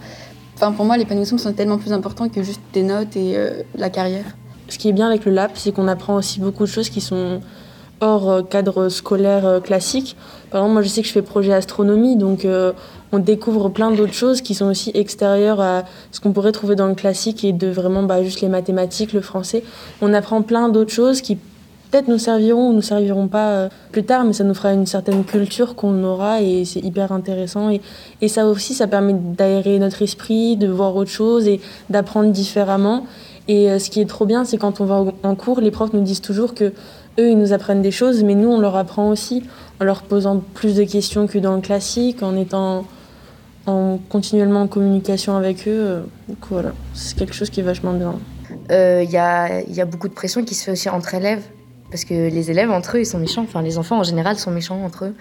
Enfin, 0.55 0.71
pour 0.71 0.85
moi, 0.85 0.97
l'épanouissement, 0.97 1.37
c'est 1.37 1.53
tellement 1.53 1.77
plus 1.77 1.93
important 1.93 2.27
que 2.29 2.43
juste 2.43 2.61
des 2.73 2.83
notes 2.83 3.15
et 3.15 3.37
euh, 3.37 3.61
la 3.75 3.89
carrière. 3.89 4.25
Ce 4.73 4.79
qui 4.79 4.89
est 4.89 4.93
bien 4.93 5.05
avec 5.05 5.25
le 5.25 5.31
LAP, 5.31 5.51
c'est 5.53 5.71
qu'on 5.71 5.87
apprend 5.87 6.15
aussi 6.15 6.39
beaucoup 6.39 6.63
de 6.63 6.69
choses 6.69 6.89
qui 6.89 6.99
sont 6.99 7.41
hors 8.01 8.31
euh, 8.31 8.41
cadre 8.41 8.89
scolaire 8.89 9.45
euh, 9.45 9.59
classique. 9.59 10.17
Par 10.49 10.61
exemple, 10.61 10.73
moi, 10.73 10.81
je 10.81 10.87
sais 10.87 11.03
que 11.03 11.07
je 11.07 11.13
fais 11.13 11.21
projet 11.21 11.53
astronomie, 11.53 12.15
donc 12.15 12.43
euh, 12.43 12.73
on 13.11 13.19
découvre 13.19 13.69
plein 13.69 13.91
d'autres 13.91 14.15
choses 14.15 14.41
qui 14.41 14.55
sont 14.55 14.65
aussi 14.65 14.89
extérieures 14.95 15.61
à 15.61 15.83
ce 16.11 16.19
qu'on 16.21 16.31
pourrait 16.31 16.53
trouver 16.53 16.75
dans 16.75 16.87
le 16.87 16.95
classique 16.95 17.43
et 17.43 17.53
de 17.53 17.67
vraiment 17.67 18.01
bah, 18.01 18.23
juste 18.23 18.41
les 18.41 18.47
mathématiques, 18.47 19.13
le 19.13 19.21
français. 19.21 19.63
On 20.01 20.11
apprend 20.11 20.41
plein 20.41 20.69
d'autres 20.69 20.91
choses 20.91 21.21
qui 21.21 21.35
peut-être 21.91 22.07
nous 22.07 22.17
serviront 22.17 22.71
ou 22.71 22.73
nous 22.73 22.81
serviront 22.81 23.27
pas 23.27 23.69
plus 23.91 24.03
tard, 24.03 24.23
mais 24.23 24.33
ça 24.33 24.43
nous 24.43 24.55
fera 24.55 24.73
une 24.73 24.87
certaine 24.87 25.23
culture 25.23 25.75
qu'on 25.75 26.03
aura 26.03 26.41
et 26.41 26.65
c'est 26.65 26.79
hyper 26.79 27.11
intéressant. 27.11 27.69
Et, 27.69 27.79
et 28.21 28.27
ça 28.27 28.47
aussi, 28.47 28.73
ça 28.73 28.87
permet 28.87 29.13
d'aérer 29.13 29.77
notre 29.77 30.01
esprit, 30.01 30.57
de 30.57 30.67
voir 30.67 30.95
autre 30.95 31.11
chose 31.11 31.47
et 31.47 31.61
d'apprendre 31.91 32.31
différemment. 32.31 33.05
Et 33.47 33.69
euh, 33.69 33.79
ce 33.79 33.89
qui 33.89 33.99
est 34.01 34.05
trop 34.05 34.25
bien, 34.25 34.45
c'est 34.45 34.57
quand 34.57 34.79
on 34.81 34.85
va 34.85 35.03
en- 35.23 35.35
cours, 35.35 35.59
les 35.59 35.71
profs 35.71 35.93
nous 35.93 36.01
disent 36.01 36.21
toujours 36.21 36.53
que 36.53 36.65
eux, 37.19 37.29
ils 37.29 37.37
nous 37.37 37.53
apprennent 37.53 37.81
des 37.81 37.91
choses, 37.91 38.23
mais 38.23 38.35
nous, 38.35 38.49
on 38.49 38.59
leur 38.59 38.75
apprend 38.75 39.09
aussi 39.09 39.43
en 39.81 39.85
leur 39.85 40.03
posant 40.03 40.41
plus 40.53 40.75
de 40.75 40.83
questions 40.83 41.27
que 41.27 41.37
dans 41.37 41.55
le 41.55 41.61
classique, 41.61 42.23
en 42.23 42.35
étant 42.37 42.85
en 43.65 43.97
continuellement 44.09 44.61
en 44.63 44.67
communication 44.67 45.35
avec 45.37 45.67
eux. 45.67 45.71
euh, 45.71 46.01
Donc 46.27 46.37
voilà, 46.49 46.73
c'est 46.93 47.17
quelque 47.17 47.33
chose 47.33 47.49
qui 47.49 47.59
est 47.59 47.63
vachement 47.63 47.93
bien. 47.93 48.15
Euh, 48.71 49.01
Il 49.03 49.11
y, 49.11 49.17
a, 49.17 49.61
y 49.61 49.81
a 49.81 49.85
beaucoup 49.85 50.07
de 50.07 50.13
pression 50.13 50.43
qui 50.43 50.53
se 50.55 50.65
fait 50.65 50.71
aussi 50.71 50.89
entre 50.89 51.13
élèves. 51.15 51.43
Parce 51.91 52.05
que 52.05 52.13
les 52.29 52.49
élèves, 52.49 52.71
entre 52.71 52.97
eux, 52.97 53.01
ils 53.01 53.05
sont 53.05 53.19
méchants. 53.19 53.43
Enfin, 53.43 53.61
les 53.61 53.77
enfants, 53.77 53.99
en 53.99 54.03
général, 54.03 54.37
sont 54.39 54.49
méchants 54.49 54.83
entre 54.83 55.05
eux. 55.05 55.15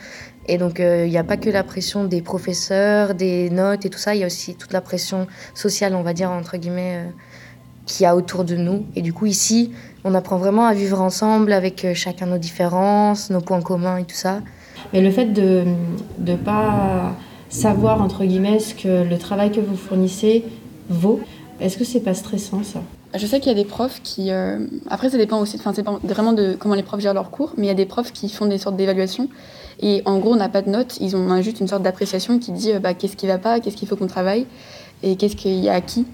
Et 0.49 0.57
donc, 0.57 0.81
euh, 0.81 1.05
il 1.05 1.11
n'y 1.11 1.19
a 1.19 1.25
pas 1.25 1.37
que 1.37 1.51
la 1.51 1.63
pression 1.65 2.05
des 2.05 2.23
professeurs, 2.23 3.15
des 3.15 3.51
notes 3.51 3.85
et 3.85 3.91
tout 3.91 3.99
ça. 3.99 4.15
Il 4.15 4.23
y 4.23 4.25
a 4.25 4.27
aussi 4.27 4.55
toute 4.55 4.73
la 4.73 4.81
pression 4.81 5.27
sociale, 5.55 5.95
on 5.95 6.03
va 6.03 6.15
dire, 6.15 6.31
entre 6.31 6.57
guillemets, 6.57 6.97
euh, 6.97 7.11
qu'il 7.87 8.05
y 8.05 8.07
a 8.07 8.15
autour 8.17 8.45
de 8.45 8.57
nous. 8.57 8.85
Et 8.97 9.03
du 9.03 9.13
coup, 9.13 9.27
ici, 9.27 9.71
on 10.05 10.15
apprend 10.15 10.37
vraiment 10.37 10.67
à 10.67 10.75
vivre 10.75 11.01
ensemble 11.01 11.53
avec 11.53 11.85
euh, 11.85 11.95
chacun 11.95 12.27
nos 12.27 12.39
différences, 12.39 13.31
nos 13.31 13.41
points 13.41 13.61
communs 13.63 13.99
et 13.99 14.05
tout 14.05 14.17
ça. 14.17 14.41
Mais 14.93 15.01
le 15.01 15.11
fait 15.11 15.27
de 15.27 15.65
ne 16.19 16.37
pas 16.37 17.15
savoir, 17.49 18.03
entre 18.03 18.25
guillemets, 18.25 18.59
ce 18.59 18.75
que 18.75 19.09
le 19.09 19.19
travail 19.19 19.53
que 19.53 19.61
vous 19.61 19.77
fournissez 19.77 20.45
vaut, 20.89 21.21
est-ce 21.61 21.77
que 21.77 21.85
c'est 21.85 22.01
pas 22.01 22.15
stressant 22.15 22.63
ça? 22.63 22.81
Je 23.15 23.27
sais 23.27 23.41
qu'il 23.41 23.53
y 23.53 23.55
a 23.55 23.63
des 23.63 23.69
profs 23.69 24.01
qui. 24.03 24.31
euh, 24.31 24.59
Après, 24.89 25.11
ça 25.11 25.19
dépend 25.19 25.39
aussi. 25.39 25.57
Enfin, 25.59 25.73
c'est 25.75 25.85
vraiment 25.85 26.33
de 26.33 26.57
comment 26.59 26.75
les 26.75 26.83
profs 26.83 27.01
gèrent 27.01 27.13
leurs 27.15 27.31
cours, 27.31 27.53
mais 27.59 27.67
il 27.67 27.69
y 27.69 27.73
a 27.73 27.75
des 27.75 27.85
profs 27.85 28.11
qui 28.13 28.29
font 28.31 28.47
des 28.47 28.57
sortes 28.57 28.77
d'évaluations. 28.77 29.29
Et 29.81 30.03
en 30.07 30.19
gros, 30.19 30.33
on 30.33 30.37
n'a 30.37 30.49
pas 30.49 30.63
de 30.63 30.71
notes. 30.71 30.97
Ils 31.01 31.15
ont 31.15 31.43
juste 31.43 31.61
une 31.61 31.69
sorte 31.69 31.83
d'appréciation 31.83 32.39
qui 32.39 32.53
dit 32.53 32.73
euh, 32.73 32.79
bah, 32.79 32.95
qu'est-ce 32.95 33.17
qui 33.17 33.27
va 33.27 33.39
pas, 33.39 33.61
qu'est-ce 33.61 33.77
qu'il 33.77 33.87
faut 33.87 33.97
qu'on 33.97 34.07
travaille, 34.07 34.47
et 35.03 35.17
qu'est-ce 35.17 35.37
qu'il 35.37 35.59
y 35.63 35.69
a 35.69 35.75
acquis. 35.75 36.07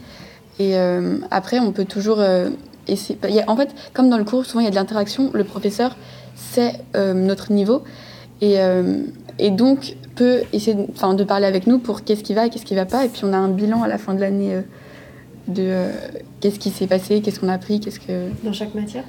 Et 0.59 0.77
euh, 0.77 1.19
après, 1.31 1.59
on 1.61 1.73
peut 1.73 1.85
toujours. 1.85 2.21
euh, 2.21 2.51
essayer- 2.89 3.19
il 3.29 3.35
y 3.35 3.41
a- 3.41 3.45
en 3.51 3.57
fait, 3.57 3.69
comme 3.93 4.09
dans 4.09 4.17
le 4.19 4.25
cours, 4.25 4.45
souvent 4.47 4.61
il 4.61 4.65
y 4.65 4.67
a 4.67 4.71
de 4.71 4.75
l'interaction. 4.75 5.31
Le 5.35 5.45
professeur 5.45 5.95
sait 6.35 6.73
euh, 6.97 7.13
notre 7.13 7.53
niveau 7.53 7.83
et, 8.41 8.61
euh, 8.61 9.03
et 9.39 9.51
donc 9.51 9.97
peut 10.17 10.41
essayer 10.53 10.75
de, 10.75 10.87
enfin, 10.93 11.13
de 11.15 11.23
parler 11.23 11.47
avec 11.47 11.67
nous 11.67 11.79
pour 11.79 12.03
qu'est-ce 12.03 12.23
qui 12.25 12.33
va 12.35 12.47
et 12.47 12.51
qu'est-ce 12.51 12.65
qui 12.65 12.75
va 12.75 12.87
pas. 12.87 13.05
Et 13.05 13.09
puis 13.09 13.23
on 13.25 13.33
a 13.33 13.37
un 13.37 13.49
bilan 13.51 13.83
à 13.83 13.89
la 13.89 13.99
fin 13.99 14.15
de 14.15 14.21
l'année 14.21 14.55
euh, 14.55 14.61
de 15.49 15.63
euh, 15.67 15.91
qu'est-ce 16.41 16.59
qui 16.59 16.71
s'est 16.71 16.87
passé, 16.87 17.21
qu'est-ce 17.21 17.41
qu'on 17.41 17.49
a 17.51 17.55
appris, 17.55 17.79
qu'est-ce 17.81 18.01
que. 18.01 18.29
Dans 18.43 18.53
chaque 18.55 18.75
matière 18.75 19.05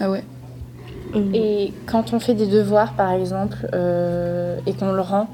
Ah 0.00 0.10
ouais. 0.10 0.22
Et 1.32 1.72
quand 1.86 2.12
on 2.12 2.18
fait 2.20 2.34
des 2.34 2.46
devoirs, 2.46 2.94
par 2.94 3.12
exemple, 3.12 3.68
euh, 3.72 4.58
et 4.66 4.72
qu'on 4.74 4.92
le 4.92 5.00
rend, 5.00 5.28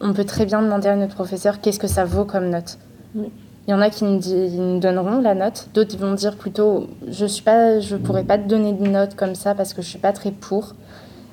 on 0.00 0.12
peut 0.12 0.24
très 0.24 0.46
bien 0.46 0.62
demander 0.62 0.88
à 0.88 0.96
notre 0.96 1.14
professeur 1.14 1.60
qu'est-ce 1.60 1.78
que 1.80 1.86
ça 1.88 2.04
vaut 2.04 2.24
comme 2.24 2.48
note. 2.50 2.78
Oui. 3.14 3.26
Il 3.66 3.70
y 3.70 3.74
en 3.74 3.80
a 3.80 3.88
qui 3.90 4.04
nous, 4.04 4.18
di- 4.18 4.34
ils 4.34 4.60
nous 4.60 4.78
donneront 4.78 5.20
la 5.20 5.34
note, 5.34 5.68
d'autres 5.74 5.96
vont 5.96 6.12
dire 6.14 6.36
plutôt 6.36 6.86
je 7.08 7.24
suis 7.24 7.42
pas, 7.42 7.80
je 7.80 7.96
pourrais 7.96 8.24
pas 8.24 8.36
te 8.38 8.46
donner 8.46 8.72
de 8.72 8.86
notes 8.86 9.14
comme 9.14 9.34
ça 9.34 9.54
parce 9.54 9.72
que 9.72 9.80
je 9.82 9.88
suis 9.88 9.98
pas 9.98 10.12
très 10.12 10.30
pour. 10.32 10.74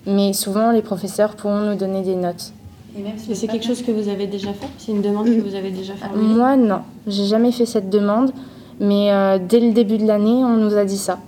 Mais 0.07 0.33
souvent 0.33 0.71
les 0.71 0.81
professeurs 0.81 1.35
pourront 1.35 1.59
nous 1.59 1.75
donner 1.75 2.01
des 2.01 2.15
notes. 2.15 2.53
Et 2.97 3.35
c'est 3.35 3.47
quelque 3.47 3.65
chose 3.65 3.81
que 3.83 3.91
vous 3.91 4.09
avez 4.09 4.27
déjà 4.27 4.51
fait 4.53 4.67
C'est 4.77 4.91
une 4.91 5.01
demande 5.01 5.25
que 5.27 5.39
vous 5.41 5.55
avez 5.55 5.71
déjà 5.71 5.93
formulée 5.95 6.33
Moi 6.33 6.55
non, 6.57 6.81
j'ai 7.07 7.25
jamais 7.25 7.51
fait 7.51 7.65
cette 7.65 7.89
demande, 7.89 8.31
mais 8.79 9.11
euh, 9.11 9.37
dès 9.39 9.59
le 9.59 9.71
début 9.73 9.97
de 9.97 10.05
l'année 10.07 10.43
on 10.43 10.57
nous 10.57 10.75
a 10.75 10.83
dit 10.85 10.97
ça. 10.97 11.19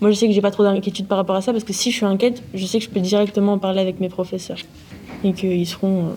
Moi, 0.00 0.10
je 0.12 0.16
sais 0.16 0.26
que 0.26 0.32
j'ai 0.32 0.40
pas 0.40 0.50
trop 0.50 0.62
d'inquiétude 0.62 1.06
par 1.06 1.18
rapport 1.18 1.36
à 1.36 1.42
ça 1.42 1.52
parce 1.52 1.64
que 1.64 1.74
si 1.74 1.90
je 1.90 1.96
suis 1.98 2.06
inquiète, 2.06 2.42
je 2.54 2.64
sais 2.64 2.78
que 2.78 2.84
je 2.84 2.88
peux 2.88 3.00
directement 3.00 3.52
en 3.52 3.58
parler 3.58 3.80
avec 3.82 4.00
mes 4.00 4.08
professeurs 4.08 4.56
et 5.22 5.34
qu'ils 5.34 5.66
seront 5.66 6.04
euh, 6.04 6.10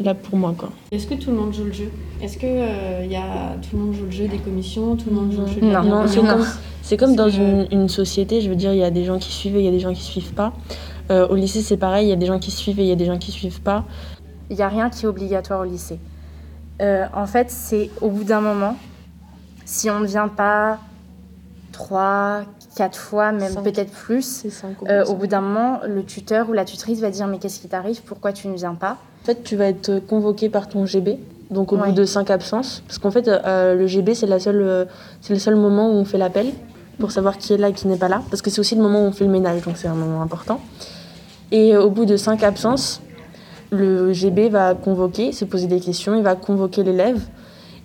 là 0.00 0.14
pour 0.14 0.38
moi. 0.38 0.54
Quoi. 0.56 0.70
Est-ce 0.90 1.06
que 1.06 1.14
tout 1.14 1.30
le 1.30 1.36
monde 1.36 1.52
joue 1.52 1.64
le 1.64 1.72
jeu? 1.72 1.90
Est-ce 2.22 2.38
que 2.38 2.46
euh, 2.46 3.04
y 3.06 3.16
a, 3.16 3.56
tout 3.62 3.76
le 3.76 3.84
monde 3.84 3.94
joue 3.94 4.04
le 4.04 4.10
jeu 4.10 4.28
des 4.28 4.38
commissions 4.38 4.96
Tout 4.96 5.10
le 5.10 5.16
monde 5.16 5.32
joue 5.32 5.42
le 5.42 5.46
jeu 5.46 5.60
de 5.60 5.66
Non, 5.66 6.06
c'est 6.06 6.20
comme, 6.20 6.46
c'est 6.82 6.96
comme 6.96 7.16
dans 7.16 7.28
une, 7.28 7.66
une 7.70 7.88
société, 7.88 8.40
je 8.40 8.48
veux 8.48 8.56
dire, 8.56 8.72
il 8.72 8.78
y 8.78 8.84
a 8.84 8.90
des 8.90 9.04
gens 9.04 9.18
qui 9.18 9.32
suivent 9.32 9.56
et 9.56 9.60
il 9.60 9.64
y 9.64 9.68
a 9.68 9.72
des 9.72 9.80
gens 9.80 9.92
qui 9.92 10.02
suivent 10.02 10.32
pas. 10.32 10.52
Euh, 11.10 11.26
au 11.28 11.36
lycée, 11.36 11.62
c'est 11.62 11.76
pareil, 11.76 12.06
il 12.06 12.10
y 12.10 12.12
a 12.12 12.16
des 12.16 12.26
gens 12.26 12.38
qui 12.38 12.50
suivent 12.50 12.80
et 12.80 12.82
il 12.82 12.88
y 12.88 12.92
a 12.92 12.96
des 12.96 13.06
gens 13.06 13.18
qui 13.18 13.32
suivent 13.32 13.62
pas. 13.62 13.84
Il 14.50 14.56
n'y 14.56 14.62
a 14.62 14.68
rien 14.68 14.90
qui 14.90 15.04
est 15.04 15.08
obligatoire 15.08 15.60
au 15.60 15.64
lycée. 15.64 15.98
Euh, 16.80 17.06
en 17.14 17.26
fait, 17.26 17.50
c'est 17.50 17.90
au 18.00 18.10
bout 18.10 18.24
d'un 18.24 18.40
moment, 18.40 18.76
si 19.64 19.90
on 19.90 20.00
ne 20.00 20.06
vient 20.06 20.28
pas 20.28 20.78
trois, 21.72 22.42
quatre 22.76 22.98
fois, 22.98 23.32
même 23.32 23.52
Cinq. 23.52 23.64
peut-être 23.64 23.92
plus, 23.92 24.44
au 24.44 24.86
euh, 24.86 25.04
bout 25.04 25.10
au 25.10 25.14
bout 25.16 25.26
d'un 25.26 25.40
moment, 25.40 25.80
le 25.86 26.04
tuteur 26.04 26.48
ou 26.50 26.52
la 26.52 26.64
tutrice 26.64 27.00
va 27.00 27.10
dire 27.10 27.26
mais 27.26 27.38
qu'est-ce 27.38 27.60
qui 27.60 27.68
t'arrive? 27.68 28.02
Pourquoi 28.02 28.32
tu 28.32 28.48
ne 28.48 28.56
viens 28.56 28.74
pas? 28.74 28.98
Fait, 29.34 29.42
tu 29.42 29.56
vas 29.56 29.66
être 29.66 30.00
convoqué 30.06 30.48
par 30.48 30.68
ton 30.68 30.86
GB, 30.86 31.18
donc 31.50 31.72
au 31.72 31.76
Ouais. 31.76 31.88
bout 31.88 31.92
de 31.94 32.04
cinq 32.04 32.30
absences. 32.30 32.82
Parce 32.86 32.98
qu'en 32.98 33.10
fait, 33.10 33.28
euh, 33.28 33.74
le 33.74 33.86
GB, 33.86 34.14
c'est, 34.14 34.26
euh, 34.30 34.84
c'est 35.20 35.32
le 35.34 35.38
seul 35.38 35.56
moment 35.56 35.90
où 35.90 35.94
on 35.94 36.04
fait 36.04 36.18
l'appel 36.18 36.46
pour 36.98 37.10
savoir 37.12 37.36
qui 37.38 37.52
est 37.52 37.58
là 37.58 37.68
et 37.68 37.72
qui 37.72 37.86
n'est 37.88 37.96
pas 37.96 38.08
là. 38.08 38.22
Parce 38.30 38.42
que 38.42 38.50
c'est 38.50 38.60
aussi 38.60 38.74
le 38.74 38.82
moment 38.82 39.02
où 39.02 39.06
on 39.06 39.12
fait 39.12 39.24
le 39.24 39.30
ménage, 39.30 39.62
donc 39.62 39.76
c'est 39.76 39.88
un 39.88 39.94
moment 39.94 40.22
important. 40.22 40.60
Et 41.52 41.74
euh, 41.74 41.82
au 41.82 41.90
bout 41.90 42.06
de 42.06 42.16
cinq 42.16 42.42
absences, 42.42 43.00
le 43.70 44.12
GB 44.12 44.48
va 44.48 44.74
convoquer, 44.74 45.32
se 45.32 45.44
poser 45.44 45.66
des 45.66 45.80
questions, 45.80 46.14
il 46.16 46.22
va 46.22 46.34
convoquer 46.34 46.82
l'élève. 46.82 47.20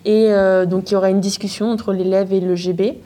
Et 0.06 0.28
euh, 0.32 0.66
donc 0.66 0.90
il 0.92 0.94
y 0.94 0.98
aura 0.98 1.10
une 1.10 1.20
discussion 1.22 1.70
entre 1.72 1.94
l'élève 1.94 2.32
et 2.34 2.40
le 2.40 2.56
GB. 2.56 3.00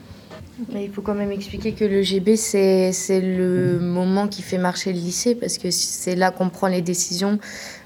Mais 0.74 0.86
il 0.86 0.91
faut 0.91 1.02
quand 1.02 1.13
même 1.13 1.32
expliquer 1.32 1.74
que 1.74 1.86
le 1.86 2.02
GB, 2.02 2.36
c'est 2.36 2.91
le 3.22 3.80
moment 3.80 4.28
qui 4.28 4.41
fait 4.41 4.58
marcher 4.58 4.91
le 4.91 5.00
lycée, 5.00 5.36
parce 5.36 5.58
que 5.58 5.70
c'est 5.72 6.15
là 6.15 6.32
qu'on 6.32 6.50
prend 6.50 6.67
les 6.67 6.82
décisions 6.82 7.39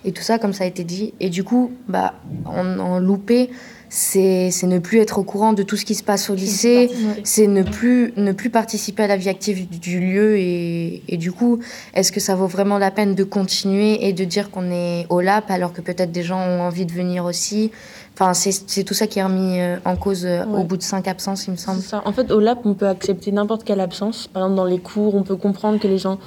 et 0.06 0.12
tout 0.12 0.24
ça, 0.24 0.40
comme 0.40 0.54
ça 0.54 0.64
a 0.64 0.68
été 0.68 0.84
dit. 0.84 1.14
Et 1.20 1.30
du 1.30 1.44
coup, 1.44 1.72
bah, 1.88 2.14
en, 2.46 2.80
en 2.80 3.00
loupé, 3.00 3.50
c'est 3.94 4.52
c'est 4.52 4.68
ne 4.68 4.80
plus 4.80 5.00
être 5.00 5.20
au 5.20 5.24
courant 5.24 5.52
de 5.52 5.64
tout 5.64 5.76
ce 5.76 5.84
qui 5.84 5.96
se 5.96 6.04
passe 6.04 6.30
au 6.30 6.34
lycée, 6.34 6.90
c'est 7.26 7.46
ne 7.46 7.62
plus, 7.62 8.14
ne 8.16 8.32
plus 8.32 8.50
participer 8.50 9.04
à 9.04 9.08
la 9.08 9.18
vie 9.18 9.28
active 9.28 9.68
du, 9.68 10.00
lieu. 10.00 10.38
Et, 10.38 11.04
et 11.10 11.18
du 11.18 11.34
coup, 11.34 11.60
est-ce 11.94 12.14
que 12.14 12.22
ça 12.22 12.34
vaut 12.36 12.48
vraiment 12.48 12.78
la 12.78 12.90
peine 12.90 13.16
de 13.16 13.26
continuer 13.26 14.08
et 14.08 14.14
de 14.14 14.24
dire 14.24 14.50
qu'on 14.50 14.72
est 14.72 15.06
au 15.10 15.20
LAP 15.20 15.52
alors 15.52 15.74
que 15.74 15.82
peut-être 15.82 16.14
des 16.14 16.24
gens 16.24 16.40
ont 16.40 16.62
envie 16.62 16.86
de 16.86 16.94
venir 16.94 17.26
aussi? 17.26 17.72
Enfin, 18.14 18.34
c'est 18.34 18.54
c'est 18.66 18.86
tout 18.86 18.94
ça 18.94 19.08
qui 19.08 19.20
est 19.20 19.24
remis 19.24 19.60
euh, 19.60 19.76
en 19.84 19.98
cause 19.98 20.26
euh, 20.26 20.46
au 20.46 20.64
bout 20.64 20.78
de 20.78 20.84
cinq 20.84 21.10
absences, 21.10 21.48
il 21.48 21.52
me 21.52 21.58
semble. 21.58 21.82
Ça. 21.82 22.02
En 22.06 22.14
fait, 22.14 22.32
au 22.32 22.40
LAP, 22.40 22.66
on 22.66 22.74
peut 22.74 22.88
accepter 22.88 23.34
n'importe 23.34 23.66
quelle 23.66 23.82
absence. 23.82 24.28
Par 24.28 24.44
exemple, 24.44 24.56
dans 24.56 24.66
les 24.66 24.80
cours, 24.80 25.16
on 25.16 25.24
peut 25.24 25.36
comprendre 25.36 25.80
que 25.80 25.88
les 25.88 25.98
gens. 25.98 26.18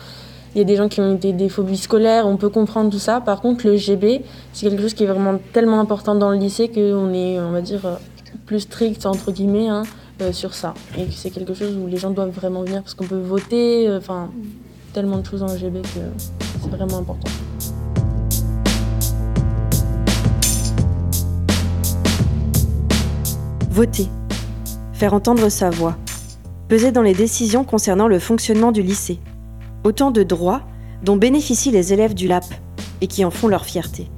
Il 0.55 0.59
y 0.59 0.61
a 0.61 0.65
des 0.65 0.77
gens 0.77 0.89
qui 0.89 1.01
ont 1.01 1.17
été 1.17 1.33
des 1.33 1.49
phobies 1.49 1.77
scolaires, 1.77 2.27
on 2.29 2.37
peut 2.37 2.49
comprendre 2.49 2.89
tout 2.91 3.01
ça. 3.01 3.21
Par 3.21 3.41
contre, 3.41 3.67
le 3.67 3.77
GB, 3.77 4.23
c'est 4.53 4.69
quelque 4.69 4.83
chose 4.83 4.95
qui 4.95 5.03
est 5.03 5.07
vraiment 5.09 5.41
tellement 5.53 5.81
important 5.81 6.15
dans 6.15 6.31
le 6.31 6.37
lycée 6.37 6.69
qu'on 6.69 7.13
est, 7.13 7.41
on 7.41 7.51
va 7.51 7.61
dire, 7.61 7.85
euh, 7.85 7.97
plus 8.47 8.61
strict, 8.61 9.05
entre 9.07 9.33
guillemets. 9.33 9.69
hein. 9.69 9.83
euh, 10.23 10.33
sur 10.33 10.55
ça. 10.55 10.75
Et 10.97 11.07
c'est 11.11 11.31
quelque 11.31 11.55
chose 11.55 11.77
où 11.77 11.89
les 11.89 11.97
gens 11.97 12.11
doivent 12.11 12.31
vraiment 12.31 12.63
venir 12.63 12.83
parce 12.83 12.95
qu'on 12.95 13.07
peut 13.07 13.19
voter, 13.19 13.89
euh, 13.89 13.99
enfin, 13.99 14.31
tellement 14.93 15.19
de 15.19 15.27
choses 15.27 15.43
en 15.43 15.47
LGB 15.47 15.83
que 15.83 15.89
c'est 16.63 16.71
vraiment 16.71 16.99
important. 16.99 17.31
Voter. 23.71 24.07
Faire 24.93 25.15
entendre 25.15 25.49
sa 25.49 25.71
voix. 25.71 25.97
Peser 26.69 26.93
dans 26.93 27.03
les 27.03 27.15
décisions 27.15 27.65
concernant 27.65 28.07
le 28.07 28.21
fonctionnement 28.21 28.71
du 28.71 28.83
lycée. 28.83 29.19
Autant 29.85 30.11
de 30.11 30.23
droits 30.23 30.63
dont 31.03 31.17
bénéficient 31.17 31.71
les 31.71 31.93
élèves 31.93 32.15
du 32.15 32.27
LAP 32.27 32.47
et 33.03 33.07
qui 33.07 33.25
en 33.25 33.31
font 33.31 33.49
leur 33.49 33.67
fierté. 33.67 34.09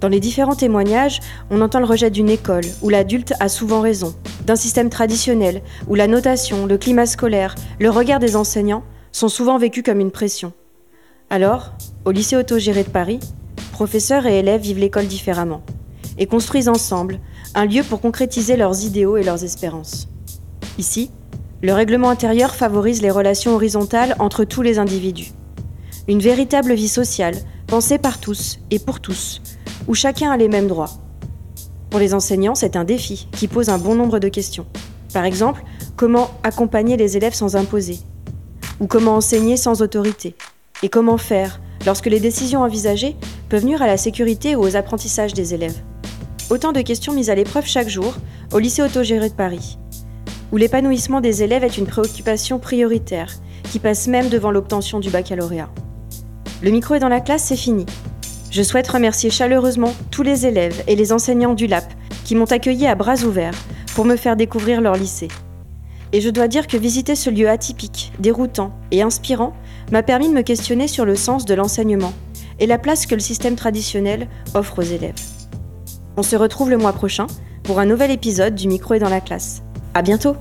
Dans 0.00 0.08
les 0.08 0.20
différents 0.20 0.54
témoignages, 0.54 1.18
on 1.50 1.60
entend 1.60 1.80
le 1.80 1.84
rejet 1.84 2.10
d'une 2.10 2.30
école 2.30 2.64
où 2.80 2.88
l'adulte 2.88 3.34
a 3.40 3.48
souvent 3.48 3.80
raison, 3.80 4.14
d'un 4.46 4.54
système 4.54 4.88
traditionnel 4.88 5.62
où 5.88 5.96
la 5.96 6.06
notation, 6.06 6.64
le 6.64 6.78
climat 6.78 7.06
scolaire, 7.06 7.56
le 7.80 7.90
regard 7.90 8.20
des 8.20 8.36
enseignants 8.36 8.84
sont 9.10 9.28
souvent 9.28 9.58
vécus 9.58 9.82
comme 9.82 9.98
une 10.00 10.12
pression. 10.12 10.52
Alors, 11.28 11.72
au 12.04 12.12
lycée 12.12 12.36
autogéré 12.36 12.84
de 12.84 12.88
Paris, 12.88 13.20
professeurs 13.72 14.26
et 14.26 14.38
élèves 14.38 14.62
vivent 14.62 14.78
l'école 14.78 15.06
différemment 15.06 15.62
et 16.18 16.26
construisent 16.26 16.68
ensemble 16.68 17.18
un 17.56 17.66
lieu 17.66 17.82
pour 17.82 18.00
concrétiser 18.00 18.56
leurs 18.56 18.84
idéaux 18.84 19.16
et 19.16 19.24
leurs 19.24 19.42
espérances. 19.42 20.08
Ici, 20.78 21.10
le 21.62 21.74
règlement 21.74 22.08
intérieur 22.08 22.54
favorise 22.54 23.02
les 23.02 23.10
relations 23.10 23.54
horizontales 23.54 24.16
entre 24.18 24.44
tous 24.44 24.62
les 24.62 24.78
individus. 24.78 25.32
Une 26.08 26.20
véritable 26.20 26.72
vie 26.72 26.88
sociale, 26.88 27.36
pensée 27.66 27.98
par 27.98 28.18
tous 28.18 28.58
et 28.70 28.78
pour 28.78 29.00
tous, 29.00 29.42
où 29.86 29.94
chacun 29.94 30.30
a 30.30 30.36
les 30.36 30.48
mêmes 30.48 30.68
droits. 30.68 30.90
Pour 31.90 32.00
les 32.00 32.14
enseignants, 32.14 32.54
c'est 32.54 32.76
un 32.76 32.84
défi 32.84 33.28
qui 33.32 33.46
pose 33.46 33.68
un 33.68 33.78
bon 33.78 33.94
nombre 33.94 34.18
de 34.18 34.28
questions. 34.28 34.66
Par 35.12 35.24
exemple, 35.24 35.62
comment 35.96 36.30
accompagner 36.42 36.96
les 36.96 37.16
élèves 37.16 37.34
sans 37.34 37.56
imposer? 37.56 37.98
Ou 38.80 38.86
comment 38.86 39.16
enseigner 39.16 39.56
sans 39.56 39.82
autorité? 39.82 40.36
Et 40.82 40.88
comment 40.88 41.18
faire 41.18 41.60
lorsque 41.84 42.06
les 42.06 42.20
décisions 42.20 42.62
envisagées 42.62 43.16
peuvent 43.50 43.66
nuire 43.66 43.82
à 43.82 43.86
la 43.86 43.98
sécurité 43.98 44.56
ou 44.56 44.60
aux 44.60 44.76
apprentissages 44.76 45.34
des 45.34 45.52
élèves? 45.52 45.82
Autant 46.48 46.72
de 46.72 46.80
questions 46.80 47.12
mises 47.12 47.28
à 47.28 47.34
l'épreuve 47.34 47.66
chaque 47.66 47.88
jour 47.88 48.14
au 48.52 48.58
lycée 48.58 48.82
autogéré 48.82 49.28
de 49.28 49.34
Paris, 49.34 49.78
où 50.52 50.56
l'épanouissement 50.56 51.20
des 51.20 51.42
élèves 51.42 51.64
est 51.64 51.78
une 51.78 51.86
préoccupation 51.86 52.58
prioritaire 52.58 53.32
qui 53.70 53.78
passe 53.78 54.08
même 54.08 54.28
devant 54.28 54.50
l'obtention 54.50 55.00
du 55.00 55.10
baccalauréat. 55.10 55.70
Le 56.62 56.70
micro 56.70 56.94
est 56.94 57.00
dans 57.00 57.08
la 57.08 57.20
classe, 57.20 57.44
c'est 57.44 57.56
fini. 57.56 57.86
Je 58.50 58.62
souhaite 58.62 58.88
remercier 58.88 59.30
chaleureusement 59.30 59.94
tous 60.10 60.22
les 60.22 60.46
élèves 60.46 60.82
et 60.86 60.96
les 60.96 61.12
enseignants 61.12 61.54
du 61.54 61.66
LAP 61.66 61.92
qui 62.24 62.34
m'ont 62.34 62.44
accueilli 62.44 62.86
à 62.86 62.94
bras 62.94 63.22
ouverts 63.22 63.54
pour 63.94 64.04
me 64.04 64.16
faire 64.16 64.36
découvrir 64.36 64.80
leur 64.80 64.96
lycée. 64.96 65.28
Et 66.12 66.20
je 66.20 66.28
dois 66.28 66.48
dire 66.48 66.66
que 66.66 66.76
visiter 66.76 67.14
ce 67.14 67.30
lieu 67.30 67.48
atypique, 67.48 68.12
déroutant 68.18 68.72
et 68.90 69.02
inspirant 69.02 69.54
m'a 69.92 70.02
permis 70.02 70.28
de 70.28 70.34
me 70.34 70.42
questionner 70.42 70.88
sur 70.88 71.04
le 71.04 71.14
sens 71.14 71.44
de 71.44 71.54
l'enseignement 71.54 72.12
et 72.58 72.66
la 72.66 72.78
place 72.78 73.06
que 73.06 73.14
le 73.14 73.20
système 73.20 73.54
traditionnel 73.54 74.28
offre 74.54 74.80
aux 74.80 74.82
élèves. 74.82 75.14
On 76.16 76.22
se 76.22 76.36
retrouve 76.36 76.70
le 76.70 76.76
mois 76.76 76.92
prochain 76.92 77.28
pour 77.62 77.78
un 77.78 77.86
nouvel 77.86 78.10
épisode 78.10 78.56
du 78.56 78.66
micro 78.66 78.94
est 78.94 78.98
dans 78.98 79.08
la 79.08 79.20
classe. 79.20 79.62
À 79.94 80.02
bientôt! 80.02 80.36